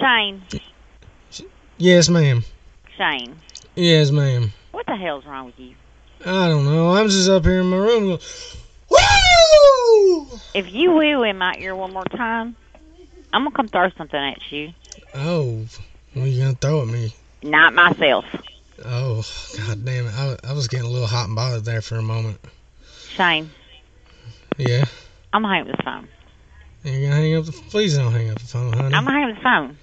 Shane. 0.00 0.42
Yes, 1.76 2.08
ma'am. 2.08 2.42
Shane. 2.96 3.36
Yes, 3.76 4.10
ma'am. 4.10 4.52
What 4.72 4.86
the 4.86 4.96
hell's 4.96 5.24
wrong 5.24 5.46
with 5.46 5.60
you? 5.60 5.76
I 6.26 6.48
don't 6.48 6.64
know. 6.64 6.96
I'm 6.96 7.08
just 7.10 7.30
up 7.30 7.44
here 7.44 7.60
in 7.60 7.66
my 7.66 7.76
room 7.76 8.06
going. 8.08 8.20
Woo! 8.90 10.38
If 10.52 10.72
you 10.72 10.90
woo 10.90 11.22
in 11.22 11.38
my 11.38 11.54
ear 11.60 11.76
one 11.76 11.92
more 11.92 12.02
time, 12.06 12.56
I'm 13.32 13.44
gonna 13.44 13.54
come 13.54 13.68
throw 13.68 13.88
something 13.90 14.18
at 14.18 14.40
you. 14.50 14.72
Oh, 15.14 15.64
what 16.14 16.24
are 16.24 16.28
you 16.28 16.40
gonna 16.42 16.54
throw 16.54 16.82
at 16.82 16.88
me? 16.88 17.14
Not 17.42 17.74
myself. 17.74 18.24
Oh, 18.84 19.24
god 19.56 19.84
damn 19.84 20.06
it! 20.06 20.14
I, 20.14 20.36
I 20.44 20.52
was 20.52 20.68
getting 20.68 20.86
a 20.86 20.90
little 20.90 21.06
hot 21.08 21.26
and 21.26 21.36
bothered 21.36 21.64
there 21.64 21.82
for 21.82 21.96
a 21.96 22.02
moment. 22.02 22.38
Shane, 23.10 23.50
Yeah. 24.56 24.84
I'm 25.32 25.42
gonna 25.42 25.54
hang 25.54 25.62
up 25.70 25.76
this 25.76 25.84
phone. 25.84 26.08
You're 26.84 27.10
gonna 27.10 27.20
hang 27.20 27.36
up 27.36 27.44
the. 27.44 27.52
Please 27.52 27.96
don't 27.96 28.12
hang 28.12 28.30
up 28.30 28.38
the 28.38 28.46
phone, 28.46 28.72
honey. 28.72 28.94
I'm 28.94 29.04
gonna 29.04 29.18
hang 29.18 29.30
up 29.30 29.36
the 29.36 29.42
phone. 29.42 29.76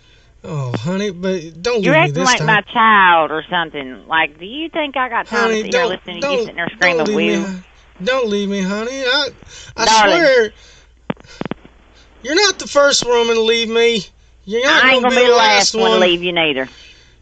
Oh, 0.47 0.77
honey, 0.77 1.09
but 1.09 1.61
don't 1.61 1.77
leave 1.77 1.85
You're 1.85 1.95
acting 1.95 2.23
like 2.23 2.37
time. 2.37 2.47
my 2.47 2.61
child 2.61 3.31
or 3.31 3.43
something. 3.49 4.07
Like, 4.07 4.37
do 4.39 4.45
you 4.45 4.69
think 4.69 4.95
I 4.95 5.09
got 5.09 5.25
time 5.27 5.49
honey, 5.49 5.63
to 5.63 5.71
sit 5.71 5.73
here 5.73 5.85
listening 5.85 6.21
to 6.21 6.31
you 6.31 6.39
sitting 6.41 6.55
there 6.55 6.69
screaming 6.75 6.97
don't 7.05 7.15
leave 7.15 7.49
me, 7.49 7.63
don't 8.03 8.27
leave 8.29 8.49
me, 8.49 8.61
honey. 8.61 8.91
I, 9.03 9.27
I 9.75 9.85
Darling. 9.85 10.17
swear, 10.17 10.51
you're 12.23 12.35
not 12.35 12.59
the 12.59 12.67
first 12.67 13.05
woman 13.05 13.35
to 13.35 13.41
leave 13.41 13.69
me. 13.69 14.05
You're 14.45 14.63
not 14.63 14.83
I 14.83 14.93
ain't 14.93 15.03
gonna, 15.03 15.15
gonna 15.15 15.25
be 15.25 15.31
the 15.31 15.37
last 15.37 15.75
one 15.75 15.91
to 15.91 15.97
leave 15.97 16.23
you 16.23 16.31
neither. 16.33 16.69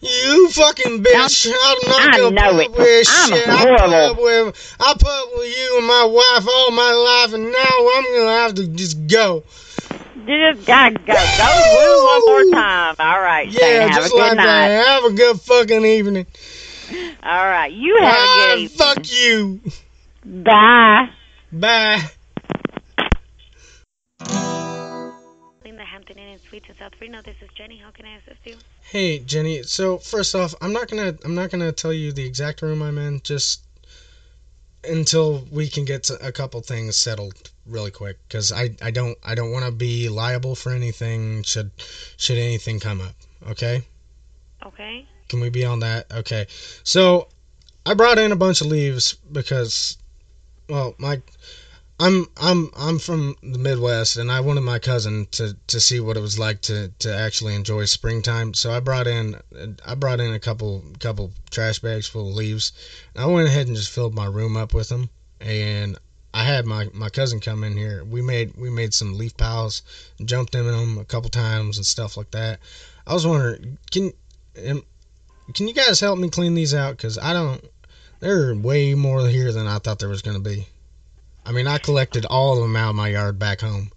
You 0.01 0.49
fucking 0.51 1.01
bitch! 1.03 1.47
I'm 1.47 1.89
not 1.89 2.11
I 2.13 2.17
gonna 2.17 2.31
know 2.31 2.51
put 2.51 2.59
it. 2.59 2.65
up 2.67 2.77
with 2.77 3.07
I'm 3.07 3.29
shit. 3.31 3.47
I 3.47 3.63
put 3.63 3.93
up 3.93 4.17
with 4.17 4.75
I 4.79 4.93
put 4.99 5.07
up 5.07 5.29
with 5.37 5.57
you 5.57 5.77
and 5.77 5.87
my 5.87 6.03
wife 6.03 6.47
all 6.47 6.71
my 6.71 6.91
life, 6.91 7.33
and 7.33 7.51
now 7.51 7.75
I'm 7.95 8.03
gonna 8.13 8.37
have 8.39 8.53
to 8.55 8.67
just 8.67 9.07
go. 9.07 9.43
Just 10.27 10.65
gotta 10.65 10.95
go. 10.95 11.13
Go 11.13 12.05
one 12.05 12.21
more 12.25 12.43
time. 12.61 12.95
All 12.99 13.21
right, 13.21 13.47
Yeah, 13.49 13.59
Shane. 13.59 13.87
Have 13.87 13.91
a 13.91 13.95
just 13.95 14.11
good 14.11 14.19
like 14.19 14.37
night. 14.37 14.43
that. 14.43 14.85
Have 14.85 15.03
a 15.05 15.13
good 15.15 15.39
fucking 15.41 15.85
evening. 15.85 16.25
All 17.23 17.45
right, 17.45 17.71
you 17.71 17.97
have 18.01 18.15
a 18.23 18.27
good 18.27 18.59
evening. 18.59 18.77
fuck 18.77 19.11
you. 19.11 19.61
Bye. 20.25 21.09
Bye. 21.51 22.03
In 26.09 26.15
the 26.15 26.21
Hampton 26.21 26.27
Inn 26.27 26.33
and 26.33 26.41
Suites 26.49 26.69
in 26.69 26.75
South 26.75 26.91
Reno, 26.99 27.21
this 27.21 27.35
is 27.41 27.49
Jenny. 27.55 27.77
How 27.77 27.89
can 27.91 28.05
I 28.05 28.17
assist 28.17 28.45
you? 28.45 28.57
Hey 28.81 29.19
Jenny, 29.19 29.63
so 29.63 29.97
first 29.97 30.35
off, 30.35 30.53
I'm 30.59 30.73
not 30.73 30.89
gonna 30.89 31.15
I'm 31.23 31.33
not 31.33 31.49
gonna 31.49 31.71
tell 31.71 31.93
you 31.93 32.11
the 32.11 32.25
exact 32.25 32.61
room 32.61 32.81
I'm 32.81 32.97
in, 32.97 33.21
just 33.23 33.61
until 34.83 35.45
we 35.49 35.69
can 35.69 35.85
get 35.85 36.09
a 36.09 36.31
couple 36.33 36.59
things 36.61 36.97
settled 36.97 37.51
really 37.65 37.91
quick, 37.91 38.17
because 38.27 38.51
I, 38.51 38.71
I 38.81 38.91
don't 38.91 39.17
I 39.23 39.33
don't 39.33 39.51
want 39.51 39.63
to 39.65 39.71
be 39.71 40.09
liable 40.09 40.55
for 40.55 40.73
anything 40.73 41.43
should 41.43 41.71
should 42.17 42.37
anything 42.37 42.81
come 42.81 42.99
up. 42.99 43.15
Okay, 43.47 43.83
Okay. 44.65 45.05
can 45.29 45.39
we 45.39 45.49
be 45.49 45.63
on 45.63 45.79
that? 45.79 46.11
Okay, 46.11 46.47
so 46.83 47.29
I 47.85 47.93
brought 47.93 48.17
in 48.19 48.33
a 48.33 48.35
bunch 48.37 48.59
of 48.59 48.67
leaves 48.67 49.13
because, 49.31 49.97
well, 50.67 50.95
my 50.97 51.21
I'm 52.03 52.27
I'm 52.35 52.69
I'm 52.75 52.99
from 52.99 53.37
the 53.41 53.57
Midwest, 53.57 54.17
and 54.17 54.29
I 54.29 54.41
wanted 54.41 54.59
my 54.61 54.77
cousin 54.77 55.25
to, 55.31 55.55
to 55.67 55.79
see 55.79 56.01
what 56.01 56.17
it 56.17 56.19
was 56.19 56.37
like 56.37 56.59
to, 56.63 56.89
to 56.99 57.15
actually 57.15 57.55
enjoy 57.55 57.85
springtime. 57.85 58.53
So 58.55 58.73
I 58.73 58.81
brought 58.81 59.07
in 59.07 59.39
I 59.85 59.95
brought 59.95 60.19
in 60.19 60.33
a 60.33 60.39
couple 60.39 60.83
couple 60.99 61.31
trash 61.49 61.79
bags 61.79 62.05
full 62.05 62.27
of 62.27 62.35
leaves. 62.35 62.73
And 63.15 63.23
I 63.23 63.27
went 63.27 63.47
ahead 63.47 63.67
and 63.67 63.75
just 63.77 63.89
filled 63.89 64.13
my 64.13 64.25
room 64.25 64.57
up 64.57 64.73
with 64.73 64.89
them, 64.89 65.11
and 65.39 65.97
I 66.33 66.43
had 66.43 66.65
my, 66.65 66.89
my 66.93 67.07
cousin 67.07 67.39
come 67.39 67.63
in 67.63 67.77
here. 67.77 68.03
We 68.03 68.21
made 68.21 68.57
we 68.57 68.69
made 68.69 68.93
some 68.93 69.17
leaf 69.17 69.37
piles, 69.37 69.81
jumped 70.25 70.55
in 70.55 70.67
them 70.67 70.97
a 70.97 71.05
couple 71.05 71.29
times 71.29 71.77
and 71.77 71.85
stuff 71.85 72.17
like 72.17 72.31
that. 72.31 72.59
I 73.07 73.13
was 73.13 73.25
wondering, 73.25 73.77
can 73.91 74.11
can 75.53 75.67
you 75.69 75.73
guys 75.73 76.01
help 76.01 76.19
me 76.19 76.29
clean 76.29 76.53
these 76.53 76.73
out? 76.73 76.97
Cause 76.97 77.17
I 77.17 77.31
don't. 77.31 77.63
There 78.19 78.49
are 78.49 78.55
way 78.55 78.93
more 78.93 79.25
here 79.29 79.53
than 79.53 79.67
I 79.67 79.79
thought 79.79 79.99
there 79.99 80.09
was 80.09 80.21
gonna 80.21 80.39
be. 80.39 80.67
I 81.45 81.51
mean, 81.51 81.67
I 81.67 81.77
collected 81.77 82.25
all 82.25 82.57
of 82.57 82.61
them 82.61 82.75
out 82.75 82.91
of 82.91 82.95
my 82.95 83.09
yard 83.09 83.37
back 83.37 83.61
home, 83.61 83.91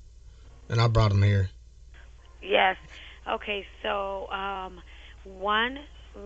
and 0.68 0.80
I 0.80 0.88
brought 0.88 1.10
them 1.10 1.22
here. 1.22 1.50
Yes. 2.42 2.76
Okay, 3.28 3.66
so 3.82 4.28
um, 4.30 4.80
one, 5.24 5.78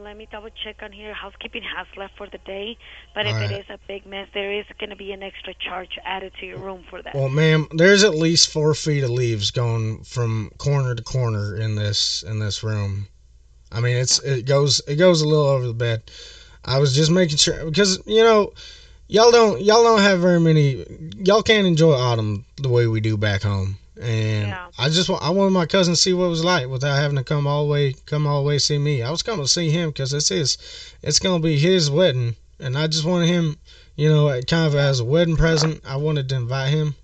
let 0.03 0.17
me 0.17 0.29
double 0.31 0.51
check 0.65 0.83
on 0.83 0.93
here. 0.93 1.13
Housekeeping 1.13 1.63
has 1.77 1.87
left 1.97 2.17
for 2.17 2.29
the 2.29 2.39
day, 2.39 2.77
but 3.15 3.27
if 3.27 3.35
Alright. 3.35 3.51
it 3.51 3.61
is 3.61 3.67
a 3.71 3.79
big 3.89 4.07
mess, 4.07 4.29
there 4.33 4.53
is 4.53 4.65
going 4.79 4.91
to 4.91 4.97
be 4.97 5.13
an 5.13 5.23
extra 5.23 5.55
charge 5.55 5.99
added 6.05 6.33
to 6.41 6.47
your 6.47 6.59
room 6.59 6.85
for 6.89 7.03
that. 7.03 7.15
Well, 7.15 7.29
ma'am, 7.29 7.69
there's 7.73 8.05
at 8.05 8.15
least 8.15 8.51
four 8.51 8.75
feet 8.75 9.03
of 9.03 9.11
leaves 9.11 9.51
going 9.51 10.05
from 10.05 10.51
corner 10.59 10.95
to 10.95 11.03
corner 11.03 11.57
in 11.57 11.75
this 11.75 12.23
in 12.23 12.39
this 12.39 12.63
room. 12.63 13.09
I 13.73 13.81
mean, 13.81 13.97
it's 13.97 14.19
it 14.21 14.47
goes 14.47 14.81
it 14.87 14.97
goes 14.97 15.23
a 15.23 15.29
little 15.29 15.47
over 15.47 15.67
the 15.67 15.75
bed. 15.75 16.11
I 16.65 16.79
was 16.79 16.95
just 16.95 17.11
making 17.11 17.39
sure 17.39 17.65
because 17.65 18.01
you 18.07 18.23
know 18.23 18.53
y'all 19.11 19.31
don't 19.33 19.61
y'all 19.61 19.83
don't 19.83 20.01
have 20.01 20.21
very 20.21 20.41
many 20.41 20.85
y'all 21.19 21.43
can't 21.43 21.67
enjoy 21.67 21.93
autumn 21.93 22.45
the 22.57 22.69
way 22.69 22.87
we 22.87 23.01
do 23.01 23.17
back 23.17 23.43
home. 23.43 23.77
And 24.01 24.49
Yeah. 24.49 24.69
I 24.79 24.89
just 24.89 25.09
want 25.09 25.23
I 25.23 25.31
wanted 25.31 25.51
my 25.51 25.67
cousin 25.67 25.95
to 25.95 26.01
see 26.01 26.15
what 26.15 26.27
it 26.27 26.29
was 26.31 26.45
like 26.45 26.69
without 26.69 26.97
having 26.97 27.17
to 27.19 27.25
come 27.25 27.47
all 27.47 27.67
the 27.67 27.73
way 27.73 27.93
come 28.07 28.27
all 28.27 28.43
the 28.43 28.47
way 28.49 28.59
see 28.59 28.79
me. 28.79 29.03
I 29.03 29.11
was 29.11 29.23
coming 29.23 29.45
to 29.45 29.51
see 29.51 29.71
him 29.71 29.91
because 29.91 30.13
it's 30.13 30.29
his 30.29 30.57
it's 31.03 31.19
gonna 31.19 31.43
be 31.43 31.59
his 31.59 31.91
wedding, 31.91 32.37
and 32.59 32.79
I 32.79 32.87
just 32.87 33.05
wanted 33.05 33.27
him, 33.29 33.59
you 33.97 34.09
know, 34.09 34.41
kind 34.43 34.67
of 34.67 34.75
as 34.75 35.01
a 35.01 35.05
wedding 35.05 35.37
present. 35.37 35.83
I 35.85 35.97
wanted 35.97 36.29
to 36.31 36.37
invite 36.37 36.71
him 36.71 36.95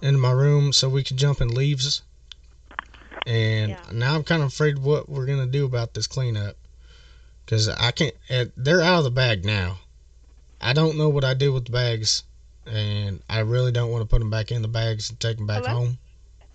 into 0.00 0.18
my 0.18 0.32
room 0.32 0.72
so 0.72 0.88
we 0.88 1.04
could 1.04 1.16
jump 1.16 1.40
in 1.40 1.48
leaves. 1.54 2.02
And 3.26 3.70
Yeah. 3.70 3.84
now 3.92 4.14
I'm 4.14 4.24
kind 4.24 4.42
of 4.42 4.48
afraid 4.48 4.78
what 4.78 5.08
we're 5.08 5.26
gonna 5.26 5.46
do 5.46 5.64
about 5.66 5.92
this 5.94 6.06
cleanup, 6.06 6.56
because 7.44 7.68
I 7.68 7.90
can't. 7.90 8.14
They're 8.56 8.80
out 8.80 8.98
of 8.98 9.04
the 9.04 9.10
bag 9.10 9.44
now. 9.44 9.78
I 10.60 10.72
don't 10.72 10.98
know 10.98 11.08
what 11.08 11.24
I 11.24 11.34
do 11.34 11.52
with 11.52 11.66
the 11.66 11.72
bags, 11.72 12.24
and 12.66 13.22
I 13.28 13.40
really 13.40 13.72
don't 13.72 13.90
want 13.90 14.02
to 14.02 14.06
put 14.06 14.18
them 14.18 14.30
back 14.30 14.50
in 14.50 14.62
the 14.62 14.68
bags 14.68 15.10
and 15.10 15.18
take 15.20 15.36
them 15.36 15.46
back 15.46 15.64
Hello? 15.64 15.76
home. 15.78 15.98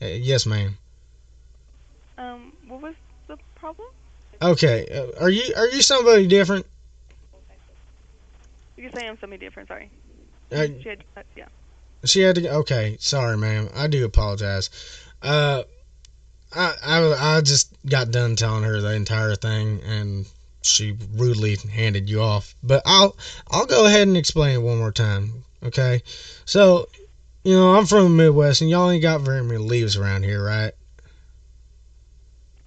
Uh, 0.01 0.07
yes, 0.07 0.45
ma'am. 0.45 0.77
Um, 2.17 2.53
what 2.67 2.81
was 2.81 2.95
the 3.27 3.37
problem? 3.55 3.87
Okay, 4.41 4.87
uh, 4.93 5.23
are 5.23 5.29
you 5.29 5.53
are 5.55 5.67
you 5.67 5.81
somebody 5.81 6.27
different? 6.27 6.65
You 8.75 8.89
say 8.93 9.07
I'm 9.07 9.17
somebody 9.19 9.45
different. 9.45 9.69
Sorry. 9.69 9.89
Uh, 10.51 10.67
She 10.81 10.89
had, 10.89 11.03
uh, 11.15 11.21
yeah. 11.37 11.45
She 12.03 12.21
had 12.21 12.35
to. 12.35 12.49
Okay, 12.55 12.97
sorry, 12.99 13.37
ma'am. 13.37 13.69
I 13.73 13.87
do 13.87 14.03
apologize. 14.03 14.69
Uh, 15.21 15.63
I 16.53 16.73
I 16.83 17.37
I 17.37 17.41
just 17.41 17.69
got 17.85 18.11
done 18.11 18.35
telling 18.35 18.63
her 18.63 18.81
the 18.81 18.93
entire 18.93 19.35
thing, 19.35 19.81
and 19.81 20.25
she 20.65 20.97
rudely 21.15 21.55
handed 21.55 22.09
you 22.09 22.21
off. 22.21 22.55
But 22.63 22.81
I'll 22.85 23.15
I'll 23.49 23.65
go 23.65 23.85
ahead 23.85 24.07
and 24.07 24.17
explain 24.17 24.55
it 24.55 24.61
one 24.61 24.77
more 24.77 24.91
time. 24.91 25.43
Okay, 25.63 26.01
so 26.45 26.87
you 27.43 27.53
know 27.53 27.75
I'm 27.75 27.85
from 27.85 28.03
the 28.03 28.09
Midwest, 28.09 28.61
and 28.61 28.69
y'all 28.69 28.89
ain't 28.89 29.01
got 29.01 29.21
very 29.21 29.43
many 29.43 29.57
leaves 29.57 29.97
around 29.97 30.23
here, 30.23 30.43
right? 30.43 30.73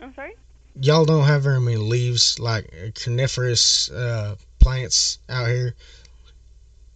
I'm 0.01 0.15
sorry. 0.15 0.35
Y'all 0.81 1.05
don't 1.05 1.25
have 1.25 1.43
very 1.43 1.61
many 1.61 1.79
leaves, 1.79 2.39
like 2.39 2.95
coniferous 2.95 3.91
uh, 3.91 4.37
plants 4.61 5.19
out 5.29 5.49
here. 5.49 5.75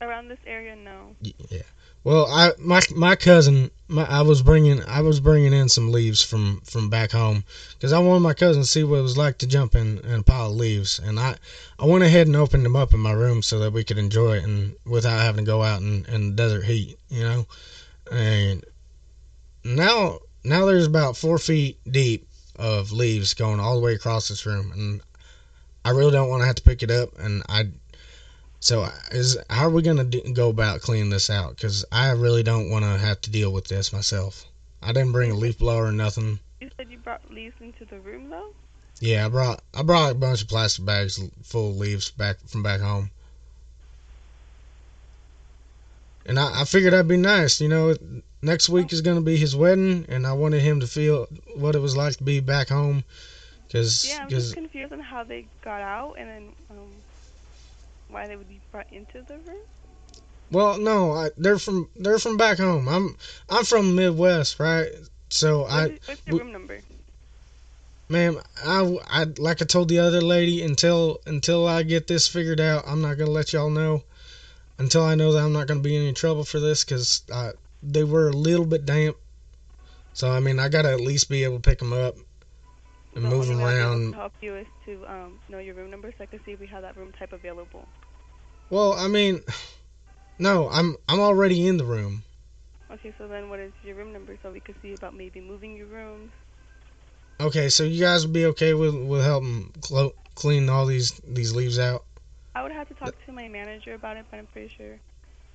Around 0.00 0.28
this 0.28 0.38
area, 0.46 0.76
no. 0.76 1.16
Yeah. 1.20 1.62
Well, 2.02 2.26
I 2.26 2.52
my 2.58 2.80
my 2.94 3.14
cousin, 3.14 3.70
my, 3.86 4.04
I 4.04 4.22
was 4.22 4.40
bringing 4.40 4.82
I 4.84 5.02
was 5.02 5.20
bringing 5.20 5.52
in 5.52 5.68
some 5.68 5.92
leaves 5.92 6.22
from 6.22 6.60
from 6.62 6.88
back 6.88 7.12
home 7.12 7.44
because 7.74 7.92
I 7.92 7.98
wanted 7.98 8.20
my 8.20 8.32
cousin 8.32 8.62
to 8.62 8.68
see 8.68 8.84
what 8.84 9.00
it 9.00 9.02
was 9.02 9.18
like 9.18 9.36
to 9.38 9.46
jump 9.46 9.74
in, 9.74 9.98
in 9.98 10.20
a 10.20 10.22
pile 10.22 10.46
of 10.50 10.56
leaves, 10.56 10.98
and 10.98 11.20
I 11.20 11.36
I 11.78 11.84
went 11.84 12.02
ahead 12.04 12.26
and 12.26 12.36
opened 12.36 12.64
them 12.64 12.76
up 12.76 12.94
in 12.94 13.00
my 13.00 13.12
room 13.12 13.42
so 13.42 13.58
that 13.58 13.72
we 13.74 13.84
could 13.84 13.98
enjoy 13.98 14.38
it 14.38 14.44
and 14.44 14.74
without 14.86 15.20
having 15.20 15.44
to 15.44 15.50
go 15.50 15.62
out 15.62 15.82
in, 15.82 16.06
in 16.06 16.36
desert 16.36 16.64
heat, 16.64 16.98
you 17.10 17.22
know. 17.22 17.46
And 18.10 18.64
now 19.62 20.20
now 20.42 20.64
there's 20.64 20.86
about 20.86 21.18
four 21.18 21.38
feet 21.38 21.78
deep 21.90 22.26
of 22.56 22.92
leaves 22.92 23.34
going 23.34 23.60
all 23.60 23.74
the 23.74 23.84
way 23.84 23.94
across 23.94 24.28
this 24.28 24.46
room, 24.46 24.72
and 24.72 25.02
I 25.84 25.90
really 25.90 26.12
don't 26.12 26.30
want 26.30 26.40
to 26.42 26.46
have 26.46 26.56
to 26.56 26.62
pick 26.62 26.82
it 26.82 26.90
up, 26.90 27.10
and 27.18 27.42
I 27.46 27.68
so 28.60 28.88
is 29.10 29.36
how 29.48 29.66
are 29.66 29.70
we 29.70 29.82
gonna 29.82 30.04
do, 30.04 30.20
go 30.32 30.50
about 30.50 30.80
cleaning 30.80 31.10
this 31.10 31.30
out? 31.30 31.56
Because 31.56 31.84
I 31.90 32.10
really 32.12 32.42
don't 32.42 32.70
want 32.70 32.84
to 32.84 32.98
have 32.98 33.20
to 33.22 33.30
deal 33.30 33.52
with 33.52 33.66
this 33.68 33.92
myself. 33.92 34.46
I 34.82 34.92
didn't 34.92 35.12
bring 35.12 35.30
a 35.30 35.34
leaf 35.34 35.58
blower 35.58 35.86
or 35.86 35.92
nothing. 35.92 36.38
You 36.60 36.70
said 36.76 36.90
you 36.90 36.98
brought 36.98 37.30
leaves 37.30 37.56
into 37.60 37.84
the 37.84 37.98
room, 38.00 38.28
though. 38.30 38.52
Yeah, 39.00 39.26
I 39.26 39.28
brought 39.28 39.62
I 39.74 39.82
brought 39.82 40.12
a 40.12 40.14
bunch 40.14 40.42
of 40.42 40.48
plastic 40.48 40.84
bags 40.84 41.18
full 41.42 41.70
of 41.70 41.76
leaves 41.76 42.10
back 42.10 42.36
from 42.46 42.62
back 42.62 42.80
home. 42.80 43.10
And 46.26 46.38
I, 46.38 46.60
I 46.60 46.64
figured 46.64 46.92
that'd 46.92 47.08
be 47.08 47.16
nice, 47.16 47.60
you 47.60 47.68
know. 47.68 47.96
Next 48.42 48.68
week 48.68 48.92
is 48.92 49.00
gonna 49.00 49.20
be 49.22 49.36
his 49.36 49.56
wedding, 49.56 50.06
and 50.08 50.26
I 50.26 50.32
wanted 50.32 50.60
him 50.62 50.80
to 50.80 50.86
feel 50.86 51.26
what 51.56 51.74
it 51.74 51.80
was 51.80 51.96
like 51.96 52.16
to 52.16 52.24
be 52.24 52.40
back 52.40 52.68
home. 52.68 53.04
Cause, 53.72 54.04
Yeah, 54.08 54.22
I'm 54.22 54.30
'cause- 54.30 54.44
just 54.44 54.54
confused 54.54 54.92
on 54.92 55.00
how 55.00 55.22
they 55.24 55.46
got 55.62 55.80
out 55.80 56.14
and 56.18 56.28
then 56.28 56.52
um, 56.70 56.88
why 58.12 58.26
they 58.26 58.36
would 58.36 58.48
be 58.48 58.60
brought 58.70 58.92
into 58.92 59.22
the 59.22 59.34
room. 59.38 59.62
Well, 60.50 60.78
no, 60.78 61.12
I, 61.12 61.30
they're 61.36 61.58
from 61.58 61.88
they're 61.96 62.18
from 62.18 62.36
back 62.36 62.58
home. 62.58 62.88
I'm 62.88 63.16
I'm 63.48 63.64
from 63.64 63.88
the 63.88 64.02
Midwest, 64.02 64.58
right? 64.58 64.88
So 65.28 65.64
I, 65.64 65.88
What's, 65.88 66.08
what's 66.08 66.26
your 66.26 66.34
we- 66.34 66.40
room 66.40 66.52
number? 66.52 66.80
ma'am, 68.08 68.40
I, 68.64 68.98
I 69.06 69.24
like 69.38 69.62
I 69.62 69.64
told 69.64 69.88
the 69.88 70.00
other 70.00 70.20
lady 70.20 70.62
until 70.62 71.20
until 71.26 71.66
I 71.68 71.84
get 71.84 72.08
this 72.08 72.26
figured 72.26 72.60
out, 72.60 72.84
I'm 72.86 73.00
not 73.00 73.16
gonna 73.18 73.30
let 73.30 73.52
y'all 73.52 73.70
know 73.70 74.02
until 74.78 75.04
I 75.04 75.14
know 75.14 75.32
that 75.32 75.44
I'm 75.44 75.52
not 75.52 75.68
gonna 75.68 75.80
be 75.80 75.94
in 75.94 76.02
any 76.02 76.12
trouble 76.12 76.44
for 76.44 76.58
this 76.58 76.84
because 76.84 77.22
I, 77.32 77.52
they 77.82 78.02
were 78.02 78.28
a 78.28 78.32
little 78.32 78.66
bit 78.66 78.84
damp. 78.84 79.16
So 80.12 80.30
I 80.30 80.40
mean, 80.40 80.58
I 80.58 80.68
gotta 80.68 80.90
at 80.90 81.00
least 81.00 81.28
be 81.30 81.44
able 81.44 81.60
to 81.60 81.70
pick 81.70 81.78
them 81.78 81.92
up 81.92 82.16
and 83.14 83.24
the 83.24 83.28
move 83.28 83.42
only 83.42 83.54
them 83.54 83.58
way 83.58 83.64
I'll 83.64 83.70
be 83.70 83.80
able 83.80 83.90
around. 83.92 84.12
to 84.12 84.16
help 84.16 84.32
you 84.40 84.56
is 84.56 84.66
to 84.86 85.06
um, 85.06 85.38
know 85.48 85.58
your 85.58 85.74
room 85.74 85.90
number 85.90 86.12
so 86.16 86.24
I 86.24 86.26
can 86.26 86.40
see 86.44 86.52
if 86.52 86.60
we 86.60 86.66
have 86.68 86.82
that 86.82 86.96
room 86.96 87.12
type 87.18 87.32
available. 87.32 87.86
Well, 88.68 88.92
I 88.94 89.08
mean, 89.08 89.40
no, 90.38 90.68
I'm 90.70 90.96
I'm 91.08 91.20
already 91.20 91.66
in 91.66 91.76
the 91.76 91.84
room. 91.84 92.22
Okay, 92.92 93.12
so 93.18 93.28
then 93.28 93.48
what 93.48 93.60
is 93.60 93.72
your 93.84 93.94
room 93.94 94.12
number 94.12 94.36
so 94.42 94.50
we 94.50 94.60
can 94.60 94.74
see 94.82 94.94
about 94.94 95.14
maybe 95.14 95.40
moving 95.40 95.76
your 95.76 95.86
rooms? 95.86 96.30
Okay, 97.40 97.68
so 97.68 97.84
you 97.84 98.00
guys 98.00 98.24
would 98.26 98.32
be 98.34 98.46
okay 98.46 98.74
with 98.74 98.94
with 98.94 99.22
helping 99.24 99.72
clo- 99.80 100.14
clean 100.34 100.68
all 100.68 100.86
these 100.86 101.12
these 101.26 101.54
leaves 101.54 101.78
out? 101.78 102.04
I 102.54 102.62
would 102.62 102.72
have 102.72 102.88
to 102.88 102.94
talk 102.94 103.14
to 103.26 103.32
my 103.32 103.48
manager 103.48 103.94
about 103.94 104.16
it, 104.16 104.26
but 104.30 104.38
I'm 104.38 104.46
pretty 104.46 104.72
sure. 104.76 104.98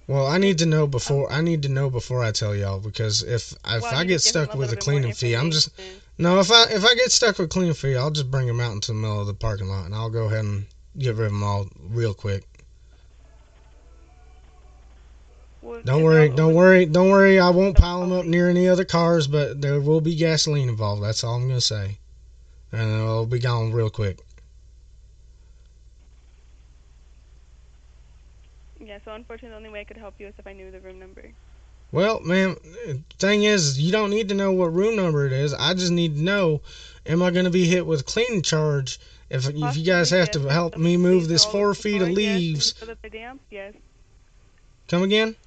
Well, 0.08 0.28
I 0.28 0.38
need 0.38 0.60
to 0.60 0.66
know 0.66 0.88
before 0.88 1.32
I 1.32 1.42
need 1.42 1.64
to 1.64 1.70
know 1.70 1.90
before 1.90 2.24
I 2.24 2.32
tell 2.32 2.56
y'all 2.56 2.80
because 2.80 3.22
if 3.22 3.54
if 3.66 3.82
Well, 3.82 3.94
I 3.96 4.04
get 4.04 4.14
just 4.14 4.34
give 4.34 4.36
him 4.36 4.46
stuck 4.46 4.56
with 4.58 4.70
a 4.70 4.72
little 4.72 4.76
bit 4.76 4.88
more 4.88 4.94
cleaning 5.00 5.14
fee, 5.14 5.36
I'm 5.36 5.52
just. 5.52 5.70
No. 6.18 6.40
If 6.40 6.52
I 6.52 6.66
if 6.70 6.84
I 6.84 6.96
get 6.96 7.12
stuck 7.12 7.38
with 7.38 7.50
cleaning 7.50 7.74
fee, 7.74 7.96
I'll 7.96 8.12
just 8.12 8.32
bring 8.32 8.48
them 8.48 8.60
out 8.60 8.74
into 8.74 8.92
the 8.92 8.98
middle 8.98 9.22
of 9.22 9.28
the 9.28 9.34
parking 9.34 9.68
lot 9.68 9.86
and 9.86 9.96
I'll 9.96 10.10
go 10.10 10.26
ahead 10.26 10.46
and 10.46 10.66
get 10.98 11.16
rid 11.16 11.28
of 11.28 11.32
them 11.32 11.44
all 11.44 11.68
real 11.90 12.14
quick. 12.14 12.46
Well, 15.62 15.82
Don't 15.84 16.04
worry, 16.04 16.30
don't 16.30 16.54
worry, 16.54 16.86
don't 16.86 17.10
worry. 17.10 17.40
I 17.40 17.50
won't 17.50 17.76
pile 17.76 18.02
them 18.02 18.12
up 18.12 18.26
near 18.26 18.50
any 18.50 18.68
other 18.70 18.86
cars, 18.86 19.26
but 19.26 19.62
there 19.62 19.82
will 19.82 20.00
be 20.00 20.16
gasoline 20.16 20.70
involved. 20.70 21.02
That's 21.02 21.24
all 21.24 21.36
I'm 21.36 21.48
gonna 21.48 21.60
say, 21.60 21.98
and 22.72 22.82
it'll 22.82 23.26
be 23.26 23.40
gone 23.40 23.72
real 23.72 23.90
quick. 23.90 24.20
Yeah, 28.80 29.00
so 29.04 29.14
unfortunately, 29.14 29.50
the 29.50 29.56
only 29.56 29.70
way 29.70 29.82
I 29.82 29.84
could 29.86 29.98
help 29.98 30.14
you 30.20 30.28
is 30.28 30.36
if 30.38 30.46
I 30.46 30.54
knew 30.54 30.70
the 30.70 30.80
room 30.80 31.00
number. 31.00 31.32
Well, 31.96 32.20
ma'am, 32.20 32.58
thing 33.20 33.46
is, 33.46 33.80
you 33.80 33.90
don't 33.90 34.10
need 34.10 34.28
to 34.28 34.36
know 34.36 34.52
what 34.52 34.74
room 34.74 34.98
number 34.98 35.26
it 35.26 35.32
is. 35.32 35.54
I 35.54 35.74
just 35.74 35.94
need 35.94 36.18
to 36.18 36.22
know, 36.22 36.60
am 37.06 37.24
I 37.24 37.32
going 37.32 37.46
to 37.46 37.52
be 37.52 37.64
hit 37.64 37.88
with 37.88 38.02
a 38.02 38.04
cleaning 38.04 38.42
charge 38.42 39.00
if 39.30 39.48
if 39.48 39.78
you 39.78 39.86
guys 39.86 40.10
have 40.10 40.30
to 40.32 40.42
help 40.42 40.78
me 40.78 40.98
move 40.98 41.30
this 41.30 41.46
four 41.46 41.74
feet 41.74 42.02
of 42.02 42.10
leaves? 42.10 42.74
Yes, 42.74 42.80
so 42.82 42.86
that 42.88 43.02
they're 43.02 43.10
damp, 43.10 43.40
yes. 43.50 43.76
Come 44.90 45.04
again? 45.04 45.38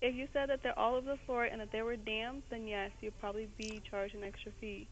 If 0.00 0.14
you 0.14 0.28
said 0.32 0.50
that 0.50 0.62
they're 0.62 0.78
all 0.78 0.94
over 0.94 1.10
the 1.10 1.18
floor 1.26 1.42
and 1.42 1.60
that 1.60 1.72
they 1.72 1.82
were 1.82 1.96
damp, 1.96 2.44
then 2.50 2.68
yes, 2.68 2.92
you'll 3.00 3.10
probably 3.20 3.48
be 3.58 3.82
charged 3.90 4.14
an 4.14 4.22
extra 4.22 4.52
fee. 4.60 4.86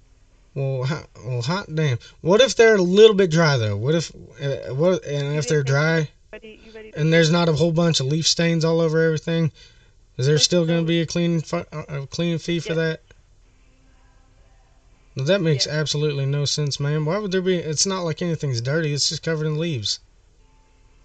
Well, 0.56 0.82
hot, 0.82 1.06
well, 1.24 1.40
hot 1.40 1.72
damn. 1.72 2.00
What 2.20 2.40
if 2.40 2.56
they're 2.56 2.74
a 2.74 2.82
little 2.82 3.14
bit 3.14 3.30
dry 3.30 3.58
though? 3.58 3.76
What 3.76 3.94
if 3.94 4.10
uh, 4.42 4.74
what 4.74 5.04
and 5.04 5.36
if 5.36 5.46
they're 5.46 5.62
dry 5.62 6.08
Ready, 6.32 6.60
you 6.66 6.72
ready? 6.72 6.92
and 6.96 7.12
there's 7.12 7.30
not 7.30 7.48
a 7.48 7.52
whole 7.52 7.70
bunch 7.70 8.00
of 8.00 8.06
leaf 8.06 8.26
stains 8.26 8.64
all 8.64 8.80
over 8.80 9.00
everything? 9.00 9.52
Is 10.18 10.26
there 10.26 10.38
still 10.38 10.66
going 10.66 10.80
to 10.80 10.86
be 10.86 11.00
a 11.00 11.06
cleaning 11.06 11.42
uh, 11.52 11.64
a 11.88 12.06
cleaning 12.06 12.38
fee 12.38 12.58
for 12.58 12.74
that? 12.74 13.00
Well, 15.14 15.24
that 15.24 15.40
makes 15.40 15.66
absolutely 15.66 16.26
no 16.26 16.44
sense, 16.44 16.78
ma'am. 16.78 17.04
Why 17.06 17.18
would 17.18 17.32
there 17.32 17.40
be? 17.40 17.56
It's 17.56 17.86
not 17.86 18.02
like 18.02 18.20
anything's 18.20 18.60
dirty. 18.60 18.92
It's 18.92 19.08
just 19.08 19.22
covered 19.22 19.46
in 19.46 19.58
leaves. 19.58 20.00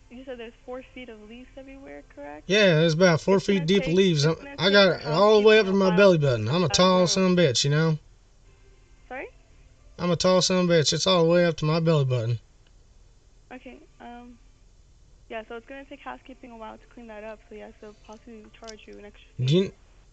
You 0.09 0.23
said 0.23 0.39
there's 0.39 0.53
four 0.65 0.83
feet 0.93 1.09
of 1.09 1.27
leaves 1.27 1.49
everywhere, 1.57 2.03
correct? 2.15 2.43
Yeah, 2.47 2.81
it's 2.81 2.93
about 2.93 3.21
four 3.21 3.39
feet 3.39 3.65
deep 3.65 3.79
of 3.81 3.85
take- 3.85 3.95
leaves. 3.95 4.25
I 4.25 4.69
got 4.69 5.01
it 5.01 5.05
all 5.05 5.41
the 5.41 5.47
way 5.47 5.59
up 5.59 5.65
to 5.67 5.73
my 5.73 5.95
belly 5.95 6.17
button. 6.17 6.47
I'm 6.47 6.63
a 6.63 6.69
tall 6.69 7.07
son 7.07 7.35
bitch, 7.35 7.63
you 7.63 7.71
know. 7.71 7.97
Sorry? 9.07 9.29
I'm 9.97 10.11
a 10.11 10.15
tall 10.15 10.41
son 10.41 10.67
bitch. 10.67 10.93
It's 10.93 11.07
all 11.07 11.23
the 11.23 11.29
way 11.29 11.45
up 11.45 11.57
to 11.57 11.65
my 11.65 11.79
belly 11.79 12.05
button. 12.05 12.39
Okay, 13.51 13.79
um, 13.99 14.37
yeah, 15.33 15.41
so 15.49 15.55
it's 15.55 15.65
gonna 15.65 15.83
take 15.85 15.99
housekeeping 15.99 16.51
a 16.51 16.57
while 16.57 16.77
to 16.77 16.85
clean 16.93 17.07
that 17.07 17.23
up, 17.23 17.39
so 17.49 17.55
yeah, 17.55 17.69
so 17.81 17.95
possibly 18.05 18.45
charge 18.59 18.81
you 18.85 18.93
an 18.99 19.05
extra 19.05 19.27
fee. 19.35 19.45
Do 19.45 19.57
you, 19.57 19.71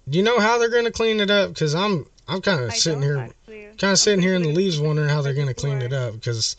do 0.09 0.19
you 0.19 0.25
know 0.25 0.41
how 0.41 0.59
they're 0.59 0.71
gonna 0.71 0.91
clean 0.91 1.21
it 1.21 1.31
up? 1.31 1.51
Because 1.53 1.75
I'm 1.75 2.07
I'm 2.27 2.41
kind 2.41 2.65
of 2.65 2.73
sitting 2.73 3.03
here, 3.03 3.29
kind 3.77 3.93
of 3.93 3.99
sitting 3.99 4.23
here 4.23 4.35
in 4.35 4.43
the 4.43 4.49
leaves, 4.49 4.81
wondering 4.81 5.11
how 5.11 5.21
they're 5.21 5.35
gonna 5.35 5.53
clean 5.53 5.83
it 5.83 5.93
up. 5.93 6.15
Because 6.15 6.57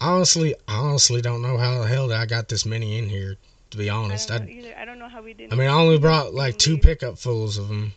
honestly, 0.00 0.56
I 0.66 0.74
honestly 0.74 1.22
don't 1.22 1.40
know 1.40 1.56
how 1.56 1.82
the 1.82 1.86
hell 1.86 2.12
I 2.12 2.26
got 2.26 2.48
this 2.48 2.66
many 2.66 2.98
in 2.98 3.08
here. 3.08 3.36
To 3.70 3.78
be 3.78 3.88
I 3.88 3.94
honest, 3.94 4.28
don't 4.28 4.42
I 4.42 4.50
either. 4.50 4.74
I 4.76 4.84
don't 4.84 4.98
know 4.98 5.08
how 5.08 5.22
we 5.22 5.32
did. 5.32 5.52
I 5.52 5.56
mean, 5.56 5.68
I 5.68 5.74
only 5.74 5.98
brought 5.98 6.34
like 6.34 6.58
two 6.58 6.78
pickup 6.78 7.16
fulls 7.16 7.58
of 7.58 7.68
them. 7.68 7.92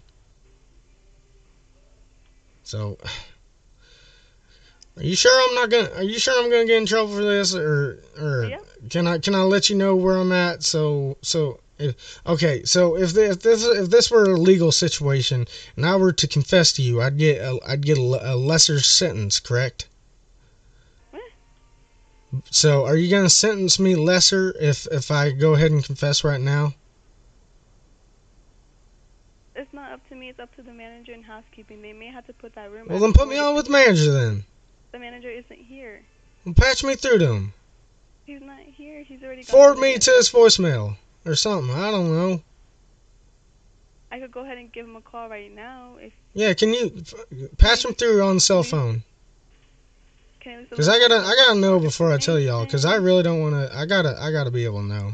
So, 2.61 2.99
are 4.97 5.03
you 5.03 5.15
sure 5.15 5.49
I'm 5.49 5.55
not 5.55 5.71
gonna? 5.71 5.89
Are 5.95 6.03
you 6.03 6.19
sure 6.19 6.35
I'm 6.37 6.51
gonna 6.51 6.65
get 6.65 6.77
in 6.77 6.85
trouble 6.85 7.15
for 7.15 7.23
this, 7.23 7.55
or 7.55 8.03
or. 8.21 8.59
Can 8.89 9.07
I 9.07 9.17
can 9.17 9.35
I 9.35 9.41
let 9.41 9.69
you 9.69 9.75
know 9.75 9.95
where 9.95 10.17
I'm 10.17 10.31
at? 10.31 10.63
So 10.63 11.17
so 11.21 11.59
if, 11.79 12.21
okay, 12.25 12.63
so 12.63 12.95
if 12.95 13.13
this, 13.13 13.37
if 13.37 13.41
this 13.41 13.63
if 13.65 13.89
this 13.89 14.11
were 14.11 14.25
a 14.25 14.37
legal 14.37 14.71
situation 14.71 15.47
and 15.75 15.85
I 15.85 15.95
were 15.95 16.13
to 16.13 16.27
confess 16.27 16.71
to 16.73 16.81
you, 16.81 17.01
I'd 17.01 17.17
get 17.17 17.41
a, 17.41 17.59
I'd 17.65 17.81
get 17.81 17.97
a, 17.97 18.01
a 18.01 18.35
lesser 18.35 18.79
sentence, 18.79 19.39
correct? 19.39 19.87
So, 22.49 22.85
are 22.85 22.95
you 22.95 23.11
gonna 23.11 23.29
sentence 23.29 23.79
me 23.79 23.95
lesser 23.95 24.55
if 24.59 24.87
if 24.91 25.11
I 25.11 25.31
go 25.31 25.53
ahead 25.53 25.71
and 25.71 25.83
confess 25.83 26.23
right 26.23 26.41
now? 26.41 26.73
It's 29.55 29.71
not 29.71 29.91
up 29.91 30.07
to 30.09 30.15
me. 30.15 30.29
It's 30.29 30.39
up 30.39 30.55
to 30.55 30.63
the 30.63 30.73
manager 30.73 31.13
and 31.13 31.23
housekeeping. 31.23 31.81
They 31.83 31.93
may 31.93 32.07
have 32.07 32.25
to 32.25 32.33
put 32.33 32.55
that 32.55 32.71
room. 32.71 32.87
Well, 32.89 32.99
then 32.99 33.13
put 33.13 33.27
me 33.27 33.37
on 33.37 33.55
with 33.55 33.65
the 33.65 33.71
manager 33.71 34.11
then. 34.11 34.45
The 34.91 34.99
manager 34.99 35.29
isn't 35.29 35.59
here. 35.59 36.01
Well, 36.43 36.55
patch 36.55 36.83
me 36.83 36.95
through 36.95 37.19
to 37.19 37.33
him. 37.33 37.53
He's 38.25 38.41
not 38.41 38.59
here. 38.59 39.03
He's 39.03 39.21
already. 39.23 39.43
gone 39.43 39.51
Forward 39.51 39.79
me 39.79 39.97
to 39.97 40.11
his 40.11 40.29
voicemail 40.29 40.95
or 41.25 41.35
something. 41.35 41.75
I 41.75 41.91
don't 41.91 42.11
know. 42.15 42.41
I 44.11 44.19
could 44.19 44.31
go 44.31 44.41
ahead 44.41 44.57
and 44.57 44.71
give 44.71 44.85
him 44.85 44.95
a 44.95 45.01
call 45.01 45.27
right 45.27 45.53
now. 45.53 45.97
If 45.99 46.13
Yeah, 46.33 46.53
can 46.53 46.73
you 46.73 47.03
pass 47.57 47.83
him 47.83 47.93
through 47.93 48.21
on 48.21 48.39
cell 48.39 48.63
phone? 48.63 49.03
can 50.39 50.53
I 50.53 50.57
leave 50.59 50.69
Cause 50.69 50.89
I 50.89 50.99
gotta, 50.99 51.17
I 51.17 51.35
gotta 51.35 51.59
know 51.59 51.79
before 51.79 52.11
I 52.11 52.17
tell 52.17 52.37
y'all. 52.39 52.65
Cause 52.65 52.85
I 52.85 52.95
really 52.95 53.23
don't 53.23 53.41
wanna. 53.41 53.69
I 53.73 53.85
gotta, 53.85 54.15
I 54.19 54.31
gotta 54.31 54.51
be 54.51 54.65
able 54.65 54.81
to 54.81 54.87
know. 54.87 55.13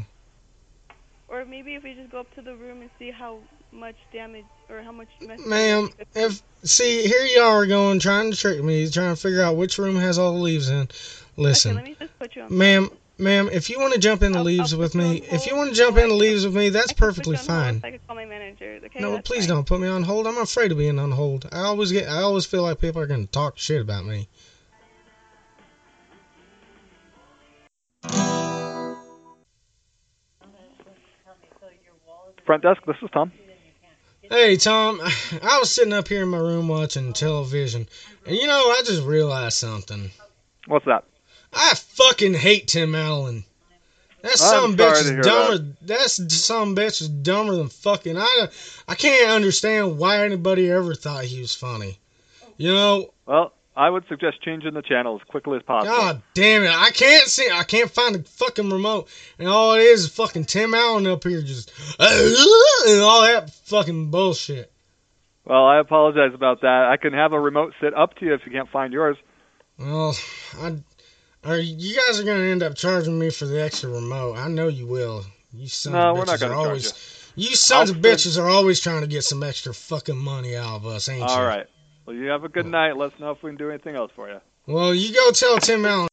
Or 1.28 1.44
maybe 1.44 1.76
if 1.76 1.82
we 1.82 1.94
just 1.94 2.10
go 2.10 2.20
up 2.20 2.34
to 2.34 2.42
the 2.42 2.54
room 2.56 2.82
and 2.82 2.90
see 2.98 3.10
how 3.10 3.38
much 3.72 3.94
damage 4.12 4.44
or 4.68 4.82
how 4.82 4.92
much. 4.92 5.08
Ma'am, 5.46 5.90
if 6.14 6.42
see 6.64 7.06
here 7.06 7.24
you 7.24 7.40
are 7.40 7.66
going 7.66 8.00
trying 8.00 8.30
to 8.30 8.36
trick 8.36 8.62
me, 8.62 8.90
trying 8.90 9.14
to 9.14 9.20
figure 9.20 9.42
out 9.42 9.56
which 9.56 9.78
room 9.78 9.96
has 9.96 10.18
all 10.18 10.32
the 10.34 10.40
leaves 10.40 10.68
in. 10.68 10.88
Listen, 11.36 11.72
Okay, 11.72 11.76
let 11.76 11.84
me 11.84 11.96
just 11.98 12.18
put 12.18 12.36
you 12.36 12.42
on. 12.42 12.58
ma'am, 12.58 12.90
ma'am, 13.20 13.48
if 13.52 13.70
you 13.70 13.78
want 13.78 13.92
to 13.94 14.00
jump 14.00 14.22
in 14.22 14.32
the 14.32 14.42
leaves 14.42 14.74
with 14.74 14.94
me, 14.94 15.22
if 15.30 15.46
you 15.46 15.56
want 15.56 15.70
to 15.70 15.76
jump 15.76 15.96
in 15.98 16.08
the 16.08 16.14
leaves 16.14 16.44
with 16.44 16.56
me, 16.56 16.70
that's 16.70 16.92
perfectly 16.92 17.36
fine. 17.36 17.80
I 17.84 17.92
could 17.92 18.06
call 18.06 18.16
my 18.16 18.24
manager. 18.24 18.80
Okay. 18.84 19.00
No, 19.00 19.20
please 19.20 19.46
fine. 19.46 19.56
don't 19.56 19.66
put 19.66 19.80
me 19.80 19.88
on 19.88 20.02
hold. 20.02 20.26
I'm 20.26 20.38
afraid 20.38 20.72
of 20.72 20.78
being 20.78 20.98
on 20.98 21.12
hold. 21.12 21.48
I 21.52 21.62
always 21.62 21.92
get, 21.92 22.08
I 22.08 22.22
always 22.22 22.46
feel 22.46 22.62
like 22.62 22.80
people 22.80 23.00
are 23.00 23.06
gonna 23.06 23.26
talk 23.26 23.58
shit 23.58 23.80
about 23.80 24.04
me. 24.04 24.28
Front 32.46 32.62
desk, 32.64 32.82
this 32.86 32.96
is 33.02 33.10
Tom. 33.12 33.30
Hey 34.28 34.56
Tom, 34.56 35.00
I 35.42 35.58
was 35.58 35.72
sitting 35.72 35.92
up 35.92 36.08
here 36.08 36.22
in 36.22 36.28
my 36.28 36.38
room 36.38 36.68
watching 36.68 37.12
television, 37.12 37.88
and 38.26 38.36
you 38.36 38.46
know 38.46 38.70
I 38.70 38.82
just 38.84 39.02
realized 39.02 39.56
something. 39.56 40.10
What's 40.66 40.84
that? 40.86 41.04
I 41.52 41.74
fucking 41.74 42.34
hate 42.34 42.68
Tim 42.68 42.94
Allen. 42.94 43.44
That 44.22 44.36
some 44.36 44.76
bitch 44.76 45.00
is 45.00 45.26
dumber. 45.26 45.74
That 45.82 46.08
some 46.08 46.76
bitch 46.76 47.00
is 47.00 47.08
dumber 47.08 47.56
than 47.56 47.68
fucking. 47.68 48.16
I 48.18 48.48
I 48.86 48.94
can't 48.94 49.30
understand 49.30 49.98
why 49.98 50.24
anybody 50.24 50.70
ever 50.70 50.94
thought 50.94 51.24
he 51.24 51.40
was 51.40 51.54
funny. 51.54 51.98
You 52.58 52.72
know, 52.72 53.14
Well, 53.24 53.54
I 53.74 53.88
would 53.88 54.06
suggest 54.08 54.42
changing 54.42 54.74
the 54.74 54.82
channel 54.82 55.16
as 55.18 55.26
quickly 55.26 55.56
as 55.56 55.62
possible. 55.62 55.96
God 55.96 56.22
damn 56.34 56.64
it! 56.64 56.70
I 56.70 56.90
can't 56.90 57.28
see. 57.28 57.48
I 57.50 57.62
can't 57.64 57.90
find 57.90 58.14
the 58.14 58.22
fucking 58.22 58.68
remote, 58.68 59.08
and 59.38 59.48
all 59.48 59.72
it 59.74 59.80
is 59.80 60.04
is 60.04 60.08
fucking 60.10 60.44
Tim 60.44 60.74
Allen 60.74 61.06
up 61.06 61.24
here 61.24 61.40
just 61.40 61.72
and 61.98 63.00
all 63.00 63.22
that 63.22 63.50
fucking 63.64 64.10
bullshit. 64.10 64.70
Well, 65.46 65.66
I 65.66 65.78
apologize 65.78 66.34
about 66.34 66.60
that. 66.60 66.88
I 66.92 66.98
can 66.98 67.14
have 67.14 67.32
a 67.32 67.40
remote 67.40 67.72
sit 67.80 67.94
up 67.94 68.16
to 68.16 68.26
you 68.26 68.34
if 68.34 68.42
you 68.44 68.52
can't 68.52 68.68
find 68.68 68.92
yours. 68.92 69.16
Well, 69.78 70.14
I, 70.60 70.76
are 71.44 71.58
you 71.58 71.96
guys 71.96 72.20
are 72.20 72.24
gonna 72.24 72.44
end 72.44 72.62
up 72.62 72.74
charging 72.74 73.18
me 73.18 73.30
for 73.30 73.46
the 73.46 73.62
extra 73.62 73.90
remote? 73.90 74.36
I 74.36 74.48
know 74.48 74.68
you 74.68 74.86
will. 74.86 75.24
You 75.52 75.68
sons 75.68 75.94
No, 75.94 76.10
of 76.10 76.16
we're 76.18 76.24
not 76.24 76.36
bitches 76.36 76.40
gonna 76.40 76.54
are 76.54 76.66
always. 76.66 77.32
You 77.36 77.54
sons 77.54 77.90
I'll 77.90 77.96
of 77.96 78.02
bitches 78.02 78.40
are 78.40 78.48
always 78.48 78.80
trying 78.80 79.00
to 79.00 79.06
get 79.06 79.24
some 79.24 79.42
extra 79.42 79.72
fucking 79.72 80.18
money 80.18 80.56
out 80.56 80.76
of 80.76 80.86
us, 80.86 81.08
ain't 81.08 81.20
you? 81.20 81.26
All 81.26 81.44
right. 81.44 81.66
Well, 82.06 82.16
you 82.16 82.26
have 82.28 82.44
a 82.44 82.48
good 82.48 82.66
night. 82.66 82.96
Let 82.96 83.12
us 83.12 83.20
know 83.20 83.30
if 83.30 83.42
we 83.42 83.50
can 83.50 83.56
do 83.56 83.70
anything 83.70 83.96
else 83.96 84.10
for 84.14 84.28
you. 84.28 84.40
Well, 84.66 84.94
you 84.94 85.14
go 85.14 85.30
tell 85.30 85.58
Tim 85.58 85.84
Allen. 85.86 86.08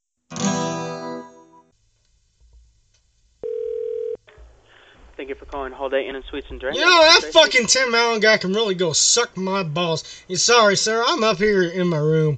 Thank 5.17 5.29
you 5.29 5.35
for 5.35 5.45
calling 5.45 5.73
Holiday 5.73 6.07
Inn 6.07 6.15
and 6.15 6.23
Suites 6.29 6.45
and 6.51 6.59
Drinks. 6.59 6.77
You 6.77 6.85
know 6.85 7.01
that 7.01 7.31
fucking 7.33 7.65
Tim 7.65 7.93
Allen 7.95 8.19
guy 8.19 8.37
can 8.37 8.53
really 8.53 8.75
go 8.75 8.93
suck 8.93 9.35
my 9.35 9.63
balls. 9.63 10.23
Sorry, 10.35 10.77
sir? 10.77 11.03
I'm 11.05 11.23
up 11.23 11.37
here 11.37 11.63
in 11.63 11.87
my 11.87 11.97
room, 11.97 12.37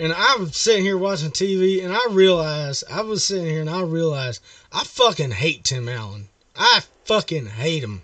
and 0.00 0.14
I 0.14 0.36
was 0.36 0.56
sitting 0.56 0.82
here 0.82 0.96
watching 0.96 1.30
TV, 1.30 1.84
and 1.84 1.92
I 1.92 2.06
realized 2.08 2.84
I 2.90 3.02
was 3.02 3.22
sitting 3.22 3.44
here, 3.44 3.60
and 3.60 3.68
I 3.68 3.82
realized 3.82 4.40
I 4.72 4.82
fucking 4.82 5.32
hate 5.32 5.64
Tim 5.64 5.90
Allen. 5.90 6.30
I 6.56 6.80
fucking 7.04 7.46
hate 7.46 7.84
him. 7.84 8.02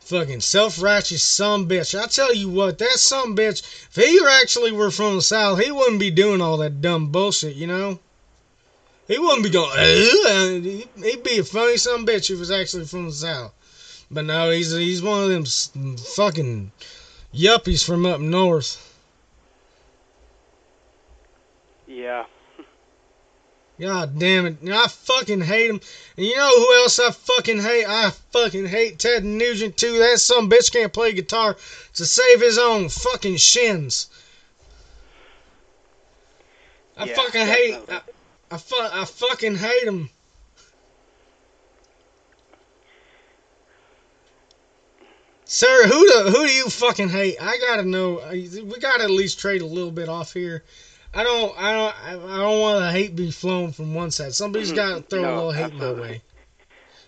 Fucking 0.00 0.40
self-righteous 0.40 1.22
some 1.22 1.68
bitch. 1.68 1.98
I 2.00 2.06
tell 2.06 2.32
you 2.32 2.48
what, 2.48 2.78
that 2.78 2.98
some 2.98 3.36
bitch. 3.36 3.60
If 3.90 3.96
he 3.96 4.18
actually 4.26 4.72
were 4.72 4.90
from 4.90 5.16
the 5.16 5.22
South, 5.22 5.60
he 5.60 5.70
wouldn't 5.70 6.00
be 6.00 6.10
doing 6.10 6.40
all 6.40 6.56
that 6.58 6.80
dumb 6.80 7.08
bullshit, 7.12 7.54
you 7.54 7.66
know. 7.66 7.98
He 9.08 9.18
wouldn't 9.18 9.42
be 9.42 9.50
going. 9.50 9.78
"Uh," 9.78 11.04
He'd 11.04 11.22
be 11.22 11.38
a 11.38 11.44
funny 11.44 11.76
some 11.76 12.06
bitch 12.06 12.18
if 12.18 12.26
he 12.28 12.34
was 12.36 12.50
actually 12.50 12.86
from 12.86 13.06
the 13.06 13.12
South. 13.12 13.52
But 14.10 14.24
no, 14.24 14.50
he's 14.50 14.72
he's 14.72 15.02
one 15.02 15.24
of 15.24 15.28
them 15.28 15.96
fucking 15.96 16.72
yuppies 17.34 17.84
from 17.84 18.06
up 18.06 18.20
north. 18.20 18.85
Yeah. 22.06 22.24
God 23.80 24.16
damn 24.16 24.46
it. 24.46 24.58
I 24.70 24.86
fucking 24.86 25.40
hate 25.40 25.68
him. 25.68 25.80
And 26.16 26.24
you 26.24 26.36
know 26.36 26.56
who 26.56 26.72
else 26.76 27.00
I 27.00 27.10
fucking 27.10 27.58
hate? 27.58 27.84
I 27.84 28.10
fucking 28.30 28.66
hate 28.66 29.00
Ted 29.00 29.24
Nugent 29.24 29.76
too. 29.76 29.98
That 29.98 30.20
some 30.20 30.48
bitch 30.48 30.70
can't 30.70 30.92
play 30.92 31.12
guitar 31.12 31.56
to 31.94 32.06
save 32.06 32.40
his 32.40 32.58
own 32.58 32.90
fucking 32.90 33.38
shins. 33.38 34.06
I 36.96 37.06
Yeah, 37.06 37.16
fucking 37.16 37.46
hate. 37.46 37.74
I, 37.74 37.78
definitely. 37.78 38.12
I, 38.52 38.56
fu- 38.56 38.76
I 38.80 39.04
fucking 39.04 39.56
hate 39.56 39.88
him. 39.88 40.10
Sir, 45.44 45.88
who 45.88 46.06
do 46.06 46.30
who 46.30 46.46
do 46.46 46.52
you 46.52 46.70
fucking 46.70 47.08
hate? 47.08 47.36
I 47.40 47.58
gotta 47.58 47.82
know. 47.82 48.22
We 48.30 48.78
gotta 48.78 49.02
at 49.02 49.10
least 49.10 49.40
trade 49.40 49.60
a 49.60 49.66
little 49.66 49.90
bit 49.90 50.08
off 50.08 50.32
here. 50.32 50.62
I 51.16 51.24
don't. 51.24 51.58
I 51.58 51.72
don't. 51.72 51.94
I 52.30 52.36
don't 52.36 52.60
want 52.60 52.80
the 52.80 52.92
hate 52.92 53.16
be 53.16 53.30
flown 53.30 53.72
from 53.72 53.94
one 53.94 54.10
side. 54.10 54.34
Somebody's 54.34 54.72
got 54.72 54.96
to 54.96 55.02
throw 55.02 55.22
a 55.22 55.24
Mm-hmm. 55.24 55.36
Little 55.36 55.52
hate 55.52 55.74
my 55.74 55.92
way. 55.92 56.22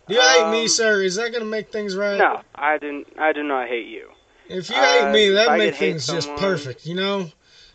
Do 0.09 0.15
you 0.15 0.23
hate 0.23 0.51
me, 0.51 0.63
Um, 0.63 0.69
sir? 0.69 1.03
Is 1.03 1.17
that 1.17 1.33
gonna 1.33 1.45
make 1.45 1.71
things 1.71 1.95
right? 1.95 2.17
No, 2.17 2.41
I 2.55 2.79
didn't. 2.79 3.09
I 3.19 3.35
do 3.35 3.43
not 3.43 3.69
hate 3.69 3.87
you. 3.89 4.09
If 4.49 4.71
you 4.71 4.77
Uh, 4.77 4.83
hate 4.83 5.13
me, 5.13 5.29
that 5.35 5.51
I 5.51 5.59
make 5.59 5.75
things 5.75 6.07
just 6.07 6.35
perfect, 6.37 6.87
you 6.87 6.95
know? 6.95 7.31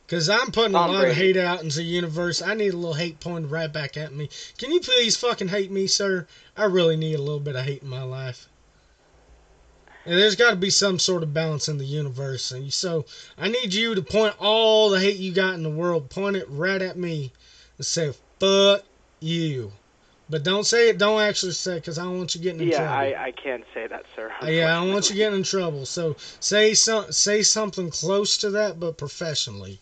Because 0.08 0.28
I'm 0.28 0.52
putting 0.52 0.74
a 0.74 0.80
Tom 0.80 0.92
lot 0.92 1.08
of 1.08 1.16
hate 1.16 1.38
out 1.38 1.62
into 1.62 1.78
the 1.78 1.84
universe. 1.84 2.42
I 2.42 2.56
need 2.56 2.74
a 2.74 2.78
little 2.78 2.96
hate 2.96 3.20
pointed 3.20 3.52
right 3.52 3.72
back 3.72 3.96
at 3.96 4.12
me. 4.12 4.30
Can 4.58 4.72
you 4.72 4.80
please 4.82 5.16
fucking 5.16 5.50
hate 5.50 5.70
me, 5.70 5.86
sir? 5.86 6.28
I 6.58 6.66
really 6.66 6.98
need 6.98 7.14
a 7.14 7.22
little 7.22 7.40
bit 7.40 7.56
of 7.56 7.64
hate 7.64 7.84
in 7.84 7.90
my 7.90 8.02
life. 8.04 8.48
And 10.06 10.20
there's 10.20 10.36
got 10.36 10.50
to 10.50 10.56
be 10.58 10.70
some 10.70 11.00
sort 11.00 11.24
of 11.24 11.34
balance 11.34 11.70
in 11.70 11.78
the 11.78 11.86
universe. 11.86 12.52
And 12.52 12.74
so 12.74 13.06
I 13.38 13.48
need 13.48 13.74
you 13.74 13.96
to 13.96 14.02
point 14.02 14.36
all 14.40 14.90
the 14.90 15.00
hate 15.00 15.18
you 15.18 15.32
got 15.32 15.54
in 15.54 15.64
the 15.64 15.70
world, 15.70 16.10
point 16.10 16.36
it 16.36 16.50
right 16.50 16.82
at 16.82 16.98
me, 16.98 17.32
and 17.78 17.86
say 17.86 18.14
"fuck 18.40 18.84
you." 19.22 19.72
But 20.30 20.44
don't 20.44 20.66
say 20.66 20.90
it. 20.90 20.98
Don't 20.98 21.22
actually 21.22 21.52
say 21.52 21.74
it, 21.74 21.82
because 21.82 22.00
I 22.00 22.04
don't 22.04 22.18
want 22.18 22.34
you 22.34 22.42
getting 22.42 22.62
in 22.62 22.70
Yeah, 22.70 22.78
trouble. 22.78 22.94
I, 22.94 23.16
I 23.28 23.32
can't 23.32 23.64
say 23.74 23.88
that, 23.88 24.06
sir. 24.16 24.32
Uh, 24.42 24.48
Yeah, 24.48 24.76
I 24.76 24.82
don't 24.82 24.92
want 24.92 25.10
you 25.10 25.16
getting 25.16 25.40
in 25.40 25.44
trouble. 25.44 25.86
So 25.86 26.16
say 26.40 26.74
some, 26.74 27.12
say 27.12 27.44
something 27.44 27.90
close 27.90 28.38
to 28.38 28.50
that, 28.52 28.80
but 28.80 28.98
professionally. 28.98 29.80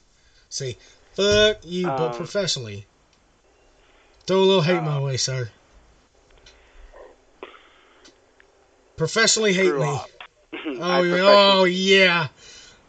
Say 0.50 0.78
"fuck 1.14 1.60
you," 1.64 1.88
but 1.88 2.12
Um, 2.12 2.14
professionally. 2.14 2.86
Throw 4.28 4.38
a 4.38 4.46
little 4.46 4.62
hate 4.62 4.84
my 4.84 5.00
way, 5.00 5.18
sir. 5.18 5.50
Professionally 8.98 9.54
hate 9.54 9.76
me. 9.76 10.00
Oh, 10.84 11.02
yeah, 11.02 11.22
oh 11.22 11.64
yeah. 11.64 12.28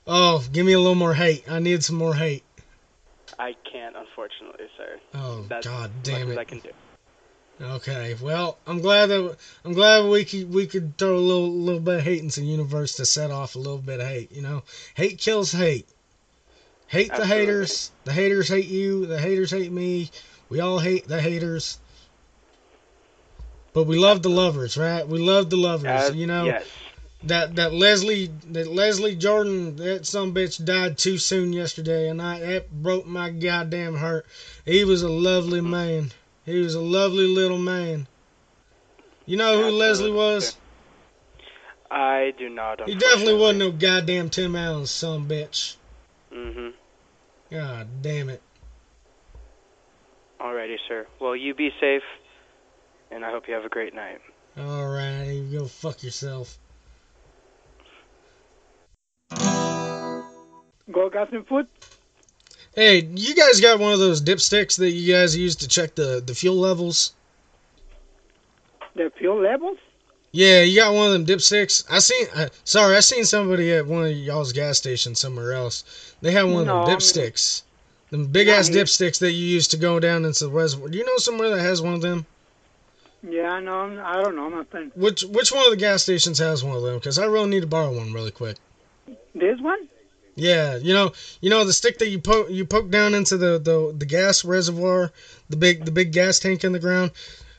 Oh, 0.06 0.44
give 0.52 0.66
me 0.66 0.72
a 0.72 0.78
little 0.80 0.96
more 0.96 1.14
hate. 1.14 1.48
I 1.48 1.60
need 1.60 1.84
some 1.84 1.96
more 1.96 2.14
hate. 2.14 2.42
I 3.38 3.54
can't, 3.70 3.94
unfortunately, 3.96 4.66
sir. 4.76 4.98
Oh 5.14 5.44
That's 5.48 5.66
God 5.66 5.90
damn 6.02 6.30
as 6.30 6.38
I 6.38 6.42
it. 6.42 6.48
can 6.48 6.58
do. 6.58 6.70
Okay, 7.60 8.16
well, 8.20 8.58
I'm 8.66 8.80
glad 8.80 9.06
that 9.06 9.36
I'm 9.64 9.72
glad 9.72 10.08
we 10.08 10.24
could 10.24 10.52
we 10.52 10.66
could 10.66 10.98
throw 10.98 11.16
a 11.16 11.18
little 11.18 11.50
little 11.52 11.80
bit 11.80 11.98
of 11.98 12.02
hate 12.02 12.20
into 12.20 12.40
the 12.40 12.46
universe 12.46 12.96
to 12.96 13.04
set 13.04 13.30
off 13.30 13.54
a 13.54 13.58
little 13.58 13.78
bit 13.78 14.00
of 14.00 14.06
hate. 14.06 14.32
You 14.32 14.42
know, 14.42 14.64
hate 14.94 15.18
kills 15.18 15.52
hate. 15.52 15.86
Hate 16.88 17.14
the 17.14 17.26
haters. 17.26 17.90
The 18.04 18.12
haters 18.12 18.48
hate 18.48 18.66
you. 18.66 19.06
The 19.06 19.18
haters 19.18 19.50
hate 19.50 19.72
me. 19.72 20.10
We 20.48 20.60
all 20.60 20.78
hate 20.78 21.06
the 21.06 21.20
haters. 21.20 21.78
But 23.72 23.84
we 23.84 23.98
love 23.98 24.22
the 24.22 24.28
lovers, 24.28 24.76
right? 24.76 25.06
We 25.06 25.18
love 25.18 25.50
the 25.50 25.56
lovers. 25.56 26.14
You 26.14 26.26
know 26.26 26.46
Yes. 26.46 26.66
that 27.24 27.56
that 27.56 27.72
Leslie 27.72 28.26
that 28.50 28.66
Leslie 28.66 29.16
Jordan 29.16 29.76
that 29.76 30.06
some 30.06 30.34
bitch 30.34 30.62
died 30.64 30.98
too 30.98 31.18
soon 31.18 31.52
yesterday, 31.52 32.08
and 32.08 32.20
I 32.20 32.40
that 32.40 32.70
broke 32.70 33.06
my 33.06 33.30
goddamn 33.30 33.96
heart. 33.96 34.26
He 34.64 34.84
was 34.84 35.02
a 35.02 35.08
lovely 35.08 35.60
man. 35.60 36.10
He 36.44 36.58
was 36.58 36.74
a 36.74 36.80
lovely 36.80 37.26
little 37.26 37.58
man. 37.58 38.08
You 39.24 39.36
know 39.36 39.62
who 39.62 39.70
Leslie 39.70 40.10
was? 40.10 40.56
I 41.90 42.32
do 42.38 42.48
not. 42.48 42.80
He 42.88 42.94
definitely 42.94 43.34
wasn't 43.34 43.58
no 43.58 43.70
goddamn 43.70 44.30
Tim 44.30 44.56
Allen's 44.56 44.90
son 44.90 45.28
bitch. 45.28 45.76
Mm-hmm. 46.32 46.70
God 47.50 47.88
damn 48.00 48.30
it. 48.30 48.42
Alrighty, 50.40 50.76
sir. 50.88 51.06
Well, 51.20 51.36
you 51.36 51.54
be 51.54 51.70
safe, 51.78 52.02
and 53.12 53.24
I 53.24 53.30
hope 53.30 53.48
you 53.48 53.54
have 53.54 53.64
a 53.64 53.68
great 53.68 53.94
night. 53.94 54.20
Alright, 54.58 55.28
you 55.28 55.58
go 55.60 55.66
fuck 55.66 56.02
yourself. 56.02 56.58
Go 60.90 61.08
got 61.10 61.30
some 61.30 61.44
food? 61.44 61.66
Hey, 62.74 63.02
you 63.14 63.34
guys 63.34 63.60
got 63.60 63.78
one 63.78 63.92
of 63.92 63.98
those 63.98 64.22
dipsticks 64.22 64.78
that 64.78 64.90
you 64.90 65.12
guys 65.12 65.36
use 65.36 65.56
to 65.56 65.68
check 65.68 65.94
the, 65.94 66.22
the 66.24 66.34
fuel 66.34 66.56
levels? 66.56 67.12
The 68.94 69.10
fuel 69.18 69.40
levels? 69.42 69.78
Yeah, 70.32 70.62
you 70.62 70.80
got 70.80 70.94
one 70.94 71.06
of 71.06 71.12
them 71.12 71.26
dipsticks. 71.26 71.84
I 71.90 71.98
seen. 71.98 72.26
Uh, 72.34 72.48
sorry, 72.64 72.96
I 72.96 73.00
seen 73.00 73.24
somebody 73.26 73.70
at 73.72 73.86
one 73.86 74.06
of 74.06 74.12
y'all's 74.12 74.52
gas 74.52 74.78
stations 74.78 75.20
somewhere 75.20 75.52
else. 75.52 76.14
They 76.22 76.32
had 76.32 76.44
one 76.44 76.62
of 76.62 76.66
No, 76.66 76.82
I 76.82 76.84
them 76.86 76.88
mean- 76.92 76.98
dipsticks. 76.98 77.62
them 78.10 78.26
big 78.26 78.48
ass 78.48 78.70
dipsticks 78.70 79.18
that 79.20 79.32
you 79.32 79.46
use 79.46 79.68
to 79.68 79.76
go 79.76 80.00
down 80.00 80.24
into 80.24 80.44
the 80.46 80.50
reservoir. 80.50 80.88
Do 80.88 80.96
you 80.98 81.04
know 81.04 81.18
somewhere 81.18 81.50
that 81.50 81.60
has 81.60 81.82
one 81.82 81.92
of 81.94 82.00
them? 82.00 82.24
Yeah, 83.22 83.52
I 83.52 83.60
know. 83.60 84.02
I 84.04 84.22
don't 84.22 84.36
know, 84.36 84.64
friend. 84.64 84.90
Which 84.96 85.22
which 85.22 85.52
one 85.52 85.64
of 85.64 85.70
the 85.70 85.76
gas 85.76 86.02
stations 86.02 86.38
has 86.38 86.64
one 86.64 86.76
of 86.76 86.82
them? 86.82 86.96
Because 86.96 87.18
I 87.18 87.26
really 87.26 87.48
need 87.48 87.60
to 87.60 87.66
borrow 87.66 87.94
one 87.94 88.12
really 88.12 88.32
quick. 88.32 88.56
This 89.34 89.60
one? 89.60 89.88
Yeah, 90.34 90.76
you 90.76 90.94
know, 90.94 91.12
you 91.40 91.50
know 91.50 91.64
the 91.64 91.72
stick 91.72 91.98
that 91.98 92.08
you 92.08 92.18
poke 92.18 92.50
you 92.50 92.64
poke 92.64 92.90
down 92.90 93.14
into 93.14 93.36
the, 93.36 93.58
the, 93.58 93.94
the 93.96 94.06
gas 94.06 94.44
reservoir, 94.44 95.12
the 95.50 95.56
big 95.56 95.84
the 95.84 95.90
big 95.90 96.12
gas 96.12 96.38
tank 96.38 96.64
in 96.64 96.72
the 96.72 96.78
ground, 96.78 97.12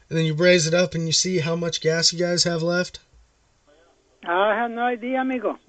and 0.09 0.17
then 0.17 0.25
you 0.25 0.33
raise 0.33 0.65
it 0.65 0.73
up 0.73 0.95
and 0.95 1.05
you 1.05 1.13
see 1.13 1.39
how 1.39 1.55
much 1.55 1.81
gas 1.81 2.11
you 2.11 2.19
guys 2.19 2.43
have 2.43 2.63
left. 2.63 2.99
I 4.25 4.55
have 4.55 4.71
no 4.71 4.83
idea, 4.83 5.21
amigo. 5.21 5.59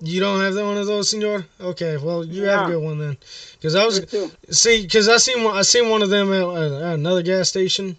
You 0.00 0.20
don't 0.20 0.40
have 0.40 0.54
that 0.54 0.64
one 0.64 0.76
of 0.78 0.86
those, 0.86 1.10
senor? 1.10 1.46
Okay, 1.60 1.96
well 1.98 2.24
you 2.24 2.44
have 2.44 2.68
a 2.68 2.72
good 2.72 2.82
one 2.82 2.98
then. 2.98 3.18
Because 3.54 3.74
I 3.74 3.84
was 3.84 4.04
see, 4.50 4.82
because 4.82 5.08
I 5.08 5.18
seen 5.18 5.44
one, 5.44 5.56
I 5.56 5.62
seen 5.62 5.90
one 5.90 6.02
of 6.02 6.10
them 6.10 6.32
at, 6.32 6.42
at 6.42 6.94
another 6.94 7.22
gas 7.22 7.50
station, 7.50 7.98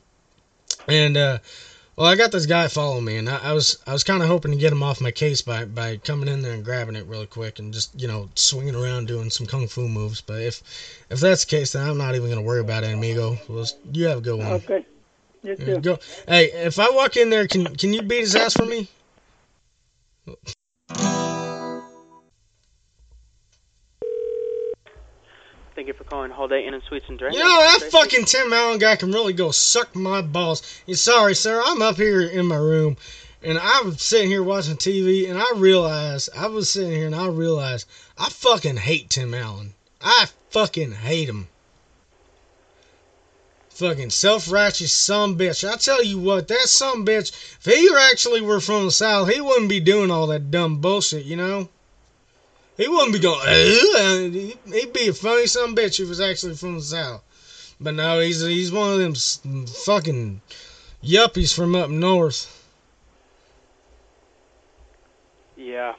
and 0.87 1.17
uh, 1.17 1.37
well, 1.95 2.07
I 2.07 2.15
got 2.15 2.31
this 2.31 2.45
guy 2.45 2.67
following 2.67 3.05
me, 3.05 3.17
and 3.17 3.29
I, 3.29 3.37
I 3.37 3.53
was 3.53 3.77
I 3.87 3.93
was 3.93 4.03
kind 4.03 4.21
of 4.21 4.27
hoping 4.27 4.51
to 4.51 4.57
get 4.57 4.73
him 4.73 4.83
off 4.83 4.99
my 4.99 5.11
case 5.11 5.41
by 5.41 5.65
by 5.65 5.97
coming 5.97 6.27
in 6.27 6.41
there 6.41 6.53
and 6.53 6.63
grabbing 6.63 6.95
it 6.95 7.05
really 7.05 7.25
quick 7.25 7.59
and 7.59 7.73
just 7.73 7.99
you 7.99 8.07
know 8.07 8.29
swinging 8.35 8.75
around 8.75 9.07
doing 9.07 9.29
some 9.29 9.45
kung 9.45 9.67
fu 9.67 9.87
moves. 9.87 10.19
But 10.19 10.41
if 10.41 10.61
if 11.09 11.19
that's 11.19 11.45
the 11.45 11.49
case, 11.49 11.71
then 11.71 11.87
I'm 11.87 11.97
not 11.97 12.15
even 12.15 12.29
gonna 12.29 12.41
worry 12.41 12.59
about 12.59 12.83
it, 12.83 12.93
amigo. 12.93 13.37
Well, 13.47 13.65
you 13.91 14.07
have 14.07 14.17
a 14.17 14.21
good 14.21 14.39
one. 14.39 14.47
Okay. 14.47 14.85
You 15.43 15.55
too. 15.55 15.79
Go. 15.79 15.99
Hey, 16.27 16.51
if 16.51 16.79
I 16.79 16.89
walk 16.89 17.17
in 17.17 17.29
there, 17.29 17.47
can 17.47 17.75
can 17.75 17.93
you 17.93 18.01
beat 18.01 18.21
his 18.21 18.35
ass 18.35 18.53
for 18.53 18.65
me? 18.65 18.89
Thank 25.75 25.87
you 25.87 25.93
for 25.93 26.05
calling 26.05 26.31
Holiday 26.31 26.65
Inn 26.65 26.73
and 26.73 26.81
Suites 26.83 27.05
and 27.09 27.19
Drinks. 27.19 27.37
You 27.37 27.43
know 27.43 27.59
that 27.59 27.91
fucking 27.91 28.23
Tim 28.23 28.53
Allen 28.53 28.79
guy 28.79 28.95
can 28.95 29.11
really 29.11 29.33
go 29.33 29.51
suck 29.51 29.93
my 29.93 30.21
balls. 30.21 30.81
Yeah, 30.85 30.95
sorry, 30.95 31.35
sir. 31.35 31.61
I'm 31.65 31.81
up 31.81 31.97
here 31.97 32.21
in 32.21 32.45
my 32.45 32.55
room, 32.55 32.95
and 33.43 33.57
I'm 33.57 33.97
sitting 33.97 34.29
here 34.29 34.41
watching 34.41 34.77
TV, 34.77 35.29
and 35.29 35.37
I 35.37 35.51
realized 35.57 36.29
I 36.33 36.47
was 36.47 36.69
sitting 36.69 36.91
here, 36.91 37.07
and 37.07 37.15
I 37.15 37.27
realized 37.27 37.89
I 38.17 38.29
fucking 38.29 38.77
hate 38.77 39.09
Tim 39.09 39.33
Allen. 39.33 39.73
I 39.99 40.27
fucking 40.49 40.93
hate 40.93 41.27
him. 41.27 41.49
Fucking 43.71 44.11
self-righteous 44.11 44.93
son 44.93 45.37
bitch. 45.37 45.69
I 45.69 45.75
tell 45.75 46.01
you 46.01 46.17
what, 46.17 46.47
that 46.47 46.69
son 46.69 47.05
bitch. 47.05 47.33
If 47.59 47.65
he 47.65 47.93
actually 47.93 48.39
were 48.39 48.61
from 48.61 48.85
the 48.85 48.91
South, 48.91 49.29
he 49.29 49.41
wouldn't 49.41 49.67
be 49.67 49.81
doing 49.81 50.09
all 50.09 50.27
that 50.27 50.51
dumb 50.51 50.79
bullshit. 50.79 51.25
You 51.25 51.35
know. 51.35 51.69
He 52.77 52.87
wouldn't 52.87 53.13
be 53.13 53.19
going. 53.19 53.39
"Ugh." 53.47 54.57
He'd 54.73 54.93
be 54.93 55.07
a 55.07 55.13
funny 55.13 55.47
son 55.47 55.75
bitch 55.75 55.91
if 55.91 55.97
he 55.97 56.03
was 56.03 56.19
actually 56.19 56.55
from 56.55 56.75
the 56.75 56.83
South. 56.83 57.21
But 57.79 57.93
no, 57.93 58.19
he's 58.19 58.41
he's 58.41 58.71
one 58.71 58.93
of 58.93 58.99
them 58.99 59.65
fucking 59.65 60.41
yuppies 61.03 61.53
from 61.53 61.75
up 61.75 61.89
north. 61.89 62.51
Yeah. 65.55 65.95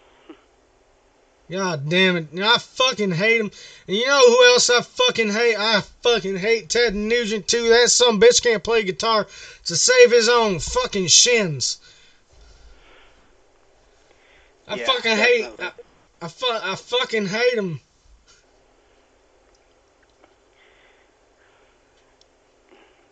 God 1.50 1.88
damn 1.88 2.16
it. 2.16 2.26
I 2.40 2.58
fucking 2.58 3.12
hate 3.12 3.40
him. 3.40 3.50
And 3.86 3.96
you 3.96 4.06
know 4.06 4.20
who 4.26 4.44
else 4.46 4.68
I 4.68 4.82
fucking 4.82 5.30
hate? 5.30 5.56
I 5.56 5.80
fucking 6.02 6.38
hate 6.38 6.68
Ted 6.68 6.94
Nugent 6.94 7.46
too. 7.46 7.68
That 7.68 7.90
some 7.90 8.20
bitch 8.20 8.42
can't 8.42 8.64
play 8.64 8.82
guitar 8.82 9.26
to 9.64 9.76
save 9.76 10.10
his 10.10 10.28
own 10.28 10.58
fucking 10.58 11.06
shins. 11.06 11.78
I 14.66 14.74
Yeah, 14.74 14.86
fucking 14.86 15.16
hate. 15.16 15.46
I. 15.60 15.70
I, 16.20 16.28
fu- 16.28 16.46
I 16.50 16.74
fucking 16.76 17.26
hate 17.26 17.54
him. 17.54 17.80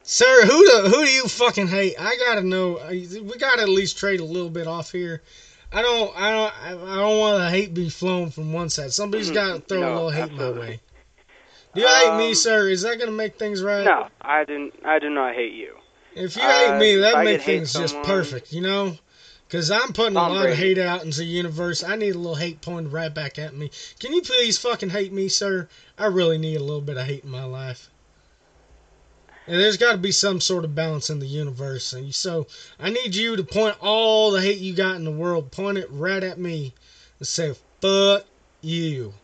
Sir, 0.02 0.42
who 0.46 0.66
do 0.66 0.82
who 0.88 1.05
do 1.05 1.11
you 1.11 1.24
fucking 1.26 1.68
hate? 1.68 1.94
I 1.98 2.16
gotta 2.16 2.42
know. 2.42 2.78
We 2.90 3.38
gotta 3.38 3.62
at 3.62 3.68
least 3.68 3.96
trade 3.98 4.20
a 4.20 4.24
little 4.24 4.50
bit 4.50 4.66
off 4.66 4.92
here. 4.92 5.22
I 5.72 5.82
don't. 5.82 6.14
I 6.16 6.30
don't. 6.30 6.52
I 6.88 6.96
don't 6.96 7.18
want 7.18 7.38
the 7.42 7.50
hate 7.50 7.72
be 7.74 7.88
flown 7.88 8.30
from 8.30 8.52
one 8.52 8.68
side. 8.68 8.92
Somebody's 8.92 9.30
Mhm. 9.30 9.34
got 9.34 9.55
to 9.55 9.61
throw 9.61 9.80
a 9.80 9.92
little 9.94 10.11
hate 10.11 10.22
absolutely. 10.24 10.55
my 10.55 10.61
way. 10.61 10.80
Do 11.74 11.80
you 11.80 11.88
hate 11.88 12.16
me, 12.16 12.28
Um, 12.28 12.34
sir? 12.34 12.68
Is 12.68 12.82
that 12.82 12.98
gonna 12.98 13.11
make 13.11 13.36
things 13.38 13.62
right? 13.62 13.84
No, 13.84 14.09
I 14.20 14.44
didn't. 14.44 14.74
I 14.84 14.98
do 14.98 15.09
not 15.11 15.34
hate 15.34 15.55
you. 15.55 15.74
If 16.14 16.36
you 16.36 16.42
Uh, 16.42 16.52
hate 16.52 16.78
me, 16.78 16.94
that 16.96 17.16
I 17.16 17.24
make 17.24 17.38
could 17.38 17.46
hate 17.46 17.57
things 17.59 17.72
just 17.72 18.00
perfect, 18.02 18.52
you 18.52 18.61
know? 18.61 18.96
Because 19.55 19.70
I'm 19.70 19.92
putting 19.92 20.16
a 20.16 20.18
Tom 20.18 20.32
lot 20.32 20.48
of 20.48 20.57
hate 20.57 20.78
out 20.78 21.05
into 21.05 21.18
the 21.18 21.24
universe. 21.24 21.84
I 21.84 21.94
need 21.94 22.16
a 22.16 22.18
little 22.18 22.34
hate 22.34 22.61
pointed 22.61 22.92
right 22.92 23.14
back 23.14 23.38
at 23.38 23.55
me. 23.55 23.70
Can 24.00 24.12
you 24.12 24.20
please 24.20 24.59
fucking 24.59 24.90
hate 24.90 25.12
me, 25.12 25.28
sir? 25.28 25.68
I 25.96 26.07
really 26.07 26.38
need 26.38 26.57
a 26.57 26.64
little 26.64 26.80
bit 26.80 26.96
of 26.96 27.07
hate 27.07 27.22
in 27.22 27.30
my 27.30 27.44
life. 27.44 27.88
And 29.46 29.61
there's 29.61 29.76
got 29.76 29.92
to 29.92 29.98
be 29.98 30.11
some 30.11 30.40
sort 30.40 30.64
of 30.64 30.74
balance 30.74 31.09
in 31.09 31.20
the 31.20 31.28
universe. 31.28 31.92
And 31.92 32.12
so 32.12 32.48
I 32.80 32.90
need 32.90 33.14
you 33.14 33.36
to 33.36 33.44
point 33.44 33.76
all 33.80 34.32
the 34.32 34.42
hate 34.42 34.59
you 34.59 34.74
got 34.74 34.96
in 34.96 35.05
the 35.05 35.12
world, 35.12 35.52
point 35.52 35.78
it 35.78 35.88
right 35.88 36.24
at 36.24 36.36
me, 36.36 36.74
and 37.20 37.28
say 37.28 37.55
"fuck 37.80 38.24
you." 38.61 39.14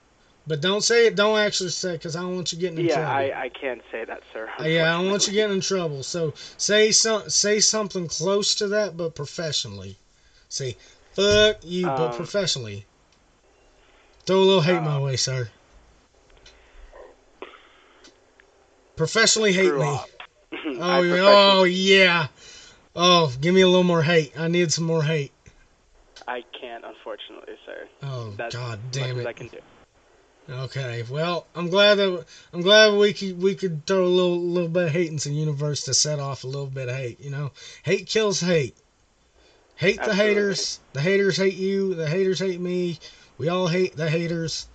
But 0.46 0.60
don't 0.60 0.84
say 0.84 1.08
it. 1.08 1.16
Don't 1.16 1.40
actually 1.40 1.70
say 1.70 1.94
it, 1.94 1.98
because 1.98 2.14
I 2.14 2.20
don't 2.20 2.36
want 2.36 2.52
you 2.52 2.58
getting 2.60 2.78
in 2.78 2.86
Yeah, 2.86 2.94
trouble. 2.94 3.10
I, 3.10 3.32
I 3.36 3.48
can't 3.48 3.82
say 3.90 4.04
that, 4.04 4.22
sir. 4.32 4.48
Uh, 4.60 4.62
yeah, 4.62 4.94
I 4.94 4.98
don't 5.02 5.10
want 5.10 5.26
you 5.26 5.32
getting 5.32 5.56
in 5.56 5.60
trouble. 5.60 6.04
So 6.04 6.34
say 6.56 6.92
some 6.92 7.28
say 7.28 7.58
something 7.58 8.06
close 8.06 8.54
to 8.54 8.68
that, 8.68 8.96
but 8.96 9.16
professionally. 9.16 9.96
Say 10.50 10.76
fuck 11.12 11.58
you, 11.62 11.86
but 11.86 12.10
Um, 12.10 12.16
professionally. 12.16 12.84
Throw 14.26 14.36
a 14.36 14.44
little 14.44 14.60
hate 14.60 14.82
my 14.82 14.96
um, 14.96 15.02
way, 15.02 15.16
sir. 15.16 15.48
Professionally 18.96 19.52
hate 19.52 19.72
me. 19.72 19.80
Oh, 19.80 20.06
oh 20.80 21.64
yeah. 21.64 22.26
Oh, 22.94 23.32
give 23.40 23.54
me 23.54 23.60
a 23.60 23.68
little 23.68 23.84
more 23.84 24.02
hate. 24.02 24.38
I 24.38 24.48
need 24.48 24.72
some 24.72 24.84
more 24.84 25.04
hate. 25.04 25.32
I 26.26 26.42
can't, 26.60 26.84
unfortunately, 26.84 27.54
sir. 27.64 27.88
Oh 28.02 28.34
That's 28.36 28.54
God 28.54 28.80
damn 28.90 29.20
as 29.20 29.26
I 29.26 29.30
it. 29.30 29.36
can 29.36 29.46
do. 29.48 29.58
Okay, 30.50 31.04
well, 31.08 31.46
I'm 31.54 31.70
glad 31.70 31.94
that 31.94 32.24
I'm 32.52 32.62
glad 32.62 32.98
we 32.98 33.12
could 33.12 33.40
we 33.40 33.54
could 33.54 33.86
throw 33.86 34.04
a 34.04 34.08
little 34.08 34.40
little 34.40 34.68
bit 34.68 34.86
of 34.86 34.90
hate 34.90 35.10
into 35.10 35.28
the 35.28 35.34
universe 35.34 35.84
to 35.84 35.94
set 35.94 36.18
off 36.18 36.42
a 36.42 36.48
little 36.48 36.66
bit 36.66 36.88
of 36.88 36.96
hate. 36.96 37.20
You 37.20 37.30
know, 37.30 37.52
hate 37.84 38.08
kills 38.08 38.40
hate. 38.40 38.76
Hate 39.80 39.96
the 39.96 40.10
Absolutely. 40.10 40.26
haters. 40.26 40.80
The 40.92 41.00
haters 41.00 41.36
hate 41.38 41.54
you. 41.54 41.94
The 41.94 42.06
haters 42.06 42.38
hate 42.38 42.60
me. 42.60 42.98
We 43.38 43.48
all 43.48 43.66
hate 43.66 43.96
the 43.96 44.10
haters. 44.10 44.66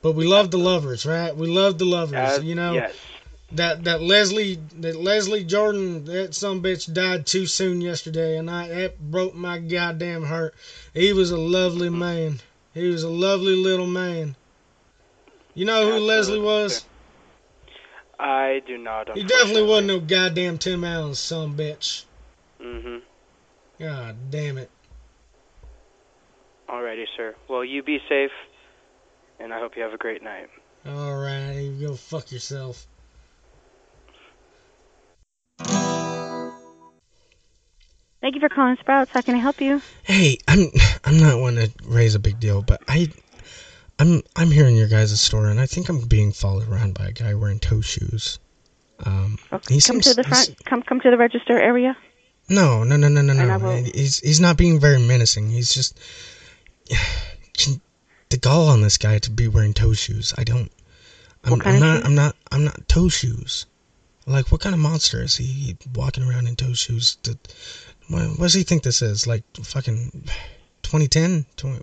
But 0.00 0.12
we 0.12 0.26
love 0.26 0.50
the 0.50 0.56
lovers, 0.56 1.04
right? 1.04 1.36
We 1.36 1.46
love 1.46 1.76
the 1.76 1.84
lovers. 1.84 2.42
You 2.42 2.54
know 2.54 2.72
Yes. 2.72 2.94
that 3.52 3.84
that 3.84 4.00
Leslie 4.00 4.54
that 4.78 4.96
Leslie 4.96 5.44
Jordan 5.44 6.06
that 6.06 6.34
some 6.34 6.62
bitch 6.62 6.90
died 6.90 7.26
too 7.26 7.44
soon 7.44 7.82
yesterday, 7.82 8.38
and 8.38 8.50
I 8.50 8.68
that 8.68 8.98
broke 8.98 9.34
my 9.34 9.58
goddamn 9.58 10.24
heart. 10.24 10.54
He 10.94 11.12
was 11.12 11.30
a 11.30 11.36
lovely 11.36 11.90
man. 11.90 12.40
He 12.72 12.88
was 12.88 13.02
a 13.02 13.10
lovely 13.10 13.54
little 13.54 13.86
man. 13.86 14.34
You 15.52 15.66
know 15.66 15.82
who 15.82 15.92
Absolutely. 15.92 16.06
Leslie 16.06 16.40
was? 16.40 16.86
I 18.18 18.62
do 18.66 18.78
not. 18.78 19.14
He 19.14 19.24
definitely 19.24 19.64
wasn't 19.64 19.88
no 19.88 20.00
goddamn 20.00 20.56
Tim 20.56 20.84
Allen 20.84 21.14
son 21.14 21.50
a 21.50 21.52
bitch. 21.52 22.04
Mm-hmm. 22.62 22.96
God 23.80 24.14
damn 24.30 24.58
it. 24.58 24.70
Alrighty, 26.68 27.06
sir. 27.16 27.34
Well, 27.48 27.64
you 27.64 27.82
be 27.82 27.98
safe, 28.08 28.30
and 29.40 29.54
I 29.54 29.58
hope 29.58 29.72
you 29.74 29.82
have 29.82 29.94
a 29.94 29.98
great 29.98 30.22
night. 30.22 30.48
Alright, 30.86 31.56
you 31.56 31.88
go 31.88 31.94
fuck 31.94 32.30
yourself. 32.30 32.86
Thank 38.20 38.34
you 38.34 38.40
for 38.40 38.50
calling 38.50 38.76
Sprouts. 38.80 39.10
How 39.12 39.22
can 39.22 39.34
I 39.34 39.38
help 39.38 39.62
you? 39.62 39.80
Hey, 40.02 40.36
I'm 40.46 40.70
I'm 41.04 41.18
not 41.18 41.40
one 41.40 41.54
to 41.54 41.70
raise 41.86 42.14
a 42.14 42.18
big 42.18 42.38
deal, 42.38 42.60
but 42.60 42.82
I 42.86 43.08
I'm 43.98 44.22
I'm 44.36 44.50
here 44.50 44.66
in 44.66 44.74
your 44.74 44.88
guys' 44.88 45.18
store 45.18 45.48
and 45.48 45.58
I 45.58 45.64
think 45.64 45.88
I'm 45.88 46.06
being 46.06 46.32
followed 46.32 46.68
around 46.68 46.94
by 46.94 47.06
a 47.06 47.12
guy 47.12 47.34
wearing 47.34 47.58
toe 47.58 47.80
shoes. 47.80 48.38
Um 49.06 49.38
he 49.68 49.80
come 49.80 50.02
seems 50.02 50.04
to 50.06 50.14
the 50.14 50.24
front. 50.24 50.54
Come 50.66 50.82
come 50.82 51.00
to 51.00 51.10
the 51.10 51.16
register 51.16 51.58
area. 51.58 51.96
No, 52.50 52.84
no, 52.84 52.96
no, 52.96 53.08
no, 53.08 53.22
no, 53.22 53.32
no. 53.32 53.58
will- 53.58 53.84
He's 53.84 54.18
he's 54.18 54.40
not 54.40 54.56
being 54.58 54.78
very 54.80 54.98
menacing. 54.98 55.50
He's 55.50 55.72
just 55.72 55.98
the 58.28 58.36
gall 58.36 58.68
on 58.68 58.82
this 58.82 58.98
guy 58.98 59.18
to 59.20 59.30
be 59.30 59.48
wearing 59.48 59.72
toe 59.72 59.92
shoes. 59.94 60.34
I 60.36 60.44
don't. 60.44 60.70
I'm, 61.44 61.52
What 61.52 61.60
kind 61.62 61.76
I'm 61.76 61.80
not. 61.80 61.96
shoes? 61.96 62.04
I'm 62.06 62.14
not. 62.14 62.36
I'm 62.52 62.64
not 62.64 62.88
toe 62.88 63.08
shoes. 63.08 63.66
Like, 64.26 64.52
what 64.52 64.60
kind 64.60 64.74
of 64.74 64.80
monster 64.80 65.22
is 65.22 65.36
he 65.36 65.76
walking 65.94 66.22
around 66.24 66.46
in 66.46 66.56
toe 66.56 66.74
shoes? 66.74 67.16
To, 67.22 67.38
what, 68.08 68.28
what 68.30 68.38
does 68.40 68.54
he 68.54 68.62
think 68.64 68.82
this 68.82 69.00
is? 69.02 69.26
Like 69.26 69.42
fucking 69.62 70.10
2010? 70.82 71.46
20, 71.56 71.78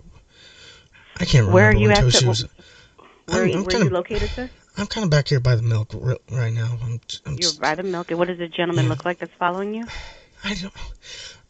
I 1.20 1.24
can't 1.24 1.32
remember 1.46 1.52
Where 1.52 1.68
are 1.70 1.74
you 1.74 1.90
at? 1.90 2.12
shoes. 2.12 2.44
where 3.26 3.42
I'm- 3.44 3.52
I'm 3.58 3.62
are 3.66 3.70
kinda- 3.70 3.84
you 3.86 3.90
located, 3.90 4.30
sir? 4.30 4.50
I'm 4.76 4.86
kind 4.86 5.02
of 5.04 5.10
back 5.10 5.26
here 5.28 5.40
by 5.40 5.56
the 5.56 5.62
milk 5.62 5.92
right 6.30 6.52
now. 6.52 6.78
I'm. 6.84 7.00
I'm 7.26 7.36
You're 7.38 7.52
by 7.60 7.74
the 7.74 7.82
milk. 7.82 8.10
And 8.10 8.18
what 8.18 8.28
does 8.28 8.38
the 8.38 8.46
gentleman 8.48 8.88
look 8.88 9.04
like 9.04 9.18
that's 9.18 9.32
following 9.38 9.74
you? 9.74 9.86
I 10.44 10.54
don't. 10.54 10.72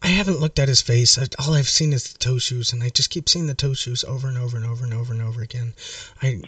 I 0.00 0.08
haven't 0.08 0.40
looked 0.40 0.58
at 0.58 0.68
his 0.68 0.80
face. 0.80 1.18
I, 1.18 1.26
all 1.38 1.54
I've 1.54 1.68
seen 1.68 1.92
is 1.92 2.12
the 2.12 2.18
toe 2.18 2.38
shoes, 2.38 2.72
and 2.72 2.82
I 2.82 2.88
just 2.88 3.10
keep 3.10 3.28
seeing 3.28 3.46
the 3.46 3.54
toe 3.54 3.74
shoes 3.74 4.04
over 4.04 4.28
and 4.28 4.38
over 4.38 4.56
and 4.56 4.64
over 4.64 4.84
and 4.84 4.94
over 4.94 5.12
and 5.12 5.22
over 5.22 5.42
again. 5.42 5.74
I 6.22 6.40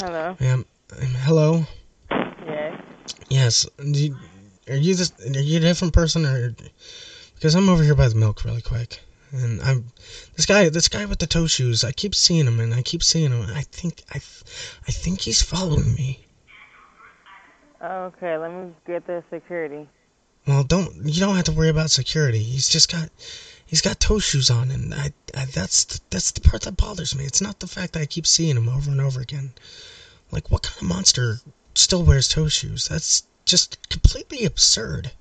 Hello. 0.00 0.36
Um, 0.40 0.66
hello. 1.22 1.66
Yes. 2.10 2.80
Yes. 3.28 3.66
You- 3.82 4.16
Are 4.68 4.76
you 4.76 4.94
this? 4.94 5.12
Are 5.24 5.40
you 5.40 5.58
a 5.58 5.60
different 5.60 5.94
person, 5.94 6.26
or 6.26 6.54
because 7.34 7.54
I'm 7.54 7.68
over 7.68 7.82
here 7.82 7.94
by 7.94 8.08
the 8.08 8.14
milk 8.14 8.44
really 8.44 8.62
quick, 8.62 9.00
and 9.32 9.60
I'm 9.62 9.92
this 10.36 10.46
guy. 10.46 10.68
This 10.70 10.88
guy 10.88 11.04
with 11.04 11.18
the 11.18 11.26
toe 11.26 11.46
shoes. 11.46 11.84
I 11.84 11.92
keep 11.92 12.14
seeing 12.14 12.46
him, 12.46 12.60
and 12.60 12.74
I 12.74 12.82
keep 12.82 13.02
seeing 13.02 13.30
him. 13.30 13.42
I 13.54 13.62
think 13.62 14.02
I, 14.10 14.16
I 14.88 14.90
think 14.90 15.20
he's 15.20 15.42
following 15.42 15.94
me. 15.94 16.23
Okay, 17.84 18.36
let 18.38 18.50
me 18.50 18.72
get 18.86 19.06
the 19.06 19.22
security. 19.30 19.86
Well, 20.46 20.64
don't 20.64 21.04
you 21.04 21.20
don't 21.20 21.36
have 21.36 21.44
to 21.46 21.52
worry 21.52 21.68
about 21.68 21.90
security. 21.90 22.42
He's 22.42 22.68
just 22.68 22.90
got 22.90 23.10
he's 23.66 23.82
got 23.82 24.00
toe 24.00 24.18
shoes 24.18 24.50
on, 24.50 24.70
and 24.70 24.94
I, 24.94 25.12
I 25.34 25.44
that's 25.46 25.84
the, 25.84 26.00
that's 26.10 26.30
the 26.30 26.40
part 26.40 26.62
that 26.62 26.76
bothers 26.76 27.14
me. 27.14 27.24
It's 27.24 27.40
not 27.42 27.60
the 27.60 27.66
fact 27.66 27.92
that 27.92 28.00
I 28.00 28.06
keep 28.06 28.26
seeing 28.26 28.56
him 28.56 28.68
over 28.68 28.90
and 28.90 29.00
over 29.00 29.20
again. 29.20 29.52
Like, 30.30 30.50
what 30.50 30.62
kind 30.62 30.76
of 30.82 30.88
monster 30.88 31.40
still 31.74 32.04
wears 32.04 32.28
toe 32.28 32.48
shoes? 32.48 32.88
That's 32.88 33.24
just 33.44 33.88
completely 33.90 34.44
absurd. 34.46 35.12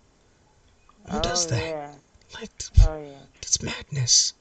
Who 1.12 1.20
does 1.20 1.48
that? 1.48 1.62
Oh, 1.62 1.68
Yeah. 1.68 1.92
Like, 2.34 2.52
Oh 2.88 3.02
yeah. 3.02 3.18
that's 3.42 3.62
madness. 3.62 4.34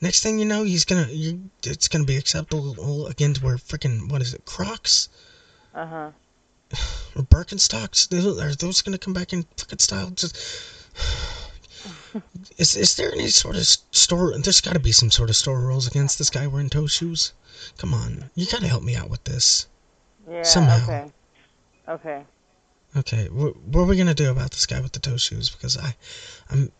Next 0.00 0.22
thing 0.22 0.38
you 0.38 0.44
know, 0.44 0.62
he's 0.64 0.84
gonna 0.84 1.08
you, 1.10 1.50
it's 1.64 1.88
gonna 1.88 2.04
be 2.04 2.16
acceptable 2.16 3.06
again 3.08 3.34
to 3.34 3.44
wear 3.44 3.56
freaking 3.56 4.10
what 4.10 4.22
is 4.22 4.32
it, 4.32 4.44
Crocs 4.44 5.08
Uh 5.74 5.86
huh. 5.86 6.10
Or 7.16 7.22
Birkenstocks? 7.34 8.12
Are 8.12 8.54
those 8.54 8.82
gonna 8.82 8.98
come 8.98 9.14
back 9.14 9.32
in 9.32 9.44
fucking 9.56 9.78
style? 9.78 10.10
Just 10.10 10.36
Is 12.56 12.76
is 12.76 12.96
there 12.96 13.12
any 13.12 13.28
sort 13.28 13.56
of 13.56 13.66
store? 13.66 14.36
There's 14.38 14.60
got 14.60 14.74
to 14.74 14.80
be 14.80 14.92
some 14.92 15.10
sort 15.10 15.30
of 15.30 15.36
store 15.36 15.60
rules 15.60 15.86
against 15.86 16.18
this 16.18 16.30
guy 16.30 16.46
wearing 16.46 16.70
toe 16.70 16.86
shoes. 16.86 17.32
Come 17.76 17.94
on, 17.94 18.30
you 18.34 18.46
got 18.46 18.60
to 18.60 18.68
help 18.68 18.82
me 18.82 18.96
out 18.96 19.10
with 19.10 19.24
this. 19.24 19.66
Yeah. 20.28 20.42
Somehow. 20.42 20.82
Okay. 20.82 21.12
Okay. 21.88 22.24
Okay, 22.96 23.26
wh- 23.26 23.56
what 23.68 23.82
are 23.82 23.86
we 23.86 23.96
gonna 23.96 24.14
do 24.14 24.30
about 24.30 24.50
this 24.50 24.66
guy 24.66 24.80
with 24.80 24.92
the 24.92 24.98
toe 24.98 25.18
shoes? 25.18 25.50
Because 25.50 25.76
I, 25.76 25.94
I'm, 26.50 26.72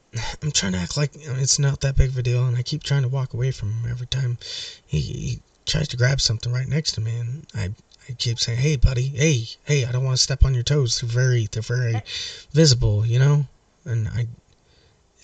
I'm 0.43 0.51
trying 0.51 0.73
to 0.73 0.79
act 0.79 0.97
like 0.97 1.15
you 1.15 1.29
know, 1.29 1.39
it's 1.39 1.59
not 1.59 1.81
that 1.83 1.97
big 1.97 2.11
of 2.11 2.19
a 2.19 2.23
deal, 2.23 2.47
and 2.47 2.57
I 2.57 2.63
keep 2.63 2.83
trying 2.83 3.03
to 3.03 3.09
walk 3.09 3.35
away 3.35 3.51
from 3.51 3.73
him 3.73 3.91
every 3.91 4.07
time 4.07 4.39
he, 4.87 5.01
he 5.01 5.43
tries 5.67 5.89
to 5.89 5.97
grab 5.97 6.21
something 6.21 6.53
right 6.53 6.67
next 6.67 6.93
to 6.93 7.01
me, 7.01 7.15
and 7.17 7.47
I, 7.55 7.71
I 8.09 8.13
keep 8.13 8.39
saying, 8.39 8.59
"Hey, 8.59 8.77
buddy, 8.77 9.09
hey, 9.09 9.45
hey, 9.65 9.85
I 9.85 9.93
don't 9.93 10.05
want 10.05 10.17
to 10.17 10.23
step 10.23 10.45
on 10.45 10.55
your 10.55 10.63
toes. 10.63 11.01
They're 11.01 11.09
very, 11.09 11.47
they're 11.51 11.63
very 11.63 12.03
visible, 12.53 13.05
you 13.05 13.19
know." 13.19 13.47
And 13.85 14.09
I 14.09 14.27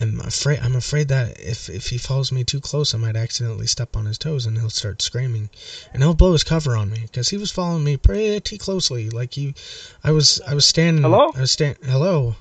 am 0.01 0.21
afraid, 0.21 0.59
I'm 0.61 0.77
afraid 0.77 1.09
that 1.09 1.39
if 1.41 1.69
if 1.69 1.89
he 1.89 1.99
follows 1.99 2.31
me 2.33 2.45
too 2.45 2.61
close, 2.61 2.95
I 2.95 2.99
might 2.99 3.17
accidentally 3.17 3.67
step 3.67 3.97
on 3.97 4.07
his 4.07 4.19
toes, 4.19 4.47
and 4.47 4.59
he'll 4.59 4.71
start 4.71 5.01
screaming, 5.03 5.51
and 5.93 6.03
he'll 6.03 6.15
blow 6.15 6.33
his 6.33 6.45
cover 6.45 6.77
on 6.77 6.91
me 6.91 7.01
because 7.03 7.29
he 7.29 7.37
was 7.37 7.51
following 7.51 7.85
me 7.85 7.97
pretty 7.97 8.59
closely. 8.59 9.11
Like 9.11 9.35
he, 9.35 9.55
I 10.03 10.13
was, 10.13 10.41
I 10.47 10.55
was 10.55 10.67
standing. 10.67 11.03
Hello? 11.05 11.33
I 11.35 11.41
was 11.41 11.53
stand. 11.53 11.77
Hello. 11.85 12.37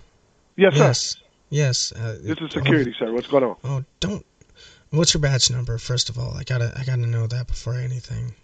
Yes, 0.56 0.74
sir. 0.76 0.84
Yes. 0.84 1.16
Yes. 1.50 1.92
Uh, 1.94 2.18
This 2.22 2.40
is 2.40 2.52
security, 2.52 2.96
sir. 2.98 3.12
What's 3.14 3.28
going 3.28 3.44
on? 3.44 3.56
Oh, 3.64 3.84
don't. 4.00 4.26
What's 4.90 5.14
your 5.14 5.22
badge 5.22 5.50
number? 5.50 5.78
First 5.80 6.10
of 6.10 6.20
all, 6.20 6.36
I 6.38 6.44
gotta, 6.44 6.72
I 6.78 6.84
gotta 6.84 7.08
know 7.08 7.26
that 7.28 7.48
before 7.48 7.74
anything. 7.76 8.36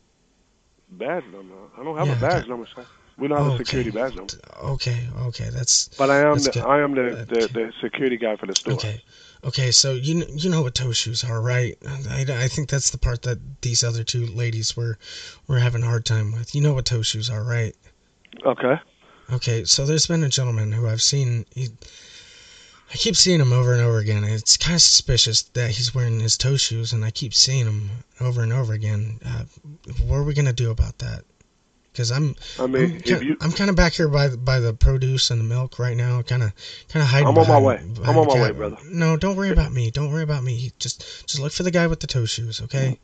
Badge 0.91 1.23
number. 1.31 1.55
I 1.77 1.83
don't 1.83 1.97
have 1.97 2.07
Yeah, 2.07 2.17
a 2.17 2.19
badge 2.19 2.39
okay. 2.41 2.49
number, 2.49 2.67
sir. 2.75 2.85
We 3.17 3.27
don't 3.27 3.37
have 3.37 3.47
Okay. 3.47 3.55
a 3.55 3.65
security 3.65 3.91
badge 3.91 4.15
number. 4.15 4.33
Okay. 4.63 5.07
Okay. 5.27 5.49
That's. 5.49 5.89
But 5.97 6.09
I 6.09 6.19
am 6.21 6.37
the 6.39 6.51
good. 6.51 6.63
I 6.63 6.79
am 6.79 6.95
the, 6.95 7.25
the, 7.27 7.47
the 7.53 7.73
security 7.81 8.17
guy 8.17 8.35
for 8.37 8.45
the 8.47 8.55
store. 8.55 8.73
Okay. 8.73 9.03
Okay, 9.41 9.71
so 9.71 9.93
you 9.93 10.25
you 10.35 10.49
know 10.49 10.61
what 10.61 10.75
toe 10.75 10.91
shoes 10.91 11.23
are, 11.23 11.39
right? 11.41 11.77
I, 12.09 12.25
I 12.27 12.47
think 12.49 12.69
that's 12.69 12.89
the 12.89 12.97
part 12.97 13.21
that 13.21 13.39
these 13.61 13.85
other 13.85 14.03
two 14.03 14.25
ladies 14.25 14.75
were 14.75 14.97
were 15.47 15.59
having 15.59 15.83
a 15.83 15.85
hard 15.85 16.05
time 16.05 16.33
with. 16.33 16.53
You 16.53 16.61
know 16.61 16.73
what 16.73 16.85
toe 16.85 17.03
shoes 17.03 17.29
are, 17.29 17.43
right? 17.43 17.73
Okay. 18.45 18.75
Okay, 19.31 19.63
so 19.63 19.85
there's 19.85 20.07
been 20.07 20.23
a 20.23 20.29
gentleman 20.29 20.71
who 20.71 20.87
I've 20.87 21.01
seen. 21.01 21.45
He, 21.53 21.69
I 22.91 22.95
keep 22.95 23.15
seeing 23.15 23.39
him 23.39 23.53
over 23.53 23.73
and 23.73 23.81
over 23.83 23.99
again. 23.99 24.23
It's 24.23 24.57
kind 24.57 24.75
of 24.75 24.81
suspicious 24.81 25.43
that 25.53 25.71
he's 25.71 25.93
wearing 25.93 26.19
his 26.19 26.37
toe 26.37 26.57
shoes, 26.57 26.91
and 26.93 27.05
I 27.05 27.11
keep 27.11 27.33
seeing 27.33 27.65
him 27.65 27.89
over 28.19 28.41
and 28.41 28.51
over 28.51 28.73
again. 28.73 29.19
Uh, 29.25 29.43
what 30.07 30.15
are 30.17 30.23
we 30.23 30.33
gonna 30.33 30.53
do 30.53 30.71
about 30.71 30.97
that? 30.99 31.23
Because 31.91 32.11
I'm, 32.11 32.35
I 32.59 32.65
mean, 32.67 32.83
I'm, 32.83 32.95
if 32.97 33.03
ki- 33.03 33.25
you- 33.25 33.37
I'm 33.41 33.51
kind 33.51 33.69
of 33.69 33.75
back 33.75 33.93
here 33.93 34.07
by 34.07 34.27
the, 34.29 34.37
by 34.37 34.59
the 34.59 34.73
produce 34.73 35.29
and 35.31 35.39
the 35.39 35.43
milk 35.43 35.77
right 35.79 35.97
now, 35.97 36.21
kind 36.23 36.41
of 36.43 36.51
kind 36.87 37.03
of 37.03 37.09
hiding. 37.09 37.27
I'm 37.27 37.37
on 37.37 37.47
my 37.47 37.59
way. 37.59 37.77
I'm 38.03 38.17
on 38.17 38.27
my 38.27 38.33
way, 38.41 38.51
brother. 38.51 38.77
No, 38.85 39.17
don't 39.17 39.35
worry 39.35 39.49
about 39.51 39.71
me. 39.71 39.91
Don't 39.91 40.11
worry 40.11 40.23
about 40.23 40.43
me. 40.43 40.71
Just 40.79 41.01
just 41.27 41.39
look 41.39 41.51
for 41.51 41.63
the 41.63 41.71
guy 41.71 41.85
with 41.87 41.99
the 41.99 42.07
toe 42.07 42.25
shoes, 42.25 42.61
okay? 42.61 42.99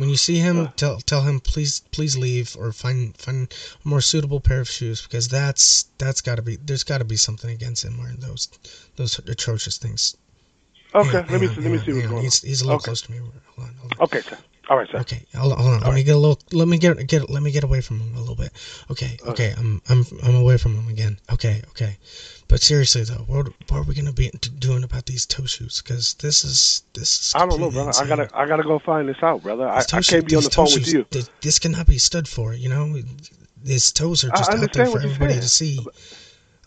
When 0.00 0.08
you 0.08 0.16
see 0.16 0.38
him, 0.38 0.72
tell 0.76 0.98
tell 1.00 1.20
him 1.20 1.40
please 1.40 1.80
please 1.90 2.16
leave 2.16 2.56
or 2.58 2.72
find 2.72 3.14
find 3.18 3.52
a 3.84 3.86
more 3.86 4.00
suitable 4.00 4.40
pair 4.40 4.62
of 4.62 4.70
shoes 4.70 5.02
because 5.02 5.28
that's 5.28 5.90
that's 5.98 6.22
got 6.22 6.36
to 6.36 6.42
be 6.42 6.56
there's 6.56 6.84
got 6.84 6.98
to 6.98 7.04
be 7.04 7.16
something 7.16 7.50
against 7.50 7.84
him 7.84 7.98
wearing 7.98 8.16
those 8.16 8.48
those 8.96 9.18
atrocious 9.18 9.76
things. 9.76 10.16
Okay. 10.94 11.10
Hang 11.10 11.24
on, 11.24 11.32
let 11.32 11.40
me 11.42 11.46
hang 11.48 11.56
see, 11.56 11.60
let 11.60 11.72
me 11.72 11.78
see 11.80 11.92
on, 11.92 11.96
what's 11.96 12.04
on. 12.04 12.08
going 12.08 12.16
on. 12.16 12.22
He's, 12.22 12.40
he's 12.40 12.60
a 12.62 12.64
little 12.64 12.76
okay. 12.76 12.84
close 12.84 13.02
to 13.02 13.12
me. 13.12 13.18
Hold 13.18 13.34
on, 13.58 13.74
hold 13.74 13.92
on. 13.92 14.04
Okay, 14.04 14.20
sir. 14.22 14.38
All 14.70 14.78
right, 14.78 14.88
sir. 14.88 15.00
Okay, 15.00 15.22
hold 15.36 15.52
on, 15.52 15.58
hold 15.58 15.74
on. 15.74 15.80
Let 15.82 15.94
me 15.94 16.02
get 16.02 16.14
a 16.14 16.18
little. 16.18 16.38
Let 16.50 16.68
me 16.68 16.78
get 16.78 17.06
get. 17.06 17.28
Let 17.28 17.42
me 17.42 17.50
get 17.50 17.64
away 17.64 17.82
from 17.82 18.00
him 18.00 18.16
a 18.16 18.20
little 18.20 18.36
bit. 18.36 18.52
Okay, 18.90 19.18
okay. 19.26 19.52
I'm 19.58 19.82
I'm 19.90 20.06
I'm 20.22 20.36
away 20.36 20.56
from 20.56 20.76
him 20.76 20.88
again. 20.88 21.18
Okay, 21.30 21.60
okay. 21.72 21.98
But 22.50 22.60
seriously 22.62 23.04
though, 23.04 23.24
what 23.28 23.46
what 23.68 23.78
are 23.78 23.82
we 23.84 23.94
gonna 23.94 24.12
be 24.12 24.28
doing 24.58 24.82
about 24.82 25.06
these 25.06 25.24
toe 25.24 25.46
shoes? 25.46 25.80
Because 25.80 26.14
this 26.14 26.44
is 26.44 26.82
this 26.94 27.20
is. 27.20 27.32
I 27.36 27.46
don't 27.46 27.60
know, 27.60 27.70
brother. 27.70 27.92
I 27.96 28.06
gotta 28.08 28.28
I 28.34 28.46
gotta 28.46 28.64
go 28.64 28.80
find 28.80 29.08
this 29.08 29.22
out, 29.22 29.44
brother. 29.44 29.68
I, 29.68 29.78
I 29.78 30.00
can't 30.02 30.26
be 30.26 30.34
on 30.34 30.42
the 30.42 30.50
phone 30.50 30.66
with 30.74 30.88
you. 30.92 31.04
th- 31.04 31.26
This 31.40 31.60
cannot 31.60 31.86
be 31.86 31.98
stood 31.98 32.26
for. 32.26 32.52
You 32.52 32.68
know, 32.68 32.98
his 33.64 33.92
toes 33.92 34.24
are 34.24 34.30
just 34.30 34.50
out 34.50 34.72
there 34.72 34.86
for 34.86 34.98
everybody 35.00 35.34
saying. 35.34 35.42
to 35.42 35.48
see. 35.48 35.86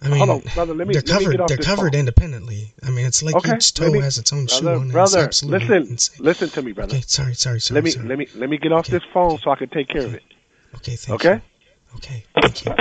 I 0.01 0.07
mean, 0.09 0.29
on, 0.29 0.39
brother, 0.53 0.73
let 0.73 0.88
me- 0.88 0.93
they're 0.93 1.01
let 1.05 1.19
me 1.19 1.23
covered. 1.25 1.31
get 1.31 1.39
off 1.41 1.47
they're 1.49 1.57
covered 1.57 1.93
phone. 1.93 1.99
independently. 1.99 2.73
I 2.81 2.89
mean, 2.89 3.05
it's 3.05 3.21
like 3.21 3.36
Okay, 3.36 3.55
each 3.55 3.73
toe 3.73 3.91
me- 3.91 3.99
has 3.99 4.17
its 4.17 4.31
own 4.31 4.47
shoe 4.47 4.67
on 4.69 4.89
it. 4.89 4.91
brother, 4.93 5.25
listen, 5.43 5.77
insane. 5.89 6.25
listen 6.25 6.49
to 6.51 6.61
me, 6.61 6.71
brother. 6.71 6.95
Okay, 6.95 7.03
sorry, 7.07 7.34
sorry, 7.36 7.59
sorry. 7.59 7.75
let 7.75 7.84
me 7.84 7.91
sorry. 7.91 8.07
let 8.07 8.17
me 8.19 8.27
let 8.36 8.49
me 8.49 8.57
get 8.57 8.71
off 8.71 8.88
this 8.88 9.03
phone 9.13 9.38
so 9.39 9.51
I 9.51 9.55
can 9.57 9.67
take 9.67 9.89
care 9.89 10.05
of 10.05 10.13
it. 10.13 10.23
Okay, 10.75 10.95
thank 10.95 11.15
okay? 11.25 11.36
you. 11.36 11.97
Okay, 11.97 12.23
thank 12.41 12.65
you. 12.65 12.73